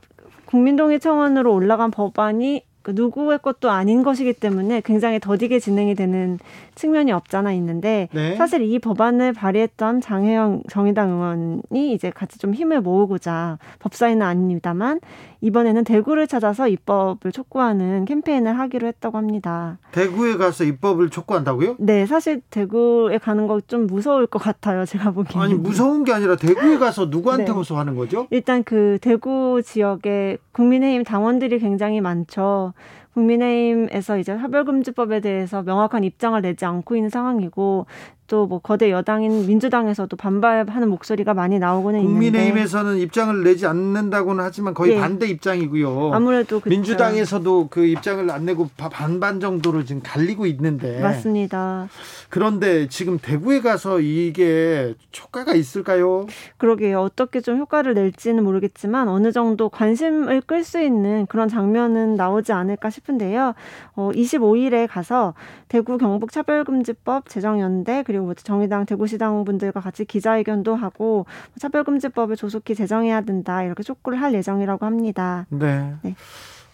국민동의 0.47 1.01
청원으로 1.01 1.53
올라간 1.53 1.91
법안이 1.91 2.65
그 2.83 2.93
누구의 2.95 3.39
것도 3.43 3.71
아닌 3.71 4.03
것이기 4.03 4.35
때문에 4.35 4.83
굉장히 4.85 5.19
더디게 5.19 5.59
진행이 5.59 5.95
되는 5.95 6.39
측면이 6.75 7.13
없잖아 7.13 7.53
있는데 7.53 8.09
네. 8.13 8.37
사실 8.37 8.63
이 8.63 8.79
법안을 8.79 9.33
발의했던 9.33 10.01
장혜영 10.01 10.65
정의당 10.69 11.11
의원이 11.11 11.93
이제 11.93 12.11
같이 12.11 12.39
좀 12.39 12.53
힘을 12.55 12.81
모으고자 12.83 13.59
법사위는 13.79 14.23
아닙니다만 14.23 15.01
이번에는 15.41 15.83
대구를 15.85 16.29
찾아서 16.29 16.69
입법을 16.69 17.33
촉구하는 17.33 18.05
캠페인을 18.05 18.57
하기로 18.59 18.87
했다고 18.87 19.19
합니다. 19.19 19.79
대구에 19.91 20.37
가서 20.37 20.63
입법을 20.65 21.11
촉구한다고요? 21.11 21.77
네, 21.79 22.07
사실 22.07 22.43
대구에 22.51 23.19
가는 23.19 23.47
거 23.47 23.63
좀 23.67 23.87
무서울 23.87 24.27
것 24.27 24.39
같아요. 24.41 24.85
제가 24.85 25.13
보기에는. 25.13 25.45
아니 25.45 25.55
무서운 25.55 26.05
게 26.05 26.13
아니라 26.13 26.37
대구에 26.37 26.79
가서 26.79 27.07
누구한테 27.07 27.45
네. 27.47 27.51
호소하는 27.53 27.95
거죠? 27.97 28.27
일단 28.31 28.65
그 28.65 28.99
대구 29.01 29.63
지역에 29.65 30.37
국민의힘 30.53 31.05
당원들이 31.05 31.59
굉장히 31.59 32.01
많죠. 32.01 32.72
국민의힘에서 33.15 34.19
이제 34.19 34.37
차별금지법에 34.37 35.21
대해서 35.21 35.63
명확한 35.63 36.05
입장을 36.05 36.41
내지 36.41 36.65
않고 36.65 36.97
있는 36.97 37.11
상황이고 37.11 37.87
또 38.33 38.47
뭐 38.53 38.61
거대 38.61 38.91
여당인 38.91 39.47
민주당에서도 39.47 40.17
반발하는 40.17 40.89
목소리가 40.89 41.35
많이 41.35 41.59
나오고는 41.59 42.03
국민의힘에서는 42.03 42.93
있는데. 42.93 43.05
입장을 43.05 43.45
내지 43.45 43.67
않는다고는 43.67 44.43
하지만 44.43 44.73
거의 44.73 44.93
예. 44.93 45.01
반대 45.01 45.27
입장이고요. 45.27 46.13
아무래도 46.15 46.61
그렇죠. 46.61 46.71
민주당에서도 46.71 47.69
그 47.71 47.85
입장을 47.85 48.31
안 48.31 48.47
내고 48.47 48.69
반반 48.77 49.39
정도로 49.39 49.85
지금 49.85 50.01
갈리고 50.03 50.47
있는데 50.47 51.01
맞습니다. 51.01 51.89
그런데 52.31 52.89
지금 52.89 53.19
대구에 53.19 53.61
가서 53.61 54.01
이게 54.01 54.95
효과가 55.23 55.55
있을까요? 55.55 56.27
그러게요. 56.57 57.01
어떻게 57.01 57.41
좀 57.41 57.59
효과를 57.59 57.93
낼지는 57.93 58.43
모르겠지만 58.45 59.09
어느 59.09 59.31
정도 59.33 59.69
관심을 59.69 60.41
끌 60.43 60.65
수 60.65 60.81
있는 60.81 61.27
그런 61.27 61.49
장면은 61.49 62.15
나오지 62.15 62.53
않을까 62.53 62.89
싶은데요. 62.89 63.55
어, 63.95 64.11
25일에 64.15 64.89
가서 64.89 65.35
대구 65.69 65.99
경북 65.99 66.33
차별금지법 66.33 67.29
제정연대 67.29 68.05
그리고 68.07 68.22
뭐 68.23 68.35
정의당 68.35 68.87
대구시당 68.87 69.45
분들과 69.45 69.81
같이 69.81 70.05
기자회견도 70.05 70.75
하고 70.75 71.27
차별금지법을 71.59 72.37
조속히 72.37 72.75
제정해야 72.75 73.21
된다 73.23 73.63
이렇게 73.63 73.83
촉구를 73.83 74.21
할 74.21 74.35
예정이라고 74.35 74.87
합니다. 74.87 75.47
네. 75.51 75.95
네. 76.03 76.15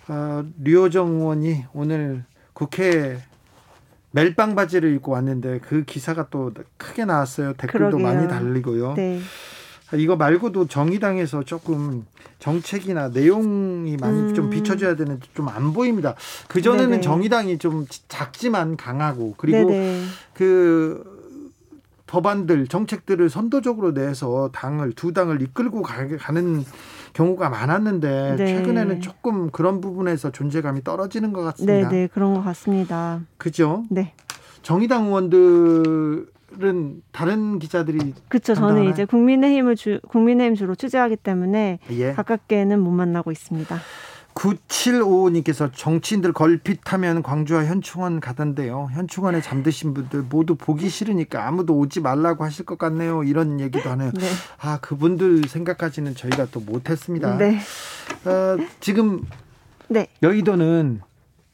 어, 0.08 0.44
류호정 0.62 1.16
의원이 1.16 1.64
오늘 1.74 2.24
국회 2.52 3.18
멜빵 4.12 4.54
바지를 4.54 4.94
입고 4.94 5.12
왔는데 5.12 5.60
그 5.60 5.84
기사가 5.84 6.28
또 6.30 6.52
크게 6.76 7.04
나왔어요. 7.04 7.52
댓글도 7.54 7.98
그러게요. 7.98 8.06
많이 8.06 8.28
달리고요. 8.28 8.94
네. 8.94 9.20
이거 9.94 10.16
말고도 10.16 10.66
정의당에서 10.66 11.44
조금 11.44 12.04
정책이나 12.40 13.08
내용이 13.08 13.96
많이 13.96 14.20
음. 14.20 14.34
좀 14.34 14.50
비춰져야 14.50 14.96
되는데 14.96 15.26
좀 15.34 15.48
안 15.48 15.72
보입니다. 15.72 16.14
그 16.46 16.60
전에는 16.60 17.00
정의당이 17.00 17.56
좀 17.58 17.86
작지만 18.08 18.76
강하고 18.76 19.34
그리고 19.38 19.70
네네. 19.70 20.04
그 20.34 21.17
법안들 22.08 22.66
정책들을 22.66 23.28
선도적으로 23.28 23.92
내서 23.92 24.50
당을 24.52 24.92
두 24.92 25.12
당을 25.12 25.40
이끌고 25.42 25.82
가는 25.82 26.64
경우가 27.12 27.50
많았는데 27.50 28.36
네. 28.36 28.46
최근에는 28.46 29.00
조금 29.00 29.50
그런 29.50 29.80
부분에서 29.80 30.32
존재감이 30.32 30.82
떨어지는 30.82 31.32
것 31.32 31.42
같습니다. 31.42 31.88
네, 31.90 31.96
네 31.96 32.06
그런 32.08 32.34
것 32.34 32.42
같습니다. 32.42 33.20
그죠? 33.36 33.84
네. 33.90 34.14
정의당 34.62 35.06
의원들 35.06 36.26
은 36.62 37.02
다른 37.12 37.58
기자들이 37.58 38.14
그렇죠. 38.28 38.54
저는 38.54 38.90
이제 38.90 39.04
국민의힘을 39.04 39.76
주 39.76 40.00
국민의힘 40.08 40.56
주로 40.56 40.74
취재하기 40.74 41.16
때문에 41.16 41.78
예. 41.90 42.12
가깝게는 42.14 42.80
못 42.80 42.90
만나고 42.90 43.30
있습니다. 43.30 43.78
9755님께서 44.38 45.70
정치인들 45.74 46.32
걸핏하면 46.32 47.22
광주와 47.22 47.64
현충원 47.64 48.20
가던데요. 48.20 48.88
현충원에 48.92 49.40
잠드신 49.40 49.94
분들 49.94 50.22
모두 50.28 50.54
보기 50.54 50.88
싫으니까 50.88 51.46
아무도 51.46 51.76
오지 51.76 52.00
말라고 52.00 52.44
하실 52.44 52.64
것 52.64 52.78
같네요. 52.78 53.24
이런 53.24 53.60
얘기도 53.60 53.90
하네요. 53.90 54.12
네. 54.12 54.26
아 54.60 54.78
그분들 54.80 55.48
생각까지는 55.48 56.14
저희가 56.14 56.46
또 56.52 56.60
못했습니다. 56.60 57.36
네. 57.36 57.58
어, 58.24 58.56
지금 58.80 59.22
네. 59.88 60.06
여의도는 60.22 61.00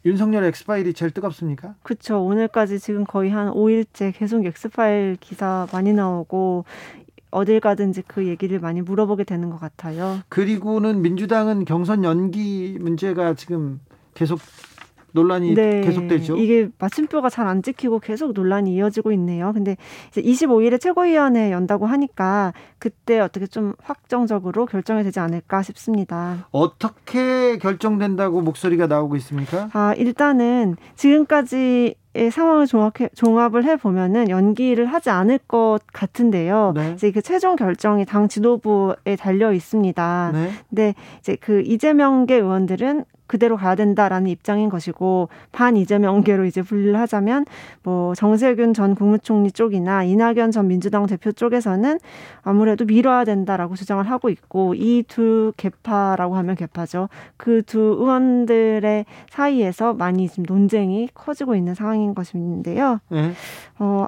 윤석열 0.05 0.44
엑스파일이 0.44 0.92
제일 0.92 1.12
뜨겁습니까? 1.12 1.75
그렇죠. 1.83 2.23
오늘까지 2.23 2.79
지금 2.79 3.05
거의 3.05 3.31
한 3.31 3.51
5일째 3.51 4.12
계속 4.14 4.44
엑스파일 4.44 5.16
기사 5.18 5.66
많이 5.73 5.94
나오고 5.94 6.66
어딜 7.35 7.59
가든지 7.59 8.03
그 8.07 8.27
얘기를 8.27 8.61
많이 8.61 8.81
물어보게 8.81 9.25
되는 9.25 9.51
것 9.51 9.59
같아요. 9.59 10.20
그리고는 10.29 11.03
민주당은 11.03 11.64
경선 11.64 12.05
연기 12.05 12.79
문제가 12.81 13.35
지금 13.35 13.81
계속 14.14 14.38
논란이 15.14 15.55
네, 15.55 15.81
계속되죠. 15.83 16.37
이게 16.37 16.68
마침표가 16.79 17.31
잘 17.31 17.44
안 17.44 17.62
찍히고 17.62 18.00
계속 18.00 18.33
논란이 18.33 18.74
이어지고 18.74 19.12
있네요. 19.12 19.53
근데 19.53 19.77
이제 20.09 20.22
25일에 20.22 20.81
최고위원회 20.81 21.53
연다고 21.53 21.85
하니까 21.85 22.55
그때 22.79 23.20
어떻게 23.20 23.46
좀 23.46 23.74
확정적으로 23.83 24.64
결정이 24.64 25.03
되지 25.05 25.20
않을까 25.20 25.62
싶습니다. 25.62 26.48
어떻게 26.50 27.59
결정된다고 27.59 28.40
목소리가 28.40 28.87
나오고 28.87 29.16
있습니까? 29.16 29.68
아, 29.74 29.92
일단은 29.96 30.77
지금까지 30.96 31.96
상황을 32.31 32.66
종합해, 32.66 33.11
종합을 33.14 33.64
해보면은 33.64 34.31
연기를 34.31 34.87
하지 34.87 35.11
않을 35.11 35.38
것 35.46 35.81
같은데요. 35.92 36.72
네. 36.74 36.92
이제 36.94 37.11
그 37.11 37.20
최종 37.20 37.57
결정이 37.57 38.07
당 38.07 38.29
지도부에 38.29 39.16
달려 39.18 39.53
있습니다. 39.53 40.31
네. 40.33 40.50
근데 40.70 40.94
이제 41.18 41.37
그 41.40 41.61
이재명계 41.61 42.37
의원들은 42.37 43.05
그대로 43.27 43.57
가야 43.57 43.75
된다라는 43.75 44.29
입장인 44.29 44.69
것이고 44.69 45.29
반 45.53 45.77
이재명계로 45.77 46.45
이제 46.45 46.63
분류를 46.63 46.99
하자면 47.01 47.47
뭐 47.83 48.15
정세균 48.15 48.75
전 48.75 48.95
국무총리 48.95 49.51
쪽이나 49.53 50.05
이낙연 50.05 50.51
전 50.51 50.69
민주당 50.69 51.07
대표 51.07 51.33
쪽에서는 51.33 51.99
아무래도 52.43 52.85
미뤄야 52.85 53.25
된다라고 53.25 53.75
주장을 53.75 54.05
하고 54.09 54.29
있고 54.29 54.75
이 54.75 55.03
두 55.09 55.53
개파라고 55.57 56.37
하면 56.37 56.55
개파죠. 56.57 57.09
그 57.37 57.63
두 57.67 57.79
의원들의 57.79 59.05
사이에서 59.31 59.95
많이 59.95 60.29
지금 60.29 60.45
논쟁이 60.47 61.09
커지고 61.15 61.55
있는 61.55 61.75
상황인 61.75 62.15
것인데요. 62.15 63.01
네. 63.09 63.33
어 63.79 64.07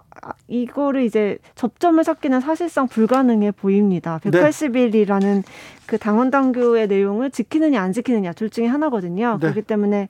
이거를 0.49 1.03
이제 1.03 1.39
접점을 1.55 2.03
찾기는 2.03 2.41
사실상 2.41 2.87
불가능해 2.87 3.53
보입니다. 3.53 4.19
180일이라는 4.23 5.21
네. 5.21 5.43
그 5.87 5.99
당원 5.99 6.31
당규의 6.31 6.89
내용을 6.89 7.31
지키느냐 7.31 7.81
안 7.81 7.93
지키느냐 7.93 8.33
둘 8.33 8.51
중에 8.51 8.67
하나거든요. 8.67 9.39
네. 9.41 9.41
그렇기 9.41 9.63
때문에 9.63 10.09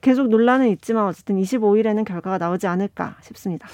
계속 0.00 0.28
논란은 0.28 0.68
있지만 0.68 1.06
어쨌든 1.06 1.40
25일에는 1.40 2.04
결과가 2.04 2.38
나오지 2.38 2.66
않을까 2.66 3.16
싶습니다. 3.22 3.68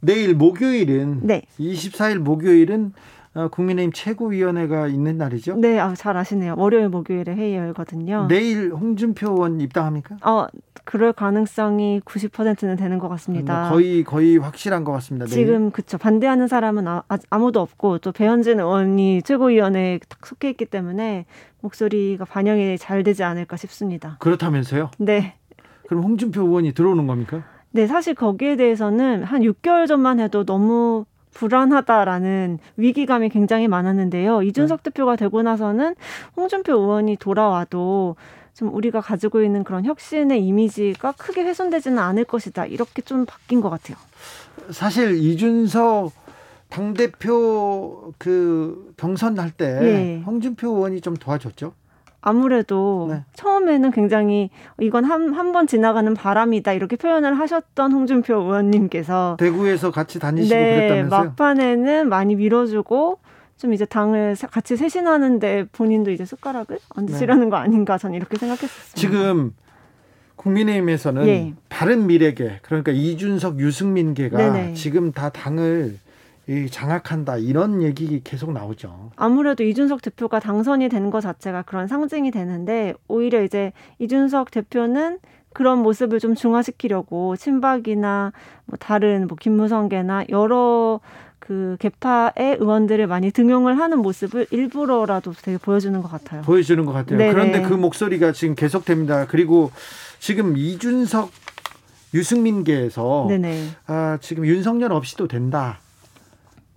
내일 0.00 0.34
목요일은 0.34 1.20
네. 1.22 1.42
24일 1.58 2.18
목요일은 2.18 2.92
어, 2.94 2.96
국민의힘 3.50 3.92
최고위원회가 3.92 4.88
있는 4.88 5.16
날이죠? 5.16 5.56
네, 5.56 5.78
아, 5.78 5.94
잘 5.94 6.16
아시네요. 6.16 6.54
월요일, 6.58 6.88
목요일에 6.88 7.34
회의 7.34 7.56
열거든요. 7.56 8.26
내일 8.28 8.72
홍준표 8.72 9.30
의원 9.30 9.60
입당합니까? 9.60 10.16
어, 10.22 10.46
그럴 10.84 11.12
가능성이 11.12 12.00
90%는 12.04 12.76
되는 12.76 12.98
것 12.98 13.08
같습니다. 13.08 13.62
뭐 13.62 13.70
거의 13.70 14.04
거의 14.04 14.36
확실한 14.36 14.84
것 14.84 14.92
같습니다. 14.92 15.26
내일. 15.26 15.46
지금 15.46 15.70
그쵸 15.70 15.96
반대하는 15.96 16.48
사람은 16.48 16.88
아, 16.88 17.02
아무도 17.30 17.60
없고 17.60 17.98
또 17.98 18.12
배현진 18.12 18.60
의원이 18.60 19.22
최고위원회에 19.22 20.00
딱 20.08 20.26
속해 20.26 20.50
있기 20.50 20.66
때문에 20.66 21.24
목소리가 21.60 22.24
반영이 22.24 22.78
잘 22.78 23.02
되지 23.02 23.22
않을까 23.22 23.56
싶습니다. 23.56 24.16
그렇다면서요? 24.18 24.90
네. 24.98 25.34
그럼 25.86 26.02
홍준표 26.02 26.42
의원이 26.42 26.72
들어오는 26.72 27.06
겁니까? 27.06 27.44
네, 27.70 27.86
사실 27.86 28.14
거기에 28.14 28.56
대해서는 28.56 29.22
한 29.24 29.42
6개월 29.42 29.86
전만 29.86 30.20
해도 30.20 30.44
너무 30.44 31.06
불안하다라는 31.34 32.58
위기감이 32.76 33.28
굉장히 33.28 33.68
많았는데요. 33.68 34.42
이준석 34.42 34.82
네. 34.82 34.90
대표가 34.90 35.16
되고 35.16 35.42
나서는 35.42 35.94
홍준표 36.36 36.72
의원이 36.72 37.16
돌아와도 37.16 38.16
좀 38.54 38.74
우리가 38.74 39.00
가지고 39.00 39.42
있는 39.42 39.64
그런 39.64 39.84
혁신의 39.84 40.44
이미지가 40.44 41.12
크게 41.12 41.42
훼손되지는 41.42 41.98
않을 41.98 42.24
것이다. 42.24 42.66
이렇게 42.66 43.00
좀 43.02 43.24
바뀐 43.24 43.60
것 43.60 43.70
같아요. 43.70 43.96
사실 44.70 45.16
이준석 45.16 46.12
당대표 46.68 48.12
그 48.18 48.92
경선 48.96 49.38
할 49.38 49.50
때 49.50 49.78
예. 49.82 50.22
홍준표 50.24 50.68
의원이 50.68 51.00
좀 51.00 51.14
도와줬죠. 51.14 51.72
아무래도 52.22 53.08
네. 53.10 53.24
처음에는 53.34 53.90
굉장히 53.90 54.48
이건 54.80 55.04
한 55.04 55.34
한 55.34 55.52
번 55.52 55.66
지나가는 55.66 56.14
바람이다 56.14 56.72
이렇게 56.72 56.96
표현을 56.96 57.38
하셨던 57.38 57.92
홍준표 57.92 58.34
의원님께서 58.36 59.36
대구에서 59.38 59.90
같이 59.90 60.18
다니시고 60.18 60.54
네, 60.54 60.76
그랬다면서요? 60.76 61.20
막판에는 61.24 62.08
많이 62.08 62.36
밀어주고 62.36 63.18
좀 63.58 63.72
이제 63.74 63.84
당을 63.84 64.36
같이 64.50 64.76
쇄신하는데 64.76 65.66
본인도 65.72 66.10
이제 66.10 66.24
숟가락을 66.24 66.78
얹으시려는 66.96 67.44
네. 67.44 67.50
거 67.50 67.56
아닌가 67.56 67.98
저는 67.98 68.16
이렇게 68.16 68.36
생각했었습니다. 68.38 68.94
지금 68.94 69.52
국민의힘에서는 70.36 71.26
예. 71.26 71.54
바른 71.68 72.06
미래계 72.06 72.60
그러니까 72.62 72.92
이준석 72.92 73.60
유승민계가 73.60 74.36
네네. 74.38 74.74
지금 74.74 75.12
다 75.12 75.28
당을 75.28 75.98
이 76.48 76.68
장악한다 76.68 77.36
이런 77.36 77.82
얘기 77.82 78.20
계속 78.24 78.52
나오죠. 78.52 79.10
아무래도 79.16 79.62
이준석 79.62 80.02
대표가 80.02 80.40
당선이 80.40 80.88
된 80.88 81.10
것 81.10 81.20
자체가 81.20 81.62
그런 81.62 81.86
상징이 81.88 82.30
되는데 82.30 82.94
오히려 83.08 83.42
이제 83.42 83.72
이준석 83.98 84.50
대표는 84.50 85.18
그런 85.52 85.78
모습을 85.80 86.18
좀 86.18 86.34
중화시키려고 86.34 87.36
친박이나 87.36 88.32
뭐 88.64 88.76
다른 88.80 89.26
뭐 89.28 89.36
김무성계나 89.38 90.24
여러 90.30 91.00
그 91.38 91.76
개파의 91.80 92.56
의원들을 92.60 93.06
많이 93.08 93.30
등용을 93.30 93.78
하는 93.78 93.98
모습을 93.98 94.46
일부러라도 94.50 95.32
되게 95.32 95.58
보여주는 95.58 96.00
것 96.00 96.10
같아요. 96.10 96.42
보여주는 96.42 96.84
것 96.86 96.92
같아요. 96.92 97.18
네네. 97.18 97.32
그런데 97.32 97.62
그 97.62 97.74
목소리가 97.74 98.32
지금 98.32 98.54
계속됩니다. 98.54 99.26
그리고 99.26 99.70
지금 100.20 100.56
이준석 100.56 101.30
유승민계에서 102.14 103.26
아, 103.86 104.18
지금 104.20 104.46
윤석열 104.46 104.92
없이도 104.92 105.28
된다. 105.28 105.78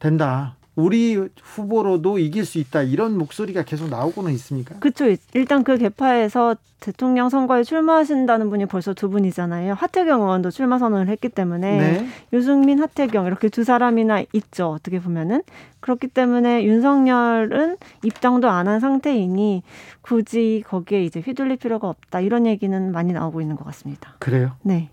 된다. 0.05 0.55
우리 0.75 1.15
후보로도 1.41 2.19
이길 2.19 2.45
수 2.45 2.57
있다 2.57 2.81
이런 2.81 3.17
목소리가 3.17 3.63
계속 3.63 3.89
나오고는 3.89 4.33
있습니까? 4.33 4.75
그렇죠. 4.79 5.05
일단 5.33 5.63
그 5.63 5.77
개파에서 5.77 6.57
대통령 6.81 7.29
선거에 7.29 7.63
출마하신다는 7.63 8.49
분이 8.49 8.65
벌써 8.65 8.93
두 8.93 9.09
분이잖아요. 9.09 9.73
하태경 9.73 10.21
의원도 10.21 10.51
출마 10.51 10.77
선언을 10.77 11.07
했기 11.07 11.29
때문에 11.29 11.77
네. 11.77 12.07
유승민, 12.33 12.79
하태경 12.81 13.25
이렇게 13.25 13.47
두 13.47 13.63
사람이나 13.63 14.23
있죠. 14.33 14.69
어떻게 14.71 14.99
보면은 14.99 15.41
그렇기 15.79 16.07
때문에 16.09 16.65
윤석열은 16.65 17.77
입장도 18.03 18.49
안 18.49 18.67
한 18.67 18.79
상태이니 18.81 19.63
굳이 20.01 20.63
거기에 20.67 21.03
이제 21.05 21.21
휘둘릴 21.21 21.57
필요가 21.57 21.87
없다 21.87 22.19
이런 22.19 22.45
얘기는 22.45 22.91
많이 22.91 23.13
나오고 23.13 23.41
있는 23.41 23.55
것 23.55 23.63
같습니다. 23.65 24.15
그래요? 24.19 24.51
네. 24.61 24.89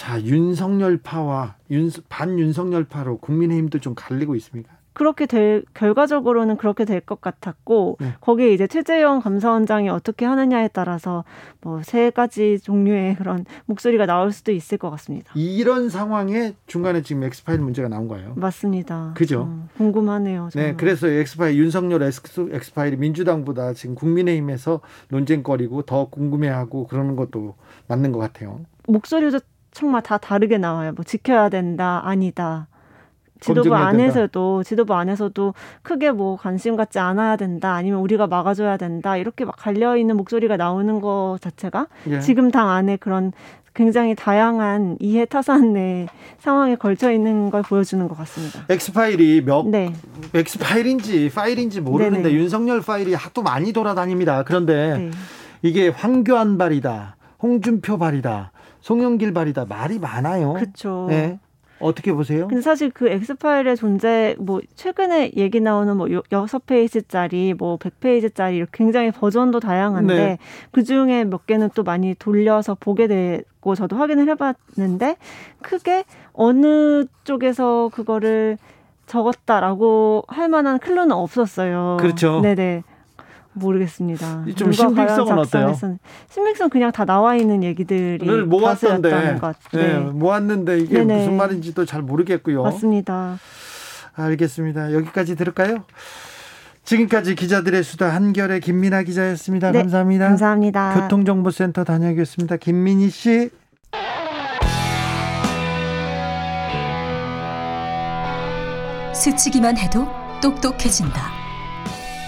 자 0.00 0.18
윤석열파와 0.22 1.56
윤, 1.72 1.90
반윤석열파로 2.08 3.18
국민의힘도 3.18 3.80
좀 3.80 3.94
갈리고 3.94 4.34
있습니까? 4.36 4.72
그렇게 4.94 5.26
될 5.26 5.62
결과적으로는 5.74 6.56
그렇게 6.56 6.86
될 6.86 7.00
것 7.02 7.20
같았고 7.20 7.98
네. 8.00 8.14
거기에 8.22 8.54
이제 8.54 8.66
최재형 8.66 9.20
감사원장이 9.20 9.90
어떻게 9.90 10.24
하느냐에 10.24 10.68
따라서 10.68 11.24
뭐 11.60 11.82
세 11.82 12.08
가지 12.08 12.58
종류의 12.58 13.16
그런 13.16 13.44
목소리가 13.66 14.06
나올 14.06 14.32
수도 14.32 14.52
있을 14.52 14.78
것 14.78 14.88
같습니다. 14.90 15.32
이런 15.36 15.90
상황에 15.90 16.54
중간에 16.66 17.02
지금 17.02 17.22
엑스파일 17.24 17.60
문제가 17.60 17.88
나온 17.90 18.08
거예요. 18.08 18.32
맞습니다. 18.36 19.12
그죠? 19.14 19.42
어, 19.50 19.68
궁금하네요. 19.76 20.44
네, 20.46 20.50
정말. 20.50 20.70
네, 20.70 20.76
그래서 20.78 21.08
엑스파일 21.08 21.58
윤석열 21.58 22.02
엑스파일이 22.02 22.96
민주당보다 22.96 23.74
지금 23.74 23.94
국민의힘에서 23.94 24.80
논쟁거리고 25.10 25.82
더 25.82 26.08
궁금해하고 26.08 26.86
그러는 26.86 27.16
것도 27.16 27.54
맞는 27.86 28.12
것 28.12 28.18
같아요. 28.18 28.60
목소리도 28.88 29.40
정말 29.72 30.02
다 30.02 30.18
다르게 30.18 30.58
나와요. 30.58 30.92
뭐 30.94 31.04
지켜야 31.04 31.48
된다, 31.48 32.02
아니다. 32.04 32.66
지도부 33.40 33.74
안에서도 33.74 34.58
된다. 34.58 34.68
지도부 34.68 34.94
안에서도 34.94 35.54
크게 35.82 36.10
뭐 36.10 36.36
관심 36.36 36.76
갖지 36.76 36.98
않아야 36.98 37.36
된다 37.36 37.72
아니면 37.72 38.00
우리가 38.00 38.26
막아줘야 38.26 38.76
된다 38.76 39.16
이렇게 39.16 39.46
막 39.46 39.56
갈려 39.56 39.96
있는 39.96 40.16
목소리가 40.18 40.58
나오는 40.58 41.00
것 41.00 41.38
자체가 41.40 41.86
예. 42.10 42.20
지금 42.20 42.50
당 42.50 42.68
안에 42.68 42.96
그런 42.96 43.32
굉장히 43.72 44.14
다양한 44.14 44.96
이해 45.00 45.24
타산의 45.24 46.08
상황에 46.38 46.74
걸쳐 46.74 47.10
있는 47.12 47.50
걸 47.50 47.62
보여주는 47.62 48.06
것 48.08 48.18
같습니다. 48.18 48.66
엑스파일이 48.68 49.42
몇 49.44 49.66
네. 49.68 49.92
엑스파일인지 50.34 51.30
파일인지 51.34 51.80
모르는데 51.80 52.24
네네. 52.24 52.34
윤석열 52.34 52.82
파일이 52.82 53.14
하도 53.14 53.42
많이 53.42 53.72
돌아다닙니다. 53.72 54.42
그런데 54.42 54.98
네. 54.98 55.10
이게 55.62 55.88
황교안 55.88 56.58
발이다, 56.58 57.16
홍준표 57.42 57.96
발이다, 57.96 58.50
송영길 58.80 59.32
발이다 59.32 59.66
말이 59.66 59.98
많아요. 59.98 60.54
그렇죠. 60.54 61.06
네. 61.08 61.38
어떻게 61.80 62.12
보세요? 62.12 62.46
근데 62.46 62.60
사실 62.60 62.90
그 62.90 63.08
엑스파일의 63.08 63.76
존재 63.76 64.36
뭐 64.38 64.60
최근에 64.74 65.32
얘기 65.36 65.60
나오는 65.60 65.96
뭐 65.96 66.08
여섯 66.30 66.66
페이지짜리 66.66 67.54
뭐 67.54 67.78
백페이지짜리 67.78 68.56
이렇게 68.56 68.70
굉장히 68.72 69.10
버전도 69.10 69.60
다양한데 69.60 70.14
네. 70.14 70.38
그중에 70.72 71.24
몇 71.24 71.46
개는 71.46 71.70
또 71.74 71.82
많이 71.82 72.14
돌려서 72.14 72.76
보게 72.78 73.06
되고 73.06 73.74
저도 73.74 73.96
확인을 73.96 74.28
해 74.28 74.34
봤는데 74.34 75.16
크게 75.62 76.04
어느 76.34 77.06
쪽에서 77.24 77.90
그거를 77.92 78.58
적었다라고 79.06 80.24
할 80.28 80.48
만한 80.48 80.78
클루는 80.78 81.12
없었어요. 81.12 81.96
그렇죠. 81.98 82.40
네네. 82.42 82.82
모르겠습니다. 83.52 84.44
좀 84.56 84.72
신빙성은 84.72 85.38
어때요? 85.38 85.74
신빙성 86.28 86.70
그냥 86.70 86.92
다 86.92 87.04
나와 87.04 87.34
있는 87.36 87.62
얘기들이 87.64 88.44
모았던데, 88.44 89.38
것 89.40 89.56
네. 89.72 89.94
네. 89.94 89.98
모았는데 89.98 90.78
이게 90.78 90.98
네네. 90.98 91.18
무슨 91.18 91.36
말인지도 91.36 91.84
잘 91.84 92.02
모르겠고요. 92.02 92.62
맞습니다. 92.62 93.38
알겠습니다. 94.14 94.92
여기까지 94.92 95.36
들을까요? 95.36 95.84
지금까지 96.84 97.34
기자들의 97.34 97.82
수다 97.82 98.08
한결의 98.08 98.60
김민아 98.60 99.02
기자였습니다. 99.02 99.70
네, 99.70 99.80
감사합니다. 99.80 100.28
감사합니다. 100.28 101.00
교통정보센터 101.02 101.84
다녀오겠습니다. 101.84 102.56
김민희 102.56 103.10
씨. 103.10 103.50
스치기만 109.12 109.76
해도 109.76 110.06
똑똑해진다. 110.40 111.39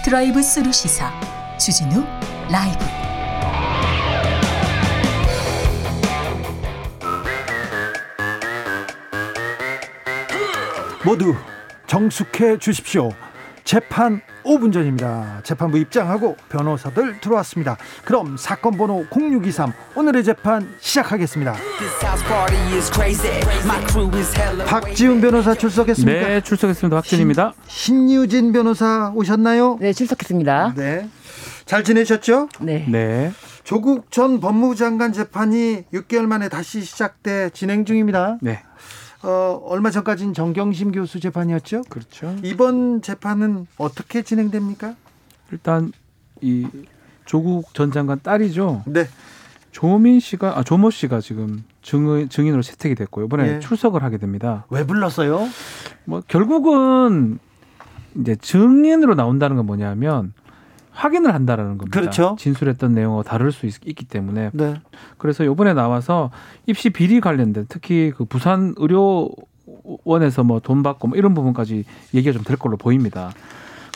드라이브 0.03 0.43
스루 0.43 0.69
시사 0.73 1.09
주진우 1.57 2.03
라이브 2.51 2.83
모두 11.05 11.33
정숙해 11.87 12.57
주십시오. 12.57 13.11
재판 13.63 14.21
5분 14.43 14.71
전입니다. 14.73 15.41
재판부 15.43 15.77
입장하고 15.77 16.35
변호사들 16.49 17.19
들어왔습니다. 17.21 17.77
그럼 18.05 18.37
사건 18.37 18.77
번호 18.77 19.05
0623 19.09 19.73
오늘의 19.95 20.23
재판 20.23 20.69
시작하겠습니다. 20.79 21.55
박지훈 24.65 25.21
변호사 25.21 25.53
출석했습니까? 25.53 26.27
네, 26.27 26.41
출석했습니다. 26.41 26.95
박진입니다. 26.97 27.53
신, 27.67 28.11
유진 28.11 28.51
변호사 28.51 29.11
오셨나요? 29.15 29.77
네, 29.79 29.93
출석했습니다. 29.93 30.73
네. 30.75 31.09
잘 31.65 31.83
지내셨죠? 31.83 32.49
네. 32.59 32.85
네. 32.89 33.31
조국 33.63 34.11
전 34.11 34.39
법무부 34.41 34.75
장관 34.75 35.13
재판이 35.13 35.85
6개월 35.93 36.25
만에 36.25 36.49
다시 36.49 36.81
시작돼 36.81 37.51
진행 37.53 37.85
중입니다. 37.85 38.37
네. 38.41 38.61
어, 39.23 39.61
얼마 39.65 39.89
전까지는 39.89 40.33
정경심 40.33 40.91
교수 40.91 41.19
재판이었죠? 41.19 41.83
그렇죠. 41.89 42.35
이번 42.43 43.01
재판은 43.01 43.67
어떻게 43.77 44.21
진행됩니까? 44.21 44.95
일단 45.51 45.91
이 46.41 46.67
조국 47.25 47.73
전 47.73 47.91
장관 47.91 48.19
딸이죠. 48.21 48.83
네. 48.85 49.07
조민 49.71 50.19
씨가 50.19 50.59
아 50.59 50.63
조모 50.63 50.91
씨가 50.91 51.19
지금 51.19 51.63
증인 51.81 52.29
증인으로 52.29 52.61
채택이 52.61 52.95
됐고요. 52.95 53.25
이번에 53.25 53.53
네. 53.53 53.59
출석을 53.59 54.03
하게 54.03 54.17
됩니다. 54.17 54.65
왜 54.69 54.85
불렀어요? 54.85 55.47
뭐 56.05 56.21
결국은 56.27 57.39
이제 58.15 58.35
증인으로 58.35 59.15
나온다는 59.15 59.55
건 59.55 59.65
뭐냐면 59.65 60.33
확인을 60.93 61.33
한다라는 61.33 61.77
겁니다. 61.77 61.99
그렇죠. 61.99 62.35
진술했던 62.39 62.93
내용과 62.93 63.23
다를 63.23 63.51
수 63.51 63.65
있, 63.65 63.79
기 63.81 64.05
때문에. 64.05 64.51
네. 64.53 64.75
그래서 65.17 65.43
이번에 65.43 65.73
나와서 65.73 66.29
입시 66.67 66.89
비리 66.91 67.19
관련된 67.19 67.65
특히 67.67 68.11
그 68.15 68.25
부산 68.25 68.73
의료원에서 68.77 70.43
뭐 70.43 70.59
돈 70.59 70.83
받고 70.83 71.07
뭐 71.09 71.17
이런 71.17 71.33
부분까지 71.33 71.83
얘기가 72.13 72.33
좀 72.33 72.43
될 72.43 72.57
걸로 72.57 72.77
보입니다. 72.77 73.31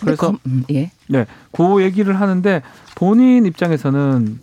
그래서 0.02 0.28
검, 0.28 0.38
음, 0.46 0.64
예. 0.72 0.92
네, 1.08 1.26
그 1.52 1.82
얘기를 1.82 2.20
하는데 2.20 2.62
본인 2.96 3.46
입장에서는 3.46 4.40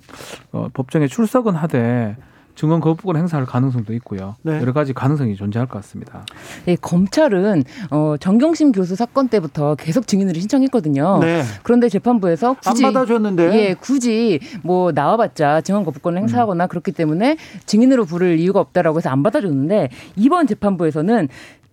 어, 0.52 0.68
법정에 0.72 1.06
출석은 1.06 1.54
하되 1.54 2.16
증언 2.54 2.80
거부권 2.80 3.16
행사할 3.16 3.46
가능성도 3.46 3.92
있고요. 3.94 4.36
네. 4.42 4.60
여러 4.60 4.72
가지 4.72 4.92
가능성이 4.92 5.36
존재할 5.36 5.66
것 5.68 5.80
같습니다. 5.80 6.24
네, 6.66 6.76
검찰은 6.80 7.64
어, 7.90 8.14
정경심 8.18 8.72
교수 8.72 8.94
사건 8.96 9.28
때부터 9.28 9.74
계속 9.74 10.06
증인을 10.06 10.34
신청했거든요. 10.36 11.18
네. 11.20 11.42
그런데 11.62 11.88
재판부에서 11.88 12.54
굳이 12.54 12.86
안 12.86 12.92
받아줬는데 12.92 13.54
예, 13.54 13.74
굳이 13.74 14.40
뭐 14.62 14.92
나와봤자 14.92 15.62
증언 15.62 15.84
거부권을 15.84 16.20
행사하거나 16.20 16.64
음. 16.64 16.68
그렇기 16.68 16.92
때문에 16.92 17.36
증인으로 17.66 18.04
부를 18.04 18.38
이유가 18.38 18.60
없다라고 18.60 18.98
해서 18.98 19.10
안 19.10 19.22
받아줬는데 19.22 19.90
이번 20.16 20.46
재판부에서는 20.46 21.28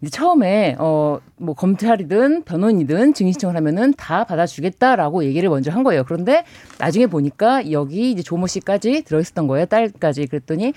처음에 0.10 0.76
어 0.80 1.20
뭐 1.42 1.56
검찰이든 1.56 2.44
변호인이든 2.44 3.16
증인 3.16 3.34
신청을 3.34 3.56
하면은 3.56 3.94
다 3.98 4.24
받아주겠다라고 4.26 5.24
얘기를 5.26 5.50
먼저 5.50 5.72
한 5.72 5.82
거예요. 5.84 6.04
그런데 6.04 6.46
나중에 6.78 7.08
보니까 7.08 7.72
여기 7.72 8.12
이제 8.12 8.22
조모 8.22 8.46
씨까지 8.46 9.02
들어 9.04 9.20
있었던 9.20 9.48
거예요. 9.48 9.66
딸까지 9.66 10.28
그랬더니 10.28 10.74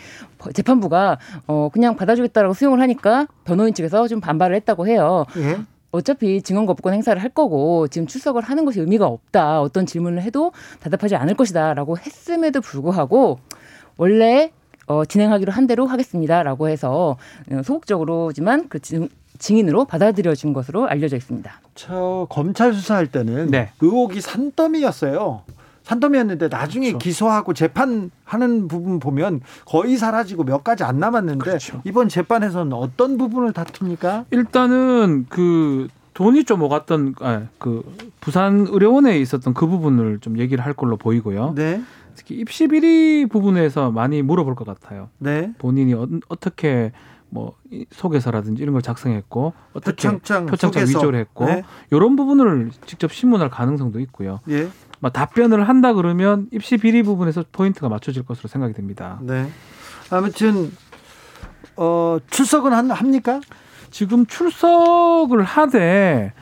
재판부가 0.54 1.18
어 1.46 1.68
그냥 1.70 1.96
받아주겠다라고 1.96 2.54
수용을 2.54 2.80
하니까 2.80 3.26
변호인 3.44 3.74
측에서 3.74 4.08
좀 4.08 4.20
반발을 4.20 4.56
했다고 4.56 4.88
해요. 4.88 5.26
예? 5.36 5.58
어차피 5.90 6.40
증언 6.40 6.64
거부권 6.64 6.94
행사를 6.94 7.20
할 7.22 7.28
거고 7.28 7.86
지금 7.88 8.06
출석을 8.06 8.42
하는 8.42 8.64
것이 8.64 8.80
의미가 8.80 9.06
없다. 9.06 9.60
어떤 9.60 9.84
질문을 9.84 10.22
해도 10.22 10.52
대답하지 10.80 11.14
않을 11.14 11.34
것이다라고 11.34 11.98
했음에도 11.98 12.62
불구하고 12.62 13.38
원래 13.98 14.50
어, 14.86 15.04
진행하기로 15.04 15.52
한 15.52 15.66
대로 15.66 15.86
하겠습니다라고 15.86 16.68
해서 16.68 17.16
어, 17.50 17.62
소극적으로지만 17.62 18.68
그 18.68 18.78
증, 18.80 19.08
증인으로 19.38 19.84
받아들여진 19.84 20.52
것으로 20.52 20.86
알려져 20.86 21.16
있습니다. 21.16 21.52
저 21.74 22.26
검찰 22.30 22.72
수사할 22.72 23.08
때는 23.08 23.50
네. 23.50 23.70
의혹이 23.80 24.20
산더미였어요. 24.20 25.42
산더미였는데 25.82 26.48
나중에 26.48 26.88
그렇죠. 26.88 26.98
기소하고 26.98 27.52
재판하는 27.52 28.68
부분 28.68 28.98
보면 29.00 29.40
거의 29.66 29.96
사라지고 29.96 30.44
몇 30.44 30.64
가지 30.64 30.82
안 30.82 30.98
남았는데 30.98 31.44
그렇죠. 31.44 31.82
이번 31.84 32.08
재판에서는 32.08 32.72
어떤 32.72 33.18
부분을 33.18 33.52
다툽니까? 33.52 34.24
일단은 34.30 35.26
그 35.28 35.88
돈이 36.14 36.44
좀 36.44 36.62
오갔던 36.62 37.16
아, 37.20 37.42
그 37.58 37.82
부산 38.20 38.66
의료원에 38.70 39.18
있었던 39.18 39.52
그 39.52 39.66
부분을 39.66 40.20
좀 40.20 40.38
얘기를 40.38 40.64
할 40.64 40.72
걸로 40.72 40.96
보이고요. 40.96 41.52
네. 41.54 41.82
특히 42.14 42.36
입시 42.36 42.68
비리 42.68 43.26
부분에서 43.26 43.90
많이 43.90 44.22
물어볼 44.22 44.54
것 44.54 44.66
같아요. 44.66 45.08
네. 45.18 45.52
본인이 45.58 45.94
어, 45.94 46.06
떻게 46.40 46.92
뭐 47.28 47.56
속에서라든지 47.90 48.62
이런 48.62 48.74
걸 48.74 48.82
작성했고 48.82 49.52
어떻게 49.72 49.90
표창장, 49.90 50.46
표창장 50.46 50.84
위조를 50.84 51.18
했고 51.18 51.46
네. 51.46 51.64
이런 51.90 52.14
부분을 52.14 52.70
직접 52.86 53.12
신문할 53.12 53.50
가능성도 53.50 53.98
있고요. 54.00 54.40
예. 54.48 54.68
뭐 55.00 55.10
답변을 55.10 55.68
한다 55.68 55.92
그러면 55.94 56.48
입시 56.52 56.76
비리 56.76 57.02
부분에서 57.02 57.44
포인트가 57.50 57.88
맞춰질 57.88 58.24
것으로 58.24 58.48
생각이 58.48 58.72
됩니다. 58.72 59.18
네. 59.22 59.48
아무튼 60.10 60.70
어, 61.76 62.18
출석은 62.30 62.72
합니까? 62.90 63.40
지금 63.90 64.26
출석을 64.26 65.42
하되 65.42 66.32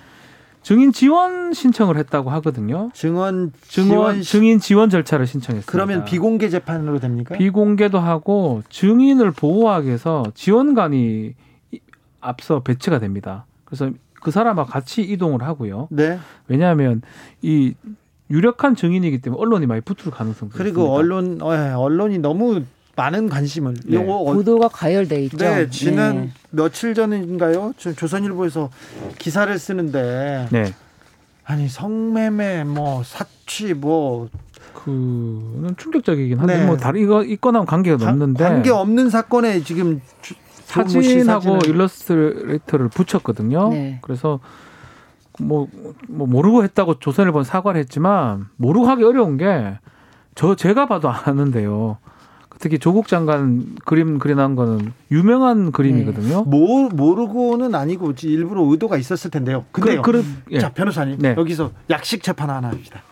증인 0.62 0.92
지원 0.92 1.53
신청을 1.53 1.96
했다고 1.96 2.31
하거든요. 2.31 2.90
증언 2.94 3.53
증언 3.68 4.22
증인 4.22 4.61
지원 4.61 4.90
절차를 4.90 5.27
신청했습니다. 5.27 5.70
그러면 5.70 6.05
비공개 6.05 6.48
재판으로 6.48 7.01
됩니까? 7.01 7.37
비공개도 7.37 7.98
하고 7.98 8.62
증인을 8.70 9.33
보호하기 9.33 9.87
위해서 9.88 10.22
지원관이 10.35 11.35
앞서 12.20 12.61
배치가 12.61 12.98
됩니다. 12.98 13.44
그래서 13.64 13.90
그 14.22 14.31
사람과 14.31 14.64
같이 14.64 15.03
이동을 15.03 15.42
하고요. 15.42 15.88
네. 15.90 16.18
왜냐하면 16.46 17.03
이 17.42 17.75
유력한 18.31 18.77
증인이기 18.77 19.20
때문에 19.20 19.40
언론이 19.40 19.66
많이 19.66 19.81
붙을 19.81 20.12
가능성도 20.12 20.57
그리고 20.57 20.83
있습니다. 20.83 20.94
언론 20.94 21.42
어, 21.42 21.79
언론이 21.79 22.18
너무 22.18 22.62
많은 22.96 23.28
관심을 23.28 23.74
네. 23.87 23.96
요거 23.96 24.33
보도가 24.33 24.68
과열돼 24.68 25.22
있죠. 25.24 25.38
네, 25.38 25.68
지난 25.70 26.16
네. 26.16 26.31
며칠 26.50 26.94
전인가요? 26.94 27.72
조선일보에서 27.76 28.70
기사를 29.18 29.59
쓰는데 29.59 30.48
네. 30.50 30.74
아니 31.44 31.68
성매매 31.68 32.64
뭐 32.64 33.02
사취 33.02 33.74
뭐 33.74 34.28
그는 34.74 35.74
충격적이긴 35.76 36.38
한데 36.38 36.59
네. 36.59 36.66
뭐 36.66 36.76
다른 36.76 37.00
이거 37.00 37.24
있거나 37.24 37.64
관계가 37.64 38.09
없는데 38.09 38.44
관계 38.44 38.70
없는 38.70 39.11
사건에 39.11 39.62
지금 39.62 40.00
사진하고 40.66 41.59
일러스트레이터를 41.66 42.88
붙였거든요. 42.88 43.70
네. 43.70 43.98
그래서 44.02 44.40
뭐, 45.40 45.66
뭐 46.09 46.26
모르고 46.26 46.62
했다고 46.62 46.98
조선일보는 46.98 47.44
사과를 47.44 47.81
했지만 47.81 48.48
모르고 48.57 48.87
하기 48.87 49.02
어려운 49.02 49.38
게 49.38 49.78
저 50.35 50.55
제가 50.55 50.87
봐도 50.87 51.11
아는데요. 51.11 51.98
특히 52.62 52.79
조국 52.79 53.09
장관 53.09 53.75
그림 53.85 54.20
그려놓은 54.20 54.55
거는 54.55 54.92
유명한 55.11 55.72
그림이거든요. 55.72 56.44
네. 56.44 56.44
모, 56.46 56.88
모르고는 56.90 57.75
아니고 57.75 58.12
일부러 58.22 58.62
의도가 58.62 58.98
있었을 58.98 59.33
텐데요. 59.33 59.64
근데요. 59.72 60.01
그, 60.03 60.12
그, 60.12 60.25
예. 60.53 60.61
자 60.61 60.68
변호사님 60.68 61.18
네. 61.18 61.35
여기서 61.37 61.72
약식 61.90 62.22
재판 62.22 62.51
하나 62.51 62.68
합니다. 62.68 63.03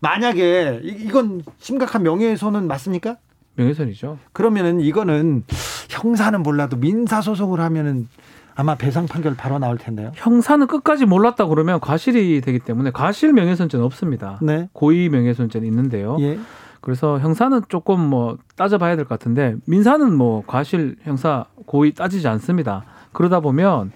만약에 0.00 0.80
이건 0.82 1.42
심각한 1.58 2.04
명예훼손은 2.04 2.66
맞습니까? 2.66 3.18
명예훼손이죠. 3.56 4.18
그러면은 4.32 4.80
이거는 4.80 5.44
형사는 5.90 6.42
몰라도 6.42 6.78
민사 6.78 7.20
소송을 7.20 7.60
하면은 7.60 8.08
아마 8.54 8.76
배상 8.76 9.04
판결 9.04 9.34
바로 9.34 9.58
나올 9.58 9.76
텐데요. 9.76 10.10
형사는 10.14 10.66
끝까지 10.66 11.04
몰랐다 11.04 11.48
그러면 11.48 11.80
과실이 11.80 12.40
되기 12.40 12.60
때문에 12.60 12.92
과실 12.92 13.34
명예훼손죄는 13.34 13.84
없습니다. 13.84 14.38
네. 14.40 14.70
고의 14.72 15.10
명예훼손죄는 15.10 15.68
있는데요. 15.68 16.16
예. 16.20 16.38
그래서 16.84 17.18
형사는 17.18 17.62
조금 17.70 17.98
뭐 17.98 18.36
따져봐야 18.56 18.94
될 18.96 19.06
것 19.06 19.18
같은데 19.18 19.56
민사는 19.64 20.14
뭐 20.14 20.44
과실 20.46 20.96
형사 21.02 21.46
고의 21.64 21.92
따지지 21.92 22.28
않습니다. 22.28 22.84
그러다 23.12 23.40
보면 23.40 23.90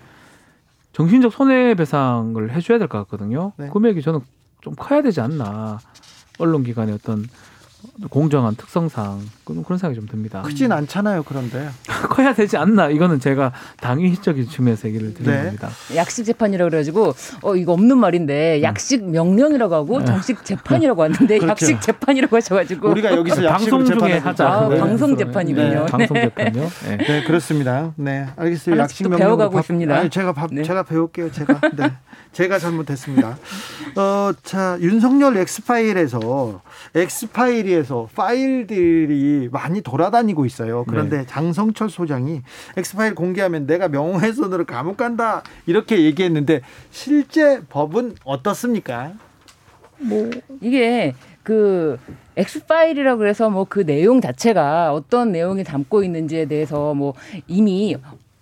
정신적 0.93 1.31
손해배상을 1.33 2.51
해줘야 2.51 2.79
될 2.79 2.89
것 2.89 2.97
같거든요. 3.01 3.53
네. 3.59 3.69
금액이 3.69 4.01
저는 4.01 4.21
좀 4.63 4.75
커야 4.75 5.03
되지 5.03 5.21
않나. 5.21 5.79
언론기관의 6.39 6.95
어떤 6.95 7.25
공정한 8.11 8.55
특성상 8.57 9.21
그런 9.45 9.79
생각이 9.79 9.95
좀 9.95 10.07
듭니다. 10.07 10.43
크진 10.43 10.73
않잖아요. 10.73 11.23
그런데 11.23 11.69
커야 12.11 12.35
되지 12.35 12.57
않나 12.57 12.91
이거는 12.91 13.21
제가 13.21 13.53
당위적인 13.81 14.49
측면에서 14.49 14.89
얘기를 14.89 15.15
드린 15.15 15.31
네. 15.31 15.45
겁니다. 15.45 15.71
약식 15.95 16.25
재판이라고 16.25 16.71
그래가지고 16.71 17.15
어 17.43 17.55
이거 17.57 17.73
없는 17.73 17.99
말인데 17.99 18.59
음. 18.59 18.63
약식 18.63 19.05
명령이라고 19.09 19.75
하고 19.75 19.99
네. 20.01 20.05
정식 20.07 20.45
재판이라고 20.45 21.03
하는데 21.03 21.27
그렇죠. 21.39 21.51
약식 21.51 21.81
재판이라고 21.81 22.37
하셔가지고 22.37 22.89
우리가 22.91 23.17
여기서 23.17 23.43
방송 23.43 23.85
중에 23.85 24.19
하자 24.19 24.49
아, 24.49 24.69
네. 24.69 24.79
방송 24.79 25.17
재판이군요. 25.17 25.69
네. 25.69 25.87
방송 25.87 26.17
재판요. 26.17 26.69
네. 26.85 26.97
네. 26.97 27.25
그렇습니다. 27.25 27.93
네 27.97 28.27
알겠어요. 28.37 28.77
약식 28.79 29.05
명령 29.05 29.19
배워가고 29.19 29.55
밥, 29.55 29.61
있습니다. 29.61 29.97
아니, 29.97 30.11
제가 30.11 30.33
밥 30.33 30.53
네. 30.53 30.63
제가 30.63 30.83
배울게요. 30.83 31.31
제가 31.33 31.61
네. 31.77 31.93
제가 32.33 32.59
잘못했습니다. 32.59 33.39
어, 33.97 34.33
자 34.43 34.77
윤석열 34.81 35.37
엑스파일에서 35.37 36.61
엑스파일 36.95 37.68
에서 37.73 38.09
파일들이 38.15 39.49
많이 39.53 39.81
돌아다니고 39.81 40.45
있어요. 40.47 40.85
그런데 40.89 41.19
네. 41.19 41.27
장성철 41.27 41.91
소장이 41.91 42.43
엑스파일 42.77 43.15
공개하면 43.15 43.67
내가 43.67 43.89
명예훼손으로 43.89 44.65
감옥 44.65 44.97
간다 44.97 45.43
이렇게 45.67 46.03
얘기했는데 46.05 46.61
실제 46.91 47.61
법은 47.69 48.17
어떻습니까? 48.25 49.13
뭐 49.99 50.31
이게 50.61 51.15
그 51.43 51.99
엑스파일이라고 52.37 53.19
그래서 53.19 53.51
뭐 53.51 53.65
그 53.69 53.85
내용 53.85 54.21
자체가 54.21 54.93
어떤 54.93 55.33
내용이 55.33 55.65
담고 55.65 56.03
있는지에 56.05 56.47
대해서 56.47 56.95
뭐 56.95 57.15
이미 57.47 57.97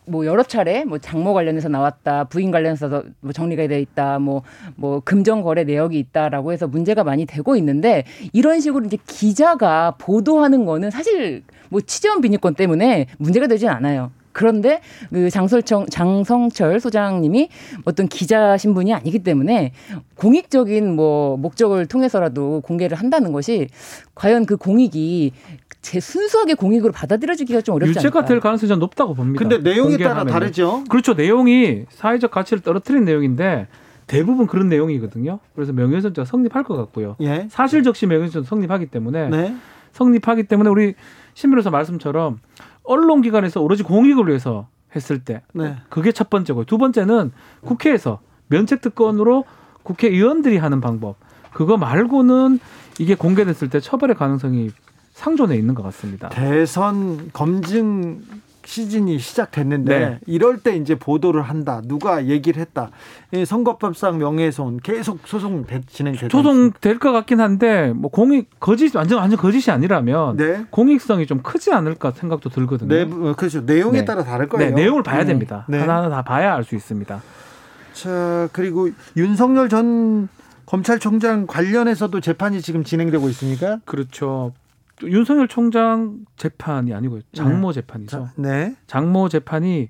뭐 0.06 0.24
여러 0.24 0.42
차례 0.42 0.84
뭐 0.84 0.98
장모 0.98 1.34
관련해서 1.34 1.68
나왔다, 1.68 2.24
부인 2.24 2.50
관련해서 2.50 3.02
뭐 3.20 3.32
정리가 3.32 3.66
돼 3.66 3.80
있다, 3.80 4.18
뭐뭐 4.18 4.42
뭐 4.76 5.00
금전 5.00 5.42
거래 5.42 5.64
내역이 5.64 5.98
있다라고 5.98 6.52
해서 6.52 6.66
문제가 6.66 7.04
많이 7.04 7.26
되고 7.26 7.56
있는데 7.56 8.04
이런 8.32 8.60
식으로 8.60 8.86
이제 8.86 8.96
기자가 9.06 9.94
보도하는 9.98 10.64
거는 10.64 10.90
사실 10.90 11.42
뭐 11.68 11.80
취재원 11.80 12.20
비니권 12.20 12.54
때문에 12.54 13.06
문제가 13.18 13.46
되진 13.46 13.68
않아요. 13.68 14.10
그런데 14.32 14.82
그 15.10 15.30
장설청 15.30 15.86
장성철 15.86 16.78
소장님이 16.78 17.48
어떤 17.86 18.06
기자 18.06 18.58
신분이 18.58 18.92
아니기 18.92 19.20
때문에 19.20 19.72
공익적인 20.16 20.94
뭐 20.94 21.38
목적을 21.38 21.86
통해서라도 21.86 22.60
공개를 22.60 22.98
한다는 22.98 23.32
것이 23.32 23.68
과연 24.14 24.44
그 24.44 24.58
공익이 24.58 25.32
제 25.86 26.00
순수하게 26.00 26.54
공익으로 26.54 26.90
받아들여지기가 26.90 27.60
좀 27.60 27.76
어렵지 27.76 27.90
유죄가 27.90 28.24
될 28.24 28.40
가능성이 28.40 28.66
좀 28.66 28.80
높다고 28.80 29.14
봅니다. 29.14 29.38
근데 29.38 29.58
내용에 29.58 29.96
따라 29.98 30.24
다르죠. 30.24 30.82
그렇죠. 30.88 31.14
내용이 31.14 31.84
사회적 31.90 32.32
가치를 32.32 32.60
떨어뜨린 32.60 33.04
내용인데 33.04 33.68
대부분 34.08 34.48
그런 34.48 34.68
내용이거든요. 34.68 35.38
그래서 35.54 35.72
명예훼손죄가 35.72 36.24
성립할 36.24 36.64
것 36.64 36.74
같고요. 36.76 37.14
예. 37.20 37.46
사실적시 37.50 38.08
명예훼손 38.08 38.42
성립하기 38.42 38.86
때문에 38.86 39.28
네. 39.28 39.56
성립하기 39.92 40.48
때문에 40.48 40.70
우리 40.70 40.94
신 41.34 41.50
변호사 41.50 41.70
말씀처럼 41.70 42.40
언론기관에서 42.82 43.60
오로지 43.60 43.84
공익을 43.84 44.26
위해서 44.26 44.66
했을 44.96 45.20
때 45.20 45.42
네. 45.52 45.76
그게 45.88 46.10
첫 46.10 46.30
번째고 46.30 46.64
두 46.64 46.78
번째는 46.78 47.30
국회에서 47.60 48.18
면책특권으로 48.48 49.44
국회의원들이 49.84 50.56
하는 50.56 50.80
방법 50.80 51.14
그거 51.52 51.76
말고는 51.76 52.58
이게 52.98 53.14
공개됐을 53.14 53.70
때 53.70 53.78
처벌의 53.78 54.16
가능성이 54.16 54.70
상존해 55.20 55.56
있는 55.56 55.74
것 55.74 55.82
같습니다. 55.84 56.28
대선 56.28 57.30
검증 57.32 58.20
시즌이 58.66 59.18
시작됐는데 59.18 59.98
네. 59.98 60.18
이럴 60.26 60.58
때 60.58 60.76
이제 60.76 60.94
보도를 60.94 61.40
한다. 61.40 61.80
누가 61.84 62.26
얘기를 62.26 62.60
했다. 62.60 62.90
선거법상 63.46 64.18
명예훼손 64.18 64.80
계속 64.80 65.20
소송 65.24 65.64
진행되다. 65.86 66.28
소송 66.28 66.70
될 66.80 66.98
것 66.98 67.12
같긴 67.12 67.40
한데 67.40 67.92
뭐 67.94 68.10
공익 68.10 68.60
거짓 68.60 68.94
완전 68.94 69.20
완전 69.20 69.38
거짓이 69.38 69.72
아니라면 69.72 70.36
네. 70.36 70.66
공익성이 70.70 71.26
좀 71.26 71.40
크지 71.42 71.72
않을까 71.72 72.10
생각도 72.10 72.50
들거든요. 72.50 72.88
네, 72.88 73.06
그렇죠. 73.36 73.62
내용에 73.62 74.00
네. 74.00 74.04
따라 74.04 74.22
다를 74.22 74.48
거예요. 74.50 74.74
네, 74.74 74.82
내용을 74.82 75.02
봐야 75.02 75.20
네. 75.20 75.26
됩니다. 75.26 75.64
네. 75.68 75.78
하나하나 75.78 76.10
다 76.10 76.22
봐야 76.22 76.54
알 76.54 76.62
수 76.64 76.74
있습니다. 76.74 77.22
자, 77.94 78.48
그리고 78.52 78.90
윤석열 79.16 79.70
전 79.70 80.28
검찰총장 80.66 81.46
관련해서도 81.46 82.20
재판이 82.20 82.60
지금 82.60 82.84
진행되고 82.84 83.28
있습니까? 83.30 83.78
그렇죠. 83.86 84.52
윤석열 85.02 85.48
총장 85.48 86.18
재판이 86.36 86.94
아니고요. 86.94 87.20
장모 87.32 87.72
네. 87.72 87.74
재판이죠. 87.80 88.28
네. 88.36 88.74
장모 88.86 89.28
재판이 89.28 89.88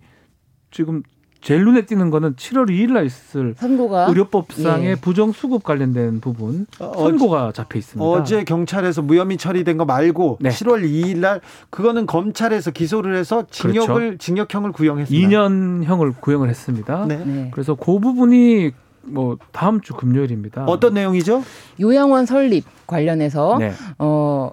지금 0.70 1.02
제일 1.40 1.64
눈에 1.64 1.82
띄는 1.86 2.10
거는 2.10 2.34
7월 2.34 2.68
2일 2.68 2.92
날 2.92 3.06
있을 3.06 3.54
선고가? 3.56 4.06
의료법상의 4.08 4.90
예. 4.90 4.94
부정 4.96 5.30
수급 5.30 5.62
관련된 5.62 6.18
부분 6.20 6.66
어, 6.80 6.92
선고가 6.96 7.52
잡혀 7.52 7.78
있습니다. 7.78 8.04
어제 8.04 8.42
경찰에서 8.42 9.02
무혐의 9.02 9.36
처리된 9.36 9.76
거 9.76 9.84
말고 9.84 10.38
네. 10.40 10.50
7월 10.50 10.82
2일 10.82 11.18
날 11.18 11.40
그거는 11.70 12.06
검찰에서 12.06 12.72
기소를 12.72 13.14
해서 13.14 13.46
징역을 13.48 13.94
그렇죠. 13.94 14.18
징역형을 14.18 14.72
구형했습니다. 14.72 15.28
2년형을 15.28 16.20
구형을 16.20 16.48
했습니다. 16.48 17.06
네. 17.06 17.24
네. 17.24 17.50
그래서 17.52 17.76
그 17.76 18.00
부분이 18.00 18.72
뭐 19.02 19.38
다음 19.52 19.80
주 19.80 19.94
금요일입니다. 19.94 20.64
어떤 20.64 20.94
내용이죠? 20.94 21.44
요양원 21.80 22.26
설립 22.26 22.64
관련해서 22.88 23.58
네. 23.58 23.72
어 23.98 24.50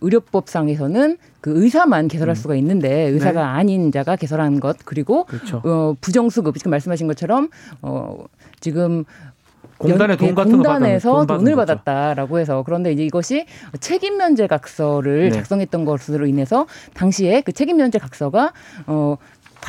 의료법상에서는 0.00 1.18
그 1.40 1.62
의사만 1.62 2.08
개설할 2.08 2.32
음. 2.32 2.34
수가 2.34 2.54
있는데 2.56 3.08
의사가 3.08 3.40
네. 3.40 3.46
아닌 3.46 3.92
자가 3.92 4.16
개설한 4.16 4.60
것 4.60 4.76
그리고 4.84 5.24
그렇죠. 5.24 5.62
어, 5.64 5.94
부정수급 6.00 6.56
지금 6.58 6.70
말씀하신 6.70 7.06
것처럼 7.06 7.48
어, 7.82 8.24
지금 8.60 9.04
공단에 9.78 10.14
돈 10.16 10.34
같은 10.34 10.52
공단에서 10.52 11.24
돈 11.24 11.38
돈을 11.38 11.56
받았다라고 11.56 12.38
해서 12.38 12.62
그런데 12.64 12.92
이제 12.92 13.02
이것이 13.02 13.46
책임 13.80 14.18
면제 14.18 14.46
각서를 14.46 15.30
네. 15.30 15.30
작성했던 15.30 15.86
것으로 15.86 16.26
인해서 16.26 16.66
당시에 16.92 17.40
그 17.40 17.52
책임 17.52 17.78
면제 17.78 17.98
각서가 17.98 18.52
어 18.86 19.16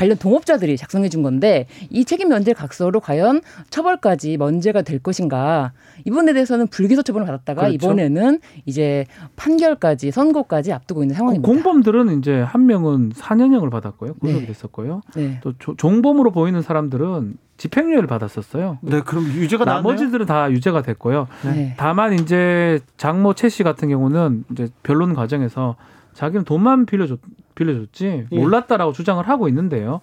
관련 0.02 0.18
동업자들이 0.18 0.78
작성해 0.78 1.10
준 1.10 1.22
건데 1.22 1.68
이 1.92 2.06
책임 2.06 2.30
면제 2.30 2.54
각서로 2.54 3.00
과연 3.02 3.42
처벌까지 3.70 4.38
면제가 4.38 4.82
될 4.82 4.98
것인가 4.98 5.74
이 6.06 6.10
부분에 6.10 6.34
대해서는 6.34 6.66
불기소 6.68 7.04
처분을 7.04 7.28
받았다가 7.28 7.68
그렇죠. 7.68 7.76
이번에는 7.76 8.40
이제 8.66 9.06
판결까지 9.36 10.10
선고까지 10.10 10.74
앞두고 10.74 11.04
있는 11.04 11.16
상황입니다. 11.16 11.48
공범들은 11.48 12.18
이제 12.18 12.42
한 12.42 12.66
명은 12.66 13.12
4년형을 13.12 13.70
받았고요. 13.70 14.16
구속이 14.16 14.40
네. 14.40 14.46
됐었고요. 14.48 15.02
네. 15.16 15.40
또 15.44 15.54
종범으로 15.78 16.32
보이는 16.32 16.60
사람들은 16.64 17.38
집행유예를 17.58 18.08
받았었어요. 18.08 18.80
네, 18.82 19.02
그럼 19.02 19.26
유죄가 19.26 19.66
나머지들은 19.66 20.26
다 20.26 20.50
유죄가 20.50 20.82
됐고요. 20.82 21.28
네. 21.44 21.76
다만 21.78 22.14
이제 22.14 22.80
장모 22.98 23.36
최 23.36 23.50
씨 23.50 23.62
같은 23.62 23.90
경우는 23.90 24.46
이제 24.52 24.68
변론 24.82 25.14
과정에서 25.14 25.76
자기는 26.16 26.44
돈만 26.46 26.88
빌려줬 26.88 27.20
빌려줬지 27.66 28.26
예. 28.32 28.36
몰랐다라고 28.36 28.94
주장을 28.94 29.28
하고 29.28 29.48
있는데요. 29.48 30.02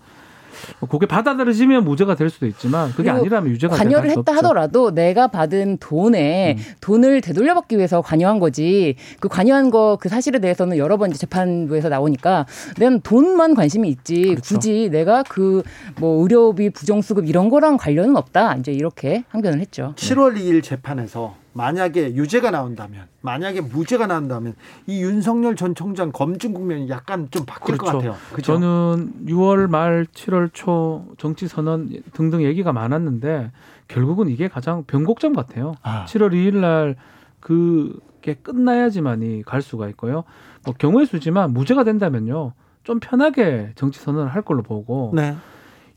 그게 0.90 1.06
받아들여지면 1.06 1.84
무죄가 1.84 2.16
될 2.16 2.30
수도 2.30 2.44
있지만 2.46 2.90
그게 2.94 3.10
아니라면 3.10 3.52
유죄가 3.52 3.76
관여를 3.76 4.10
했다 4.10 4.20
없죠. 4.20 4.32
하더라도 4.32 4.90
내가 4.92 5.28
받은 5.28 5.76
돈에 5.78 6.56
음. 6.58 6.62
돈을 6.80 7.20
되돌려받기 7.20 7.76
위해서 7.76 8.02
관여한 8.02 8.40
거지 8.40 8.96
그 9.20 9.28
관여한 9.28 9.70
거 9.70 9.96
그 10.00 10.08
사실에 10.08 10.40
대해서는 10.40 10.76
여러 10.76 10.96
번 10.96 11.12
재판부에서 11.12 11.88
나오니까 11.88 12.46
내가 12.76 12.98
돈만 13.04 13.54
관심이 13.54 13.88
있지 13.88 14.30
그렇죠. 14.30 14.56
굳이 14.56 14.88
내가 14.90 15.22
그 15.22 15.62
뭐 16.00 16.22
의료비 16.22 16.70
부정수급 16.70 17.28
이런 17.28 17.48
거랑 17.50 17.76
관련은 17.76 18.16
없다 18.16 18.56
이제 18.56 18.72
이렇게 18.72 19.22
항변을 19.28 19.60
했죠. 19.60 19.92
7월 19.96 20.36
2일 20.36 20.62
재판에서 20.62 21.34
만약에 21.58 22.14
유죄가 22.14 22.52
나온다면, 22.52 23.08
만약에 23.20 23.60
무죄가 23.62 24.06
나온다면 24.06 24.54
이 24.86 25.02
윤석열 25.02 25.56
전 25.56 25.74
총장 25.74 26.12
검증 26.12 26.54
국면이 26.54 26.88
약간 26.88 27.26
좀 27.32 27.44
바뀔 27.44 27.76
그렇죠. 27.76 27.84
것 27.84 27.98
같아요. 27.98 28.16
그렇죠? 28.30 28.52
저는 28.52 29.26
6월 29.26 29.68
말 29.68 30.06
7월 30.06 30.50
초 30.52 31.04
정치 31.18 31.48
선언 31.48 31.90
등등 32.12 32.42
얘기가 32.44 32.72
많았는데 32.72 33.50
결국은 33.88 34.28
이게 34.28 34.46
가장 34.46 34.84
변곡점 34.84 35.32
같아요. 35.32 35.74
아. 35.82 36.04
7월 36.04 36.30
2일 36.32 36.58
날 36.58 36.94
그게 37.40 38.34
끝나야지만이 38.34 39.42
갈 39.42 39.60
수가 39.60 39.88
있고요. 39.88 40.22
뭐 40.64 40.74
경우의 40.78 41.06
수지만 41.06 41.52
무죄가 41.52 41.82
된다면요. 41.82 42.52
좀 42.84 43.00
편하게 43.00 43.72
정치 43.74 43.98
선언을 43.98 44.28
할 44.28 44.42
걸로 44.42 44.62
보고 44.62 45.10
네. 45.12 45.36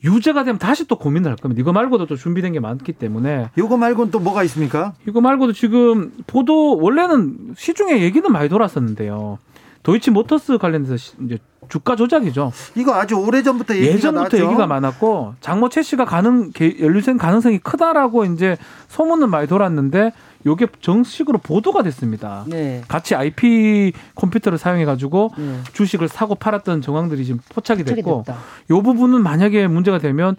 유죄가 0.04 0.44
되면 0.44 0.58
다시 0.58 0.88
또 0.88 0.98
고민을 0.98 1.30
할 1.30 1.38
겁니다. 1.38 1.60
이거 1.62 1.72
말고도 1.74 2.08
또 2.08 2.16
준비된 2.16 2.54
게 2.54 2.60
많기 2.60 2.92
때문에. 2.94 3.50
이거 3.58 3.78
말고는 3.78 4.12
또 4.12 4.20
뭐가 4.20 4.44
있습니까? 4.44 4.94
이거 5.08 5.22
말고도 5.22 5.54
지금 5.54 6.12
보도 6.28 6.78
원래는 6.78 7.54
시중에 7.56 8.02
얘기는 8.02 8.30
많이 8.32 8.50
돌았었는데요. 8.50 9.38
도이치 9.84 10.12
모터스 10.12 10.58
관련해서 10.58 10.96
이제 11.26 11.38
주가 11.72 11.96
조작이죠. 11.96 12.52
이거 12.76 12.94
아주 12.94 13.16
오래 13.16 13.42
전부터 13.42 13.76
얘기가 13.76 13.94
예전부터 13.94 14.12
나왔죠. 14.12 14.38
얘기가 14.46 14.68
많았고 14.68 15.36
장모 15.40 15.70
최 15.70 15.82
씨가 15.82 16.04
가능 16.04 16.52
연루된 16.60 17.18
가능성이 17.18 17.60
크다라고 17.60 18.26
이제 18.26 18.58
소문은 18.90 19.30
많이 19.30 19.48
돌았는데 19.48 20.12
요게 20.46 20.68
정식으로 20.82 21.38
보도가 21.38 21.82
됐습니다. 21.84 22.44
네. 22.48 22.82
같이 22.90 23.16
IP 23.16 23.94
컴퓨터를 24.16 24.58
사용해 24.58 24.84
가지고 24.84 25.32
네. 25.38 25.60
주식을 25.72 26.10
사고 26.10 26.36
팔았던 26.36 26.82
정황들이 26.82 27.24
지금 27.24 27.40
포착이 27.50 27.86
됐고 27.86 28.26
요 28.70 28.82
부분은 28.82 29.24
만약에 29.24 29.68
문제가 29.68 29.98
되면 29.98 30.36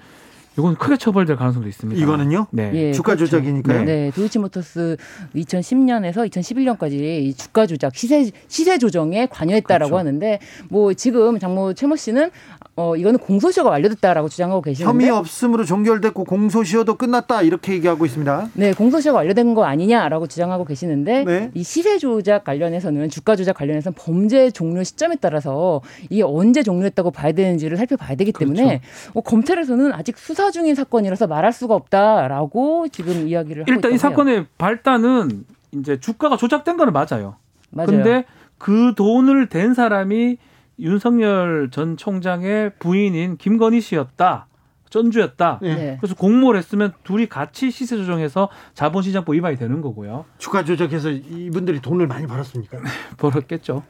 이건 0.59 0.77
크게 0.77 0.97
처벌될 0.97 1.37
가능성도 1.37 1.69
있습니다. 1.69 2.01
이거는요? 2.01 2.47
네. 2.51 2.71
예, 2.75 2.93
주가 2.93 3.15
그렇죠. 3.15 3.27
조작이니까요. 3.27 3.85
네. 3.85 3.85
네. 3.85 4.11
도이치모터스 4.15 4.97
2010년에서 5.35 6.29
2011년까지 6.31 6.93
이 6.93 7.35
주가 7.35 7.67
조작, 7.67 7.95
시세 7.97 8.31
시세 8.49 8.79
조정에 8.79 9.27
관여했다라고 9.27 9.91
그렇죠. 9.91 9.99
하는데 9.99 10.39
뭐 10.69 10.93
지금 10.95 11.39
장모 11.39 11.75
최모 11.75 11.97
씨는 11.97 12.31
어 12.75 12.97
이거는 12.97 13.19
공소시효가 13.19 13.69
완료됐다라고 13.69 14.31
주장하고 14.31 14.63
계시는데 14.63 14.91
혐의 14.91 15.11
없음으로 15.11 15.67
종결됐고 15.67 16.25
공소시효도 16.25 16.95
끝났다 16.97 17.43
이렇게 17.43 17.75
얘기하고 17.75 18.07
있습니다. 18.07 18.49
네, 18.55 18.73
공소시효가 18.73 19.19
완료된 19.19 19.53
거 19.53 19.65
아니냐라고 19.65 20.27
주장하고 20.27 20.65
계시는데 20.65 21.25
네. 21.25 21.51
이 21.53 21.63
시세 21.63 21.99
조작 21.99 22.45
관련해서는 22.45 23.11
주가 23.11 23.37
조작 23.37 23.57
관련해서는 23.57 23.95
범죄 23.99 24.51
종료 24.51 24.83
시점에 24.83 25.17
따라서 25.21 25.83
이게 26.09 26.23
언제 26.23 26.63
종료했다고 26.63 27.11
봐야 27.11 27.33
되는지를 27.33 27.77
살펴봐야 27.77 28.15
되기 28.15 28.33
때문에 28.33 28.65
그렇죠. 28.65 28.83
어, 29.13 29.21
검찰에서는 29.21 29.93
아직 29.93 30.17
수사 30.17 30.51
중인 30.51 30.75
사건이라서 30.75 31.27
말할 31.27 31.53
수가 31.53 31.75
없다라고 31.75 32.89
지금 32.89 33.29
이야기를 33.29 33.65
하고 33.65 33.73
일단 33.73 33.93
이 33.93 33.99
사건의 33.99 34.47
발단은 34.57 35.45
이제 35.73 36.01
주가가 36.01 36.39
조작된 36.39 36.79
거는 36.79 36.95
맞아요. 36.95 37.37
맞아요. 37.69 37.87
근데 37.87 38.25
그 38.57 38.95
돈을 38.97 39.49
댄 39.49 39.75
사람이 39.75 40.39
윤석열 40.79 41.69
전 41.71 41.97
총장의 41.97 42.73
부인인 42.79 43.37
김건희 43.37 43.81
씨였다. 43.81 44.47
전주였다. 44.91 45.61
네. 45.63 45.97
그래서 46.01 46.15
공모를 46.15 46.59
했으면 46.59 46.93
둘이 47.03 47.27
같이 47.27 47.71
시세 47.71 47.97
조정해서 47.97 48.51
자본시장법 48.75 49.35
위반이 49.35 49.57
되는 49.57 49.81
거고요. 49.81 50.27
주가 50.37 50.65
조작해서 50.65 51.11
이분들이 51.11 51.81
돈을 51.81 52.07
많이 52.07 52.27
벌었습니까? 52.27 52.79
벌었겠죠. 53.17 53.83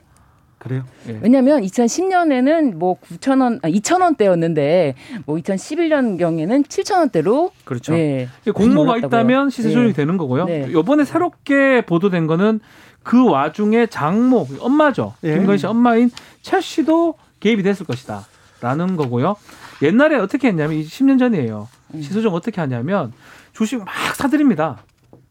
그래요? 0.59 0.85
예. 1.09 1.19
왜냐하면 1.21 1.61
2010년에는 1.63 2.77
뭐 2.77 2.97
9천 3.01 3.43
원, 3.43 3.59
아, 3.65 3.69
2천 3.69 4.01
원대였는데 4.01 4.95
뭐 5.27 5.37
2011년 5.39 6.19
경에는 6.19 6.63
7천 6.63 6.99
원대로 6.99 7.51
그렇죠. 7.65 7.95
예, 7.95 8.29
공모가 8.55 8.97
있다면 8.99 9.51
시세 9.51 9.71
조정이 9.71 9.89
네. 9.89 9.93
되는 9.93 10.17
거고요. 10.17 10.45
네. 10.45 10.69
이번에 10.71 11.05
새롭게 11.05 11.85
보도된 11.85 12.29
거는 12.29 12.61
그 13.03 13.29
와중에 13.29 13.87
장모 13.87 14.47
엄마죠. 14.61 15.15
예. 15.25 15.35
김건희 15.37 15.59
씨 15.59 15.67
엄마인 15.67 16.11
최 16.43 16.61
씨도 16.61 17.15
개입이 17.41 17.63
됐을 17.63 17.87
것이다. 17.87 18.27
라는 18.61 18.97
거고요. 18.97 19.37
옛날에 19.83 20.17
어떻게 20.17 20.49
했냐면 20.49 20.81
10년 20.83 21.19
전이에요. 21.19 21.69
음. 21.95 22.01
시소정 22.03 22.33
어떻게 22.35 22.61
하냐면 22.61 23.13
주식 23.53 23.79
막 23.79 23.89
사드립니다. 24.15 24.79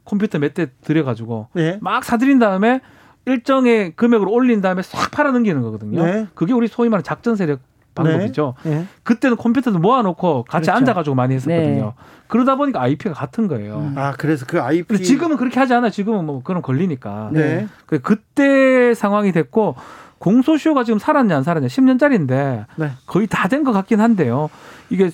컴퓨터 0.04 0.38
몇 0.40 0.54
대 0.54 0.68
들여가지고 0.84 1.48
예. 1.58 1.78
막 1.82 2.04
사들인 2.04 2.40
다음에 2.40 2.82
일정의 3.26 3.94
금액으로 3.96 4.32
올린 4.32 4.62
다음에 4.62 4.82
싹 4.82 5.12
팔아 5.12 5.32
넘기는 5.32 5.62
거거든요. 5.62 6.04
네. 6.04 6.28
그게 6.34 6.54
우리 6.54 6.68
소위 6.68 6.90
말하는 6.90 7.04
작전 7.04 7.36
세력 7.36 7.60
방법이죠. 7.96 8.54
네. 8.64 8.70
네. 8.70 8.86
그때는 9.04 9.38
컴퓨터도 9.38 9.80
모아놓고 9.80 10.44
같이 10.48 10.66
그렇죠. 10.68 10.78
앉아가지고 10.78 11.16
많이 11.16 11.36
했었거든요. 11.36 11.84
네. 11.84 11.94
그러다 12.28 12.56
보니까 12.56 12.82
IP가 12.82 13.14
같은 13.14 13.48
거예요. 13.48 13.76
음. 13.78 13.96
아 13.98 14.14
그래서 14.18 14.46
그 14.46 14.62
IP 14.62 15.04
지금은 15.04 15.38
그렇게 15.38 15.60
하지 15.60 15.74
않아. 15.74 15.90
지금은 15.90 16.26
뭐 16.26 16.42
그런 16.44 16.62
걸리니까. 16.62 17.30
네. 17.34 17.68
그 17.86 18.00
그때 18.00 18.94
상황이 18.94 19.32
됐고 19.32 19.76
공소시효가 20.20 20.84
지금 20.84 21.00
살았냐 21.00 21.36
안 21.38 21.44
살았냐 21.44 21.68
10년짜리인데 21.68 22.66
거의 23.08 23.28
다 23.28 23.48
된 23.48 23.64
것 23.64 23.72
같긴 23.74 24.00
한데요. 24.00 24.50
이게 24.90 25.12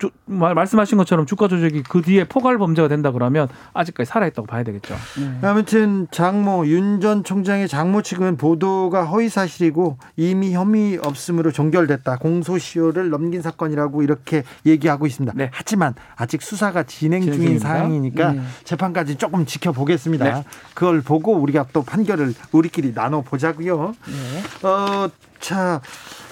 주, 0.00 0.10
말씀하신 0.24 0.98
것처럼 0.98 1.26
주가 1.26 1.46
조작이 1.46 1.82
그 1.84 2.02
뒤에 2.02 2.24
포괄 2.24 2.58
범죄가 2.58 2.88
된다 2.88 3.12
그러면 3.12 3.48
아직까지 3.74 4.08
살아있다고 4.08 4.46
봐야 4.46 4.64
되겠죠. 4.64 4.96
네. 5.18 5.46
아무튼 5.46 6.08
장모 6.10 6.66
윤 6.66 7.00
전 7.00 7.24
총장의 7.24 7.68
장모 7.68 8.02
측은 8.02 8.36
보도가 8.36 9.04
허위 9.04 9.28
사실이고 9.28 9.98
이미 10.16 10.52
혐의 10.52 10.98
없음으로 10.98 11.52
종결됐다. 11.52 12.18
공소시효를 12.18 13.10
넘긴 13.10 13.42
사건이라고 13.42 14.02
이렇게 14.02 14.44
얘기하고 14.66 15.06
있습니다. 15.06 15.32
네. 15.36 15.50
하지만 15.52 15.94
아직 16.16 16.42
수사가 16.42 16.82
진행, 16.84 17.22
진행 17.22 17.38
중인 17.38 17.58
사항이니까 17.58 18.32
네. 18.32 18.40
재판까지 18.64 19.16
조금 19.16 19.46
지켜보겠습니다. 19.46 20.24
네. 20.24 20.44
그걸 20.74 21.00
보고 21.00 21.34
우리가 21.34 21.66
또 21.72 21.82
판결을 21.82 22.34
우리끼리 22.52 22.94
나눠 22.94 23.22
보자고요. 23.22 23.94
네. 24.06 24.66
어, 24.68 25.08
자. 25.38 25.80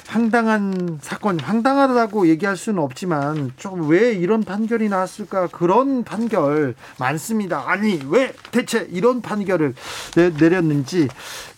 황당한 0.09 0.99
사건, 1.03 1.39
황당하다고 1.39 2.29
얘기할 2.29 2.57
수는 2.57 2.83
없지만 2.83 3.53
좀 3.57 3.89
왜 3.89 4.13
이런 4.13 4.43
판결이 4.43 4.89
나왔을까 4.89 5.49
그런 5.49 6.03
판결 6.03 6.75
많습니다. 6.99 7.65
아니 7.71 8.01
왜 8.09 8.33
대체 8.51 8.87
이런 8.91 9.21
판결을 9.21 9.75
내, 10.15 10.31
내렸는지 10.31 11.09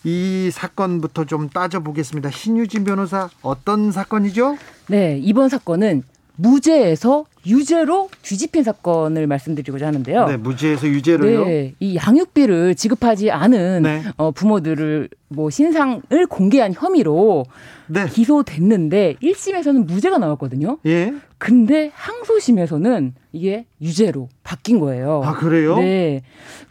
이 0.03 0.49
사건부터 0.53 1.25
좀 1.25 1.49
따져보겠습니다. 1.49 2.29
신유진 2.29 2.83
변호사 2.83 3.29
어떤 3.41 3.91
사건이죠? 3.91 4.57
네 4.87 5.17
이번 5.21 5.49
사건은 5.49 6.03
무죄에서 6.35 7.25
유죄로 7.45 8.09
뒤집힌 8.21 8.63
사건을 8.63 9.27
말씀드리고자 9.27 9.87
하는데요. 9.87 10.27
네, 10.27 10.37
무죄에서 10.37 10.87
유죄로요. 10.87 11.45
네, 11.45 11.73
이 11.79 11.95
양육비를 11.95 12.75
지급하지 12.75 13.31
않은 13.31 13.83
네. 13.83 14.03
어, 14.17 14.31
부모들을 14.31 15.09
뭐 15.29 15.49
신상을 15.49 16.01
공개한 16.29 16.73
혐의로 16.73 17.45
네. 17.87 18.05
기소됐는데 18.07 19.15
1심에서는 19.21 19.85
무죄가 19.85 20.17
나왔거든요. 20.17 20.77
예. 20.85 21.13
근데 21.37 21.89
항소심에서는 21.95 23.13
이게 23.31 23.65
유죄로 23.81 24.29
바뀐 24.43 24.79
거예요. 24.79 25.21
아, 25.25 25.33
그래요? 25.33 25.77
네. 25.79 26.21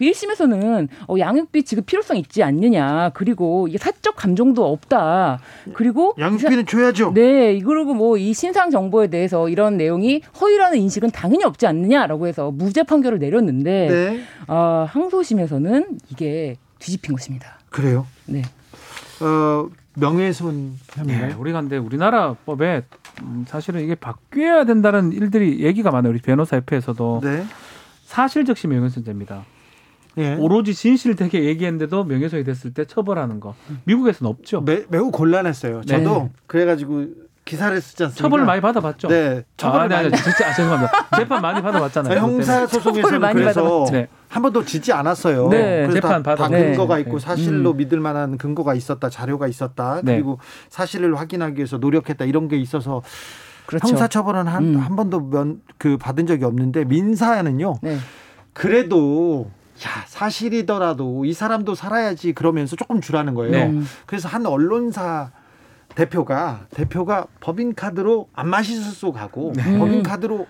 1심에서는 0.01 0.89
어, 1.09 1.15
양육비 1.19 1.63
지급 1.65 1.87
필요성 1.87 2.17
있지 2.19 2.43
않느냐. 2.43 3.11
그리고 3.15 3.67
이게 3.69 3.79
사적 3.79 4.15
감정도 4.17 4.71
없다. 4.71 5.41
그리고 5.73 6.15
양육비는 6.19 6.67
줘야죠. 6.67 7.13
네. 7.15 7.59
그리고 7.61 7.95
뭐 7.95 8.11
이 8.21 8.35
신상 8.35 8.71
정보에 8.71 9.07
대해서 9.07 9.49
이런 9.49 9.77
내용이 9.79 10.21
허위 10.41 10.57
라는 10.61 10.79
인식은 10.79 11.11
당연히 11.11 11.45
없지 11.45 11.67
않느냐라고 11.67 12.27
해서 12.27 12.51
무죄 12.51 12.83
판결을 12.83 13.19
내렸는데 13.19 13.89
네. 13.89 14.21
어, 14.47 14.87
항소심에서는 14.89 15.99
이게 16.11 16.57
뒤집힌 16.79 17.15
것입니다. 17.15 17.59
그래요? 17.71 18.07
네. 18.27 18.43
어, 19.21 19.69
명예훼손 19.95 20.79
혐의가요? 20.93 21.29
네, 21.29 21.35
우리가 21.35 21.61
근데 21.61 21.77
우리나라 21.77 22.35
법에 22.35 22.83
음, 23.23 23.45
사실은 23.49 23.83
이게 23.83 23.95
바뀌어야 23.95 24.65
된다는 24.65 25.13
일들이 25.13 25.61
얘기가 25.61 25.91
많아요. 25.91 26.11
우리 26.11 26.21
변호사 26.21 26.57
협회에서도 26.57 27.21
네. 27.25 27.45
사실적시 28.05 28.69
명예훼손죄입니다. 28.69 29.45
예. 30.19 30.35
오로지 30.35 30.75
진실되게 30.75 31.45
얘기했는데도 31.45 32.05
명예훼손이 32.05 32.45
됐을 32.45 32.75
때 32.75 32.85
처벌하는 32.85 33.41
거 33.41 33.55
미국에서는 33.85 34.31
없죠. 34.31 34.61
매, 34.63 34.85
우 34.99 35.11
곤란했어요. 35.11 35.83
저도 35.85 36.15
네. 36.15 36.31
그래가지고 36.47 37.07
기사를 37.45 37.81
쓰지 37.81 38.05
않습니까? 38.05 38.23
처벌을 38.23 38.45
많이 38.45 38.61
받아봤죠. 38.61 39.09
네, 39.09 39.45
처벌을 39.57 39.87
아, 39.87 39.89
네, 39.89 40.09
많이. 40.09 40.23
진짜 40.23 40.49
아, 40.49 40.55
죄송합니다. 40.55 40.93
재판 41.17 41.43
많이 41.43 41.63
받아봤잖아요. 41.63 42.19
형사 42.19 42.67
소송에서는 42.67 43.33
그래서 43.33 43.87
네. 43.91 44.09
한 44.29 44.43
번도 44.43 44.65
지지 44.65 44.93
않았어요. 44.93 45.49
네, 45.49 45.91
재판 45.91 46.23
다, 46.23 46.37
다 46.37 46.49
근거가 46.49 46.99
있고 47.01 47.19
네. 47.19 47.27
사실로 47.27 47.73
음. 47.73 47.77
믿을 47.79 47.99
만한 47.99 48.39
근거가 48.39 48.75
있었다, 48.75 49.09
자료가 49.09 49.49
있었다, 49.49 50.01
네. 50.05 50.15
그리고 50.15 50.39
사실을 50.69 51.19
확인하기 51.19 51.57
위해서 51.57 51.79
노력했다 51.79 52.25
이런 52.25 52.47
게 52.47 52.57
있어서 52.57 53.03
그렇죠. 53.67 53.89
형사 53.89 54.07
처벌은 54.07 54.47
한, 54.47 54.75
음. 54.75 54.79
한 54.79 54.97
번도 54.97 55.21
면, 55.21 55.61
그 55.79 55.97
받은 55.97 56.27
적이 56.27 56.45
없는데 56.45 56.85
민사는요. 56.85 57.75
네. 57.83 57.97
그래도 58.53 59.51
야 59.85 60.05
사실이더라도 60.07 61.25
이 61.25 61.33
사람도 61.33 61.75
살아야지 61.75 62.33
그러면서 62.33 62.77
조금 62.77 63.01
주라는 63.01 63.35
거예요. 63.35 63.53
네. 63.53 63.81
그래서 64.07 64.29
한 64.29 64.45
언론사 64.45 65.31
대표가 65.95 66.67
대표가 66.71 67.27
법인 67.41 67.75
카드로 67.75 68.29
안 68.33 68.49
마시스 68.49 68.93
쏘 68.93 69.13
가고 69.13 69.53
네. 69.55 69.79
법인 69.79 70.03
카드로 70.03 70.47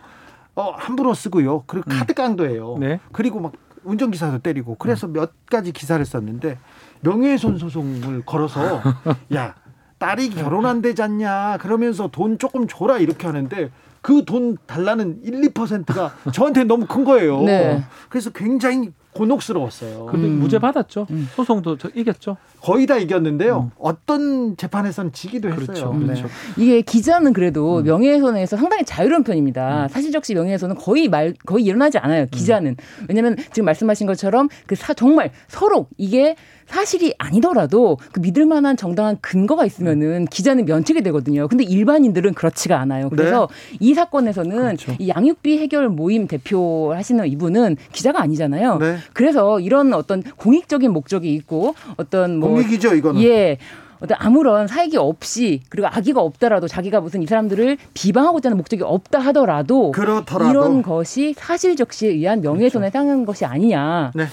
어 0.55 0.71
함부로 0.73 1.15
쓰고요. 1.15 1.65
그리고 1.67 1.91
음. 1.91 1.99
카드 1.99 2.15
강도예요. 2.15 2.77
네. 2.79 3.01
그리고 3.13 3.41
막 3.41 3.53
운전기사도 3.85 4.41
때리고 4.41 4.77
그래서 4.77 5.07
음. 5.07 5.15
몇 5.15 5.33
가지 5.47 5.73
기사를 5.73 6.05
썼는데 6.05 6.59
명예훼손 7.01 7.59
소송을 7.59 8.23
걸어서 8.27 8.83
야 9.35 9.55
딸이 9.99 10.31
결혼한대지 10.31 11.03
않냐 11.03 11.59
그러면서 11.61 12.09
돈 12.09 12.39
조금 12.39 12.67
줘라 12.67 12.99
이렇게 12.99 13.27
하는데 13.27 13.71
그 14.03 14.25
돈 14.25 14.57
달라는 14.67 15.21
1, 15.23 15.53
2%가 15.53 16.15
저한테 16.33 16.65
너무 16.65 16.87
큰 16.87 17.05
거예요. 17.05 17.43
네. 17.43 17.85
그래서 18.09 18.31
굉장히 18.31 18.93
곤혹스러웠어요. 19.13 20.07
근데 20.07 20.29
음. 20.29 20.39
무죄 20.39 20.59
받았죠. 20.59 21.07
음. 21.11 21.29
소송도 21.35 21.77
이겼죠. 21.95 22.37
거의 22.61 22.87
다 22.87 22.97
이겼는데요. 22.97 23.71
음. 23.71 23.71
어떤 23.79 24.57
재판에서는 24.57 25.13
지기도 25.13 25.51
그렇죠. 25.51 25.73
했어요. 25.73 25.95
네. 25.99 26.07
그렇죠. 26.07 26.29
이게 26.57 26.81
기자는 26.83 27.33
그래도 27.33 27.79
음. 27.79 27.85
명예훼손에서 27.85 28.57
상당히 28.57 28.85
자유로운 28.85 29.25
편입니다. 29.25 29.85
음. 29.85 29.89
사실적시 29.89 30.35
명예훼손은 30.35 30.77
거의 30.77 31.09
말 31.09 31.35
거의 31.47 31.65
일어나지 31.65 31.99
않아요. 31.99 32.27
기자는 32.31 32.77
왜냐하면 33.09 33.37
지금 33.53 33.65
말씀하신 33.65 34.07
것처럼 34.07 34.49
그 34.67 34.75
사, 34.75 34.95
정말 34.95 35.31
서로 35.49 35.89
이게 35.97 36.37
사실이 36.71 37.15
아니더라도 37.19 37.99
그 38.13 38.21
믿을 38.21 38.47
만한 38.47 38.77
정당한 38.77 39.19
근거가 39.21 39.67
있으면은 39.67 40.27
기자는 40.27 40.65
면책이 40.65 41.03
되거든요. 41.03 41.49
근데 41.49 41.65
일반인들은 41.65 42.35
그렇지가 42.35 42.79
않아요. 42.81 43.11
그래서 43.11 43.49
네. 43.73 43.77
이 43.81 43.95
사건에서는 43.95 44.77
그렇죠. 44.77 44.95
이 44.99 45.09
양육비 45.09 45.59
해결 45.59 45.89
모임 45.89 46.29
대표 46.29 46.93
하시는 46.95 47.27
이분은 47.27 47.77
기자가 47.93 48.23
아니잖아요. 48.23 48.79
네. 48.79 48.97
그래서 49.13 49.59
이런 49.61 49.93
어떤 49.93 50.23
공익적인 50.23 50.93
목적이 50.93 51.35
있고 51.35 51.75
어떤 51.97 52.39
뭐 52.39 52.51
공익이죠, 52.51 52.95
이거는. 52.95 53.23
예. 53.23 53.59
어떤 54.01 54.17
아무런 54.19 54.67
사익이 54.67 54.97
없이 54.97 55.61
그리고 55.69 55.87
악의가 55.89 56.23
없더라도 56.23 56.67
자기가 56.69 57.03
무슨 57.03 57.23
이 57.23 57.27
사람들을 57.27 57.77
비방하고자 57.93 58.49
하는 58.49 58.57
목적이 58.57 58.83
없다 58.85 59.19
하더라도 59.19 59.91
그렇더라도. 59.91 60.51
이런 60.51 60.83
것이 60.83 61.35
사실적시에 61.37 62.09
의한 62.09 62.41
명예훼손에 62.41 62.85
그렇죠. 62.85 62.87
해당하는 62.87 63.27
것이 63.27 63.45
아니냐. 63.45 64.13
네. 64.15 64.25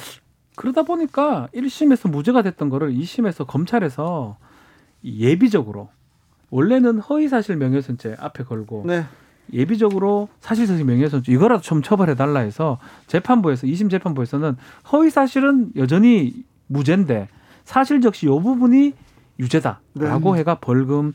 그러다 0.57 0.81
보니까 0.81 1.47
1심에서 1.53 2.09
무죄가 2.09 2.41
됐던 2.41 2.69
거를 2.69 2.91
2심에서 2.91 3.45
검찰에서 3.45 4.37
예비적으로 5.05 5.89
원래는 6.49 6.99
허위사실 6.99 7.57
명예훼손죄 7.57 8.17
앞에 8.19 8.43
걸고 8.43 8.83
네. 8.87 9.05
예비적으로 9.53 10.29
사실상의 10.39 10.83
명예훼손죄 10.83 11.31
이거라도 11.31 11.61
좀 11.61 11.83
처벌해 11.83 12.15
달라 12.15 12.39
해서 12.39 12.79
재판부에서 13.05 13.67
2심 13.67 13.91
재판부에서는 13.91 14.57
허위사실은 14.91 15.73
여전히 15.75 16.43
무죄인데 16.65 17.27
사실 17.63 18.01
적시 18.01 18.25
요 18.25 18.39
부분이 18.39 18.93
유죄다라고 19.39 20.33
네. 20.33 20.39
해가 20.39 20.55
벌금 20.55 21.13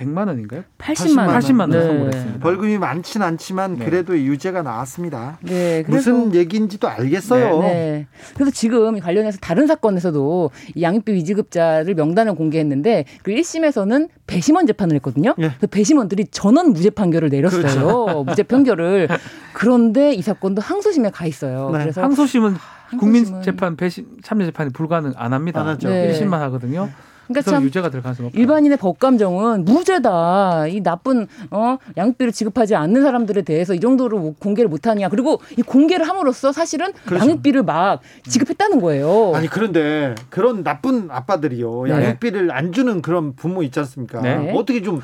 100만 0.00 0.28
원인가요? 0.28 0.64
80만 0.78 1.28
원. 1.28 1.38
80만 1.38 1.60
원 1.60 1.70
네. 1.70 1.82
선고했습니다. 1.82 2.40
벌금이 2.40 2.78
많지는 2.78 3.26
않지만 3.26 3.76
네. 3.78 3.84
그래도 3.84 4.18
유죄가 4.18 4.62
나왔습니다. 4.62 5.38
네, 5.42 5.84
무슨 5.86 6.34
얘기인지도 6.34 6.88
알겠어요. 6.88 7.60
네, 7.60 7.68
네. 7.68 8.06
그래서 8.34 8.50
지금 8.50 8.98
관련해서 8.98 9.38
다른 9.40 9.66
사건에서도 9.66 10.50
양육비 10.80 11.12
위지급자를 11.12 11.94
명단을 11.94 12.34
공개했는데 12.34 13.04
그 13.22 13.32
1심에서는 13.32 14.08
배심원 14.26 14.66
재판을 14.66 14.96
했거든요. 14.96 15.34
예. 15.40 15.52
그 15.60 15.66
배심원들이 15.66 16.26
전원 16.30 16.72
무죄 16.72 16.90
판결을 16.90 17.28
내렸어요. 17.28 17.62
그렇죠. 17.62 18.24
무죄 18.26 18.42
판결을. 18.42 19.08
그런데 19.52 20.14
이 20.14 20.22
사건도 20.22 20.62
항소심에 20.62 21.10
가 21.10 21.26
있어요. 21.26 21.70
네. 21.72 21.80
그래서 21.80 22.02
항소심은 22.02 22.54
국민 22.98 23.42
재판 23.42 23.76
배심 23.76 24.06
참여 24.22 24.46
재판이 24.46 24.70
불가능 24.70 25.12
안 25.16 25.32
합니다. 25.32 25.60
안 25.60 25.68
하죠. 25.68 25.88
네. 25.88 26.12
1심만 26.12 26.38
하거든요. 26.38 26.88
그러니까 27.32 27.50
참 27.50 27.64
유죄가 27.64 27.90
될 27.90 28.02
가능성이 28.02 28.28
높아요. 28.28 28.40
일반인의 28.40 28.78
법 28.78 28.98
감정은 28.98 29.64
무죄다. 29.64 30.66
이 30.66 30.82
나쁜 30.82 31.26
어 31.50 31.78
양육비를 31.96 32.32
지급하지 32.32 32.74
않는 32.74 33.02
사람들에 33.02 33.42
대해서 33.42 33.74
이 33.74 33.80
정도로 33.80 34.18
뭐 34.18 34.34
공개를 34.38 34.68
못하냐. 34.68 35.08
그리고 35.08 35.40
이 35.56 35.62
공개를 35.62 36.08
함으로써 36.08 36.52
사실은 36.52 36.92
그렇죠. 37.06 37.24
양육비를 37.24 37.62
막 37.62 38.00
지급했다는 38.28 38.80
거예요. 38.80 39.32
아니 39.34 39.46
그런데 39.46 40.14
그런 40.28 40.64
나쁜 40.64 41.08
아빠들이요 41.10 41.84
네. 41.84 41.90
양육비를 41.92 42.50
안 42.50 42.72
주는 42.72 43.00
그런 43.00 43.34
부모 43.34 43.62
있지 43.62 43.78
않습니까? 43.78 44.20
네. 44.20 44.52
어떻게 44.54 44.82
좀 44.82 45.00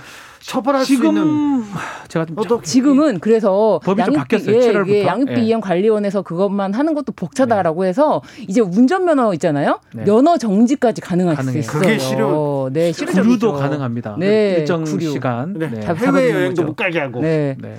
처벌할 0.47 0.85
지금, 0.85 1.15
수 1.17 1.23
있는 1.23 1.65
제가 2.07 2.25
좀 2.25 2.37
어떤 2.39 2.63
지금은 2.63 3.19
그래서 3.19 3.81
법이 3.83 4.01
양육비, 4.01 4.15
좀 4.15 4.21
바뀌었어요. 4.21 4.85
예, 4.87 4.93
예, 4.93 5.05
양육비 5.05 5.33
예. 5.33 5.45
이행 5.45 5.61
관리원에서 5.61 6.23
그것만 6.23 6.73
하는 6.73 6.95
것도 6.95 7.13
벅차다라고 7.13 7.83
네. 7.83 7.89
해서 7.89 8.23
이제 8.47 8.61
운전면허 8.61 9.35
있잖아요. 9.35 9.81
네. 9.93 10.05
면허 10.05 10.39
정지까지 10.39 11.01
가능할 11.01 11.37
수 11.43 11.59
있어요. 11.59 11.83
그게 11.83 11.99
실효 11.99 12.71
네, 12.73 12.93
실효도 12.93 13.55
가능합니다. 13.55 14.17
네, 14.21 14.59
일정 14.59 14.85
구류. 14.85 15.11
시간 15.11 15.55
네. 15.55 15.69
네. 15.69 15.81
해외 15.85 16.31
여행도 16.31 16.63
못 16.63 16.77
가게 16.77 17.01
하고. 17.01 17.21
네. 17.21 17.57
네. 17.61 17.75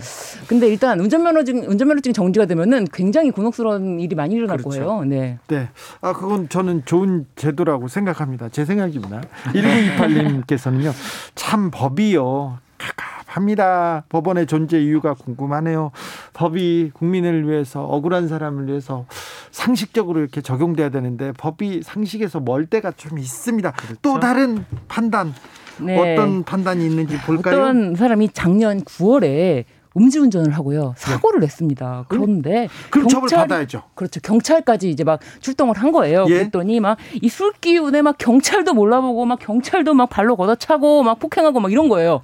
근데 0.47 0.68
일단 0.68 0.99
운전면허증 0.99 1.70
운전면허증 1.70 2.11
정지가 2.11 2.47
되면은 2.47 2.88
굉장히 2.91 3.32
곤혹스러운 3.32 4.01
일이 4.01 4.13
많이 4.13 4.36
일어날 4.36 4.57
그렇죠. 4.57 4.70
거예요. 4.70 5.05
네. 5.05 5.38
네. 5.47 5.70
아 6.01 6.11
그건 6.11 6.49
저는 6.49 6.84
좋은 6.84 7.28
제도라고 7.38 7.88
생각합니다. 7.88 8.49
제 8.49 8.65
생각입니다. 8.65 9.22
1928님께서는요. 9.55 10.91
참 11.36 11.72
법이요. 11.72 12.57
갑갑합니다. 12.78 14.03
법원의 14.09 14.47
존재 14.47 14.80
이유가 14.82 15.13
궁금하네요. 15.13 15.91
법이 16.34 16.91
국민을 16.93 17.47
위해서 17.49 17.84
억울한 17.84 18.28
사람을 18.28 18.67
위해서 18.67 19.05
상식적으로 19.51 20.19
이렇게 20.19 20.41
적용돼야 20.41 20.89
되는데 20.89 21.32
법이 21.38 21.82
상식에서 21.84 22.39
멀 22.39 22.65
때가 22.65 22.91
좀 22.91 23.17
있습니다. 23.19 23.71
그렇죠? 23.71 23.95
또 24.01 24.19
다른 24.19 24.65
판단 24.88 25.34
네. 25.80 25.97
어떤 26.13 26.43
판단이 26.43 26.86
있는지 26.86 27.17
볼까요? 27.19 27.55
어떤 27.61 27.95
사람이 27.95 28.30
작년 28.34 28.82
9월에 28.82 29.65
음주운전을 29.95 30.51
하고요 30.51 30.93
사고를 30.95 31.39
네. 31.39 31.45
냈습니다. 31.47 32.05
그런데 32.07 32.67
그럼 32.91 33.07
경찰, 33.07 33.30
처벌 33.30 33.47
받아야죠. 33.47 33.82
그렇죠. 33.95 34.19
경찰까지 34.21 34.91
이제 34.91 35.03
막 35.03 35.19
출동을 35.39 35.75
한 35.78 35.91
거예요. 35.91 36.25
예? 36.30 36.34
그랬더니 36.38 36.80
막 36.80 36.97
이 37.21 37.30
술 37.30 37.51
기운에 37.53 38.03
막 38.03 38.15
경찰도 38.19 38.73
몰라보고 38.75 39.25
막 39.25 39.39
경찰도 39.39 39.95
막 39.95 40.07
발로 40.09 40.36
걷어차고 40.36 41.01
막 41.03 41.17
폭행하고 41.19 41.59
막 41.59 41.71
이런 41.71 41.89
거예요. 41.89 42.21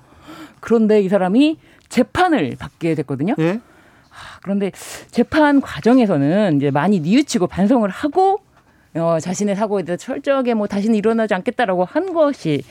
그런데 0.63 1.01
이 1.01 1.09
사람이 1.09 1.57
재판을 1.89 2.55
받게 2.57 2.95
됐거든요. 2.95 3.35
예? 3.39 3.59
그런데 4.41 4.71
재판 5.11 5.59
과정에서는 5.59 6.55
이제 6.57 6.71
많이 6.71 6.99
뉘우치고 7.01 7.47
반성을 7.47 7.87
하고 7.89 8.39
어, 8.95 9.17
자신의 9.19 9.55
사고에 9.55 9.83
대해서 9.83 10.01
철저하게 10.05 10.53
뭐 10.53 10.67
다시는 10.67 10.95
일어나지 10.95 11.33
않겠다라고 11.33 11.83
한 11.83 12.13
것이 12.13 12.63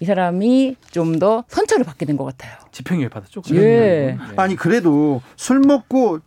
이 0.00 0.04
사람이 0.04 0.76
좀 0.90 1.18
더 1.20 1.44
선처를 1.48 1.84
받게 1.84 2.04
된 2.06 2.16
것 2.16 2.24
같아요. 2.24 2.56
집행유예 2.72 3.08
받았죠. 3.10 3.42
예. 3.52 3.58
네. 3.60 4.18
아니 4.36 4.56
그래도 4.56 5.22
술 5.36 5.60
먹고 5.60 6.18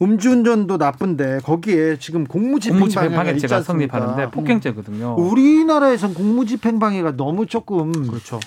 음주운전도 0.00 0.76
나쁜데 0.76 1.38
거기에 1.42 1.96
지금 1.98 2.24
공무집행방해가 2.26 3.62
성립하는데 3.62 4.30
폭행죄거든요. 4.30 5.16
우리나라에선 5.18 6.14
공무집행방해가 6.14 7.16
너무 7.16 7.46
조금 7.46 7.92
그렇죠. 8.08 8.40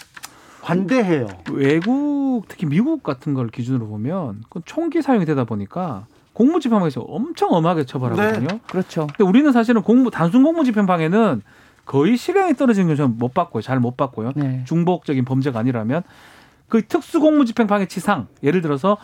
관대해요. 0.66 1.28
외국 1.52 2.44
특히 2.48 2.66
미국 2.66 3.04
같은 3.04 3.34
걸 3.34 3.50
기준으로 3.50 3.88
보면 3.88 4.44
그 4.50 4.62
총기 4.66 5.02
사용이 5.02 5.26
되다 5.26 5.44
보니까 5.44 6.08
공무 6.34 6.60
집행방에서 6.60 7.02
엄청 7.02 7.54
엄하게 7.54 7.86
처벌하거든요. 7.86 8.48
네. 8.48 8.60
그렇죠. 8.68 9.08
근데 9.08 9.24
우리는 9.24 9.52
사실은 9.52 9.84
공무 9.84 10.10
단순 10.10 10.44
공무 10.44 10.64
집행방에는 10.66 11.42
거의 11.86 12.18
실형이 12.18 12.56
떨어지는 12.56 12.88
건 12.88 12.96
저는 12.96 13.18
못 13.20 13.34
봤고요. 13.34 13.62
잘못 13.62 13.96
봤고요. 13.96 14.32
네. 14.36 14.64
중복적인 14.66 15.24
범죄가 15.24 15.60
아니라면 15.60 16.02
그 16.68 16.86
특수 16.86 17.20
공무 17.20 17.46
집행방해 17.46 17.86
치상 17.86 18.28
예를 18.42 18.62
들어서 18.62 18.98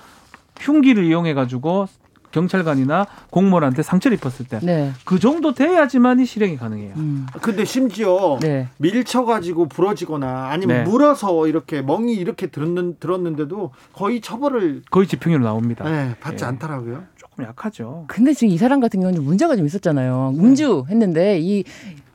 흉기를 0.60 1.04
이용해 1.04 1.34
가지고 1.36 1.88
경찰관이나 2.32 3.06
공무원한테 3.30 3.84
상처를 3.84 4.18
입혔을 4.18 4.48
때그 4.48 4.66
네. 4.66 4.92
그 5.06 5.20
정도 5.20 5.54
돼야지만이 5.54 6.26
실형이 6.26 6.58
가능해요. 6.58 6.94
음. 6.98 7.28
근데 7.42 7.66
심지어 7.66 8.38
네. 8.42 8.68
밀쳐 8.78 9.26
가지고 9.26 9.68
부러지거나 9.68 10.48
아니면 10.50 10.84
네. 10.84 10.90
물어서 10.90 11.48
이렇게 11.48 11.82
멍이 11.82 12.14
이렇게 12.14 12.48
들었는, 12.48 12.98
들었는데도 13.00 13.72
거의 13.94 14.22
처벌을 14.22 14.82
거의 14.90 15.08
집행유로 15.08 15.44
나옵니다. 15.44 15.86
네, 15.86 16.16
받지 16.20 16.44
예. 16.44 16.48
않더라고요. 16.48 17.04
조금 17.16 17.44
약하죠. 17.44 18.06
근데 18.08 18.34
지금 18.34 18.54
이 18.54 18.58
사람 18.58 18.80
같은 18.80 19.00
경우는 19.00 19.24
문제가 19.24 19.56
좀 19.56 19.66
있었잖아요. 19.66 20.34
음주 20.38 20.86
했는데 20.90 21.40
이 21.40 21.64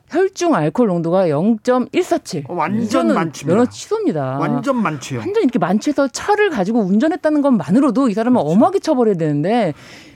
혈중 0.09 0.55
알코올 0.55 0.87
농도가 0.87 1.27
0.147. 1.27 2.49
어, 2.49 2.53
완전 2.53 3.13
많습니다. 3.13 3.53
면허 3.55 3.69
취소입니다. 3.69 4.37
완전 4.39 4.77
많지요. 4.81 5.19
완전 5.19 5.43
이렇게 5.43 5.59
만취해서 5.59 6.07
차를 6.07 6.49
가지고 6.49 6.79
운전했다는 6.81 7.41
것만으로도 7.41 8.09
이 8.09 8.13
사람은 8.13 8.41
그렇죠. 8.41 8.53
엄하게 8.53 8.79
처벌해야 8.79 9.15
되는데 9.15 9.73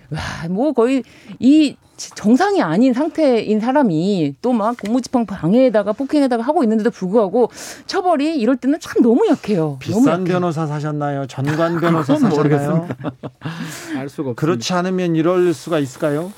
와, 0.09 0.19
뭐 0.49 0.71
거의 0.73 1.03
이 1.39 1.75
정상이 1.97 2.61
아닌 2.63 2.93
상태인 2.93 3.59
사람이 3.59 4.35
또 4.41 4.53
막 4.53 4.75
공무집행 4.77 5.25
방해에다가 5.27 5.93
폭행에다가 5.93 6.41
하고 6.41 6.63
있는데도 6.63 6.89
불구하고 6.89 7.49
처벌이 7.85 8.37
이럴 8.37 8.55
때는 8.57 8.79
참 8.79 9.01
너무 9.03 9.27
약해요. 9.29 9.77
비싼 9.79 10.03
너무 10.03 10.23
변호사 10.23 10.65
사셨나요? 10.65 11.27
전관 11.27 11.79
변호사 11.79 12.15
사셨나요? 12.17 12.87
알 13.97 14.09
수가 14.09 14.31
없습니다. 14.31 14.33
그렇지 14.39 14.73
않으면 14.73 15.15
이럴 15.15 15.53
수가 15.53 15.77
있을까요? 15.79 16.31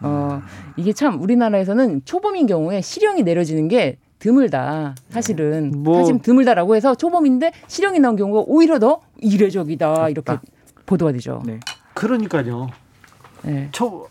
어, 0.00 0.42
이게 0.76 0.92
참 0.92 1.20
우리나라에서는 1.20 2.02
초범인 2.04 2.46
경우에 2.46 2.80
실형이 2.80 3.22
내려지는 3.22 3.68
게 3.68 3.98
드물다. 4.18 4.94
사실은 5.10 5.72
뭐. 5.82 5.98
사실 5.98 6.22
드물다라고 6.22 6.76
해서 6.76 6.94
초범인데 6.94 7.52
실형이 7.66 7.98
나온 7.98 8.16
경우가 8.16 8.44
오히려 8.46 8.78
더 8.78 9.00
이례적이다 9.18 10.10
이렇게 10.10 10.38
보도가 10.86 11.12
되죠. 11.12 11.42
네. 11.44 11.58
그러니까요. 11.94 12.68
네. 13.42 13.68
처, 13.72 14.06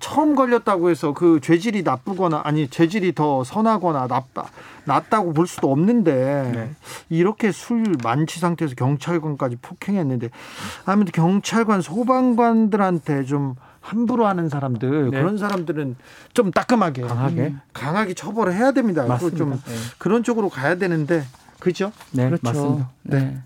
처음 0.00 0.34
걸렸다고 0.34 0.90
해서 0.90 1.14
그 1.14 1.40
죄질이 1.40 1.82
나쁘거나 1.84 2.42
아니 2.44 2.68
죄질이 2.68 3.14
더 3.14 3.44
선하거나 3.44 4.08
나빠 4.08 4.44
낫다고 4.84 5.32
볼 5.32 5.46
수도 5.46 5.70
없는데 5.70 6.50
네. 6.52 6.70
이렇게 7.08 7.52
술 7.52 7.84
만취 8.02 8.40
상태에서 8.40 8.74
경찰관까지 8.74 9.56
폭행했는데 9.62 10.30
아무튼 10.84 11.12
경찰관 11.12 11.80
소방관들한테 11.80 13.24
좀 13.24 13.54
함부로 13.82 14.26
하는 14.26 14.48
사람들 14.48 15.10
네. 15.10 15.18
그런 15.18 15.36
사람들은 15.36 15.96
좀 16.32 16.50
따끔하게 16.52 17.02
강하게 17.02 17.40
음, 17.42 17.60
강하게 17.74 18.14
처벌을 18.14 18.54
해야 18.54 18.72
됩니다. 18.72 19.04
맞습니다. 19.06 19.36
좀 19.36 19.50
네. 19.50 19.74
그런 19.98 20.22
쪽으로 20.22 20.48
가야 20.48 20.76
되는데 20.76 21.24
그죠? 21.58 21.92
네, 22.12 22.26
그렇죠. 22.26 22.42
맞습니다. 22.44 22.90
네. 23.02 23.38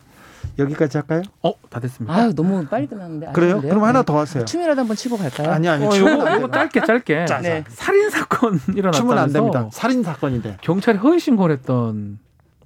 여기까지 0.59 0.97
할까요? 0.99 1.23
어, 1.43 1.53
다 1.69 1.81
됐습니다. 1.81 2.15
아, 2.15 2.33
너무 2.35 2.65
빨리 2.67 2.87
끝났는데. 2.87 3.33
그래요? 3.33 3.61
그럼 3.61 3.83
하나 3.85 4.03
더 4.03 4.19
하세요. 4.19 4.45
춤이라도 4.45 4.81
한번 4.81 4.97
치고 4.97 5.17
갈까요? 5.19 5.51
아니 5.51 5.69
아니. 5.69 5.85
어, 5.85 5.91
춤은 5.91 6.39
이거 6.39 6.51
짧게 6.51 6.81
짧게. 6.87 7.25
자, 7.27 7.41
네. 7.41 7.65
살인 7.69 8.09
사건 8.11 8.61
일어났다. 8.75 8.99
춤은 8.99 9.19
안 9.19 9.33
됩니다. 9.33 9.69
살인 9.73 10.03
사건인데. 10.03 10.59
경찰이 10.63 10.99
허위 10.99 11.19
신고를 11.19 11.57
했던 11.57 12.19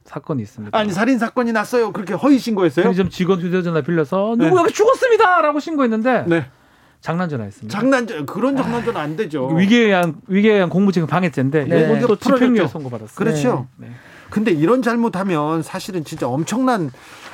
사건이 0.04 0.42
있습니다. 0.42 0.76
아니 0.76 0.92
살인 0.92 1.18
사건이 1.18 1.52
났어요. 1.52 1.92
그렇게 1.92 2.14
허위 2.14 2.38
신고했어요? 2.38 2.82
편의점 2.84 3.10
직원 3.10 3.40
휴대전화 3.40 3.80
빌려서 3.82 4.34
누구 4.38 4.56
네. 4.56 4.62
여기 4.62 4.72
죽었습니다라고 4.72 5.60
신고했는데 5.60 6.24
네. 6.26 6.46
장난전화했습니다. 7.00 7.78
장난전 7.78 8.26
그런 8.26 8.56
장난전화 8.56 9.00
안 9.00 9.16
되죠. 9.16 9.46
위기에 9.48 9.86
의한 9.86 10.16
위기에 10.26 10.54
의한 10.54 10.68
공무집행 10.68 11.06
방해죄인데 11.06 11.64
네. 11.64 11.98
이것도 11.98 12.16
집행유예 12.16 12.66
선고받았어요. 12.68 13.14
그렇죠. 13.14 13.66
네. 13.76 13.88
네. 13.88 13.94
근데 14.28 14.52
이런 14.52 14.80
잘못하면 14.82 15.62
사실은 15.62 16.04
진짜 16.04 16.28
엄청난 16.28 16.90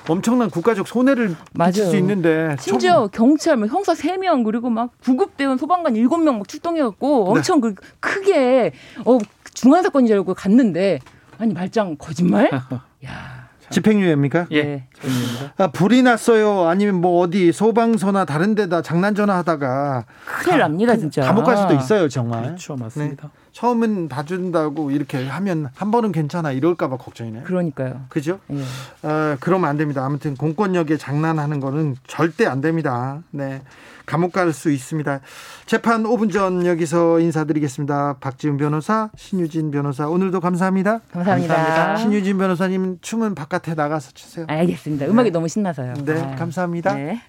엄청난 0.08 0.50
국가적 0.50 0.86
손해를 0.86 1.36
맞을 1.52 1.86
수 1.86 1.96
있는데 1.96 2.56
심지어 2.60 3.08
좀... 3.08 3.36
경찰 3.36 3.56
뭐 3.56 3.66
형사 3.66 3.92
3명 3.92 4.44
그리고 4.44 4.70
막 4.70 4.90
구급대원 5.02 5.58
소방관 5.58 5.94
7명 5.94 6.38
막 6.38 6.48
출동해 6.48 6.82
갖고 6.82 7.30
엄청 7.30 7.60
네. 7.60 7.74
그 7.74 7.82
크게 8.00 8.72
어 9.04 9.18
중한 9.52 9.82
사건인 9.82 10.06
줄 10.06 10.16
알고 10.16 10.34
갔는데 10.34 11.00
아니 11.38 11.52
말짱 11.52 11.96
거짓말? 11.98 12.50
야. 13.04 13.35
집행유예입니까? 13.70 14.46
예. 14.52 14.62
네. 14.62 14.86
집행유예입니다. 14.94 15.52
아, 15.58 15.66
불이 15.68 16.02
났어요. 16.02 16.66
아니면 16.66 17.00
뭐 17.00 17.20
어디 17.20 17.52
소방서나 17.52 18.24
다른 18.24 18.54
데다 18.54 18.82
장난 18.82 19.14
전화 19.14 19.36
하다가 19.38 20.04
큰일 20.42 20.58
납니다, 20.58 20.96
진짜. 20.96 21.22
감옥 21.22 21.44
갈 21.44 21.56
수도 21.56 21.74
있어요, 21.74 22.08
정말. 22.08 22.42
그렇죠, 22.42 22.76
맞습니다. 22.76 23.22
네. 23.24 23.28
처음은 23.52 24.08
봐준다고 24.08 24.90
이렇게 24.90 25.26
하면 25.26 25.70
한 25.74 25.90
번은 25.90 26.12
괜찮아 26.12 26.52
이럴까 26.52 26.88
봐 26.88 26.98
걱정이네요. 26.98 27.44
그러니까요. 27.44 28.02
그죠? 28.10 28.38
예. 28.50 28.60
어, 29.08 29.36
그러면 29.40 29.70
안 29.70 29.78
됩니다. 29.78 30.04
아무튼 30.04 30.36
공권력에 30.36 30.98
장난하는 30.98 31.60
거는 31.60 31.96
절대 32.06 32.44
안 32.46 32.60
됩니다. 32.60 33.22
네. 33.30 33.62
감옥 34.06 34.32
갈 34.32 34.52
수 34.52 34.70
있습니다. 34.70 35.20
재판 35.66 36.04
5분 36.04 36.32
전 36.32 36.64
여기서 36.64 37.18
인사드리겠습니다. 37.20 38.16
박지훈 38.20 38.56
변호사, 38.56 39.10
신유진 39.16 39.70
변호사 39.72 40.06
오늘도 40.08 40.40
감사합니다. 40.40 41.00
감사합니다. 41.12 41.54
감사합니다. 41.54 41.96
신유진 41.96 42.38
변호사님 42.38 42.98
춤은 43.02 43.34
바깥에 43.34 43.74
나가서 43.74 44.12
추세요. 44.12 44.46
알겠습니다. 44.48 45.06
음악이 45.06 45.30
네. 45.30 45.32
너무 45.32 45.48
신나서요. 45.48 45.94
네, 46.04 46.22
아. 46.22 46.36
감사합니다. 46.36 46.94
네. 46.94 47.20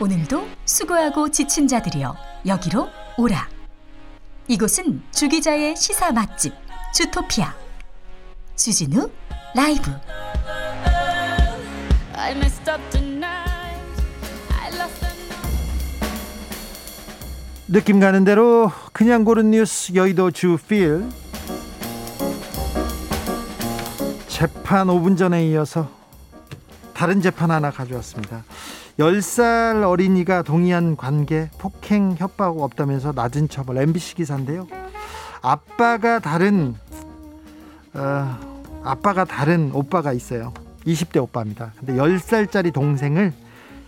오늘도 0.00 0.48
수고하고 0.64 1.30
지친 1.30 1.68
자들이여 1.68 2.16
여기로 2.46 2.88
오라. 3.18 3.48
이곳은 4.48 5.02
주기자의 5.12 5.76
시사 5.76 6.10
맛집 6.10 6.52
주토피아 6.94 7.54
주진우 8.56 9.08
라이브. 9.54 9.90
느낌 17.72 18.00
가는 18.00 18.22
대로 18.22 18.70
그냥 18.92 19.24
고른 19.24 19.50
뉴스 19.50 19.94
여의도 19.94 20.30
주필 20.30 21.08
재판 24.28 24.88
5분 24.88 25.16
전에 25.16 25.46
이어서 25.48 25.88
다른 26.92 27.22
재판 27.22 27.50
하나 27.50 27.70
가져왔습니다. 27.70 28.44
10살 28.98 29.88
어린이가 29.88 30.42
동의한 30.42 30.96
관계 30.96 31.48
폭행 31.58 32.14
협박 32.18 32.58
없다면서 32.58 33.12
낮은 33.12 33.48
처벌 33.48 33.78
MBC 33.78 34.16
기사인데요. 34.16 34.66
아빠가 35.40 36.18
다른 36.18 36.74
어, 37.94 38.38
아빠가 38.84 39.24
다른 39.24 39.70
오빠가 39.72 40.12
있어요. 40.12 40.52
20대 40.86 41.22
오빠입니다. 41.22 41.72
근데 41.78 41.94
10살짜리 41.94 42.72
동생을 42.72 43.32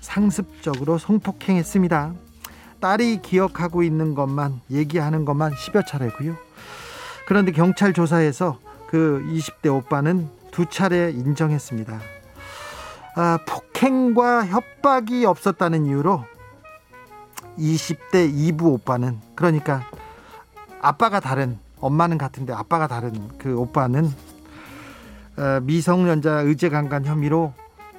상습적으로 0.01 0.99
성폭행했습니다. 0.99 2.13
딸이 2.81 3.23
기억하고 3.23 3.83
있는 3.83 4.15
것만 4.15 4.61
얘기하는 4.71 5.25
것만 5.25 5.53
10여 5.53 5.87
차례고요. 5.87 6.37
그런데 7.27 7.53
경찰 7.53 7.93
조사에서 7.93 8.59
그 8.89 9.25
20대 9.29 9.75
오빠는 9.75 10.29
두 10.51 10.67
차례 10.67 11.11
인정했습니다. 11.11 12.01
아, 13.17 13.39
폭행과 13.47 14.47
협박이 14.47 15.25
없었다는 15.25 15.87
이유로 15.87 16.25
20대 17.59 18.33
2부 18.33 18.73
오빠는 18.75 19.19
그러니까 19.35 19.89
아빠가 20.81 21.21
다른 21.21 21.59
엄마는 21.81 22.19
같은데 22.19 22.53
아빠가 22.53 22.87
다른 22.87 23.13
그 23.39 23.57
오빠는 23.57 24.07
어, 24.07 24.34
미성년자 25.63 26.41
의제 26.43 26.69
강간 26.69 27.05
혐의로 27.05 27.53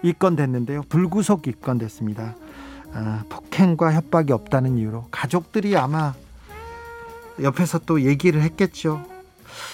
입건됐는데요. 0.04 0.84
불구속 0.90 1.48
입건됐습니다. 1.48 2.36
어, 2.94 3.22
폭행과 3.30 3.94
협박이 3.94 4.32
없다는 4.32 4.78
이유로 4.78 5.08
가족들이 5.12 5.76
아마 5.76 6.14
옆에서 7.42 7.80
또 7.80 8.02
얘기를 8.02 8.42
했겠죠. 8.42 9.04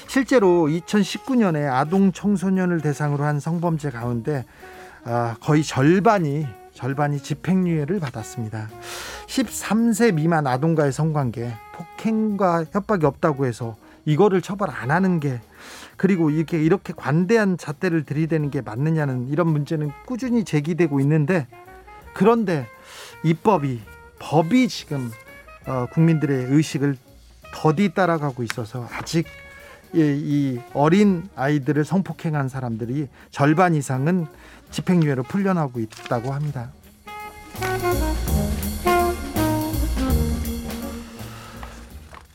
실제로 0.08 0.68
2019년에 0.68 1.72
아동 1.72 2.12
청소년을 2.12 2.82
대상으로 2.82 3.24
한 3.24 3.40
성범죄 3.40 3.92
가운데 3.92 4.46
아, 5.04 5.36
거의 5.42 5.64
절반이 5.64 6.46
절반이 6.74 7.22
집행유예를 7.22 8.00
받았습니다. 8.00 8.70
13세 9.28 10.14
미만 10.14 10.48
아동과의 10.48 10.92
성관계 10.92 11.54
폭행과 11.74 12.66
협박이 12.72 13.06
없다고 13.06 13.46
해서 13.46 13.76
이거를 14.06 14.42
처벌 14.42 14.70
안 14.72 14.90
하는 14.90 15.20
게 15.20 15.40
그리고 16.02 16.32
이렇게 16.32 16.60
이렇게 16.60 16.94
관대한 16.98 17.60
잣대를 17.60 18.06
들이대는 18.06 18.50
게 18.50 18.62
맞느냐는 18.62 19.28
이런 19.28 19.50
문제는 19.50 19.92
꾸준히 20.08 20.44
제기되고 20.44 21.00
있는데 21.00 21.46
그런데 22.16 22.66
입법이 23.24 23.80
법이 24.18 24.68
지금 24.68 25.12
어, 25.68 25.86
국민들의 25.94 26.46
의식을 26.46 26.98
더디 27.54 27.94
따라가고 27.94 28.42
있어서 28.42 28.88
아직 28.92 29.28
이 29.94 30.60
어린 30.74 31.30
아이들을 31.36 31.86
성폭행한 31.86 32.50
사람들이 32.50 33.08
절반 33.30 33.76
이상은 33.76 34.26
집행유예로 34.72 35.22
풀려나고 35.22 35.80
있다고 35.82 36.34
합니다. 36.34 36.72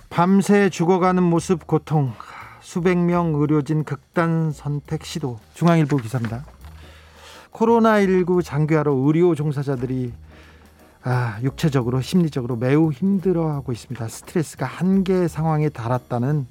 밤새 0.09 0.71
죽어가는 0.71 1.21
모습 1.21 1.67
고통 1.67 2.12
수백 2.67 2.99
명 2.99 3.33
의료진 3.33 3.85
극단 3.85 4.51
선택 4.51 5.05
시도 5.05 5.39
중앙일보 5.55 5.99
기사입니다. 5.99 6.45
코로나19 7.53 8.43
장기화로 8.43 9.05
의료 9.07 9.37
종사자들이 9.37 10.12
아, 11.05 11.39
육체적으로 11.45 12.01
심리적으로 12.01 12.57
매우 12.57 12.91
힘들어하고 12.91 13.71
있습니다. 13.71 14.09
스트레스가 14.09 14.67
한계 14.67 15.29
상황에 15.29 15.69
달았다는 15.69 16.49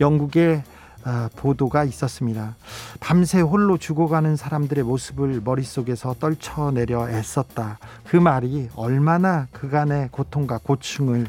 영국의 0.00 0.62
아, 1.02 1.30
보도가 1.34 1.84
있었습니다. 1.84 2.56
밤새 3.00 3.40
홀로 3.40 3.78
죽어가는 3.78 4.36
사람들의 4.36 4.84
모습을 4.84 5.40
머릿속에서 5.42 6.14
떨쳐내려 6.20 7.08
애썼다. 7.08 7.78
그 8.06 8.18
말이 8.18 8.68
얼마나 8.76 9.46
그간의 9.52 10.10
고통과 10.12 10.58
고충을 10.62 11.26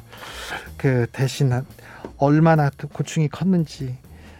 그 0.75 1.07
대신 1.13 1.53
한 1.53 1.65
얼마나 2.17 2.69
고충이 2.91 3.29
컸는지 3.29 3.97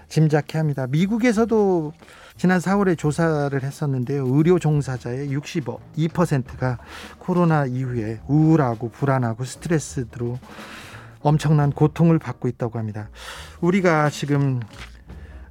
짐작해 0.08 0.58
합니다. 0.58 0.88
미국에서도 0.88 1.94
지난 2.38 2.60
4월에 2.60 2.98
조사를 2.98 3.62
했었는데요. 3.64 4.28
의료 4.28 4.60
종사자의 4.60 5.30
62%가 5.30 6.78
코로나 7.18 7.66
이후에 7.66 8.20
우울하고 8.28 8.90
불안하고 8.90 9.46
스트레스로 9.46 10.38
엄청난 11.22 11.72
고통을 11.72 12.20
받고 12.20 12.48
있다고 12.48 12.78
합니다. 12.78 13.10
우리가 13.62 14.10
지금 14.10 14.60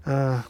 어, 0.06 0.40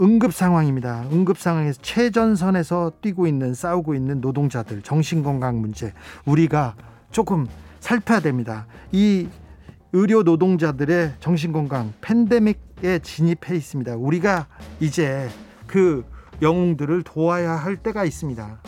응급 0.00 0.32
상황입니다. 0.32 1.04
응급 1.12 1.38
상황에서 1.38 1.78
최전선에서 1.82 2.92
뛰고 3.02 3.26
있는 3.26 3.52
싸우고 3.52 3.94
있는 3.94 4.20
노동자들 4.20 4.82
정신 4.82 5.22
건강 5.22 5.60
문제 5.60 5.92
우리가 6.24 6.74
조금 7.10 7.46
살펴야 7.80 8.20
됩니다. 8.20 8.66
이 8.92 9.28
의료 9.92 10.22
노동자들의 10.22 11.14
정신 11.20 11.52
건강 11.52 11.92
팬데믹에 12.00 12.69
진입해 13.02 13.56
있습니다. 13.56 13.96
우리가 13.96 14.46
이제 14.80 15.28
그 15.66 16.04
영웅들을 16.42 17.02
도와야 17.02 17.52
할 17.52 17.76
때가 17.76 18.04
있습니다. 18.04 18.60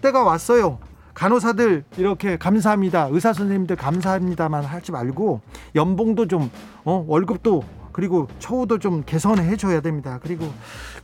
때가 0.00 0.24
왔어요. 0.24 0.78
간호사들 1.14 1.84
이렇게 1.98 2.36
감사합니다. 2.36 3.08
의사 3.10 3.32
선생님들 3.32 3.76
감사합니다만 3.76 4.64
하지 4.64 4.92
말고 4.92 5.40
연봉도 5.74 6.26
좀 6.26 6.50
어, 6.84 7.04
월급도 7.06 7.62
그리고 7.92 8.26
처우도 8.38 8.78
좀 8.78 9.02
개선해 9.04 9.56
줘야 9.56 9.80
됩니다. 9.80 10.18
그리고 10.22 10.50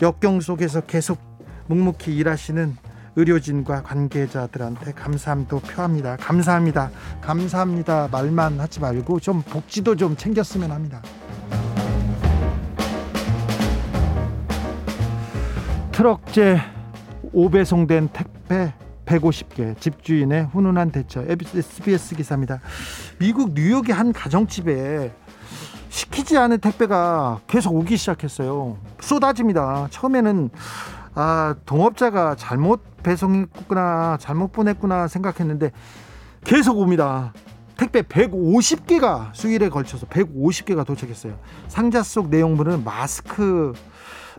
역경 0.01 0.41
속에서 0.41 0.81
계속 0.81 1.19
묵묵히 1.67 2.17
일하시는 2.17 2.77
의료진과 3.17 3.83
관계자들한테 3.83 4.93
감사함도 4.93 5.61
표합니다. 5.61 6.17
감사합니다. 6.17 6.91
감사합니다. 7.21 8.09
말만 8.11 8.61
하지 8.61 8.81
말고 8.81 9.21
좀 9.21 9.43
복지도 9.43 9.97
좀 9.97 10.17
챙겼으면 10.17 10.71
합니다. 10.71 11.03
트럭제 15.99 16.61
5배송된 17.35 18.13
택배 18.13 18.73
150개 19.05 19.77
집주인의 19.81 20.45
훈훈한 20.53 20.93
대처 20.93 21.23
SBS 21.23 22.15
기사입니다. 22.15 22.61
미국 23.19 23.53
뉴욕의 23.53 23.93
한 23.93 24.13
가정집에 24.13 25.13
시키지 25.89 26.39
않은 26.39 26.59
택배가 26.59 27.41
계속 27.49 27.75
오기 27.75 27.97
시작했어요. 27.97 28.79
쏟아집니다. 29.01 29.89
처음에는 29.91 30.51
아, 31.17 31.57
동업자가 31.67 32.37
잘못 32.37 32.81
배송했구나, 33.03 34.19
잘못 34.21 34.53
보냈구나 34.53 35.09
생각했는데 35.09 35.73
계속 36.45 36.79
옵니다. 36.79 37.33
택배 37.77 38.03
150개가 38.03 39.31
수일에 39.33 39.69
걸쳐서 39.69 40.07
150개가 40.07 40.87
도착했어요. 40.87 41.37
상자 41.67 42.05
속 42.05 42.29
내용물은 42.29 42.85
마스크 42.85 43.73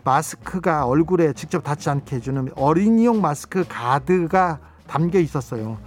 마스크가 0.03 0.85
얼굴에 0.85 1.33
직접 1.33 1.63
닿지 1.63 1.89
않게 1.89 2.17
해주는 2.17 2.51
어린이용 2.55 3.21
마스크 3.21 3.65
가드가 3.67 4.59
담겨 4.87 5.19
있었어요. 5.19 5.77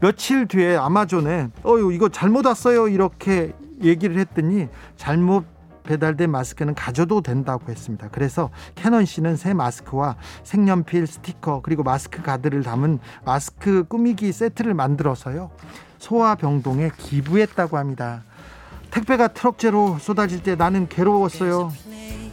며칠 0.00 0.46
뒤에 0.46 0.76
아마존에 0.76 1.48
어 1.62 1.78
이거 1.78 2.08
잘못 2.08 2.46
왔어요 2.46 2.88
이렇게 2.88 3.52
얘기를 3.82 4.18
했더니 4.18 4.68
잘못 4.96 5.44
배달된 5.84 6.30
마스크는 6.30 6.74
가져도 6.74 7.22
된다고 7.22 7.70
했습니다. 7.70 8.08
그래서 8.12 8.50
캐논 8.76 9.04
씨는 9.04 9.36
새 9.36 9.52
마스크와 9.52 10.16
색연필 10.44 11.06
스티커 11.08 11.60
그리고 11.62 11.82
마스크 11.82 12.22
가드를 12.22 12.62
담은 12.62 13.00
마스크 13.24 13.84
꾸미기 13.84 14.32
세트를 14.32 14.74
만들어서요 14.74 15.50
소아병동에 15.98 16.90
기부했다고 16.96 17.78
합니다. 17.78 18.22
택배가 18.92 19.28
트럭째로 19.28 19.98
쏟아질 19.98 20.42
때 20.42 20.54
나는 20.54 20.86
괴로웠어요. 20.88 21.72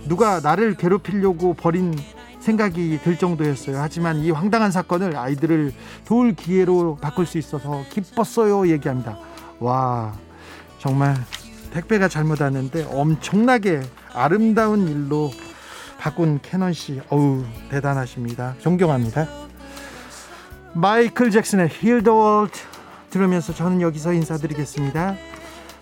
누가 0.10 0.40
나를 0.42 0.76
괴롭히려고 0.76 1.54
버린 1.54 1.96
생각이 2.40 3.00
들 3.04 3.18
정도였어요. 3.18 3.78
하지만 3.78 4.18
이 4.18 4.32
황당한 4.32 4.72
사건을 4.72 5.16
아이들을 5.16 5.72
도울 6.06 6.34
기회로 6.34 6.98
바꿀 7.00 7.26
수 7.26 7.38
있어서 7.38 7.84
기뻤어요. 7.92 8.68
얘기합니다. 8.70 9.20
와, 9.60 10.14
정말 10.80 11.16
택배가 11.74 12.08
잘못 12.08 12.42
왔는데 12.42 12.88
엄청나게 12.92 13.82
아름다운 14.14 14.88
일로 14.88 15.32
바꾼 16.00 16.40
캐넌 16.42 16.74
씨, 16.74 17.00
어우 17.10 17.44
대단하십니다. 17.70 18.56
존경합니다. 18.60 19.28
마이클 20.74 21.30
잭슨의 21.30 21.70
Heal 21.72 22.04
the 22.04 22.18
World 22.18 22.60
들으면서 23.12 23.54
저는 23.54 23.82
여기서 23.82 24.14
인사드리겠습니다. 24.14 25.16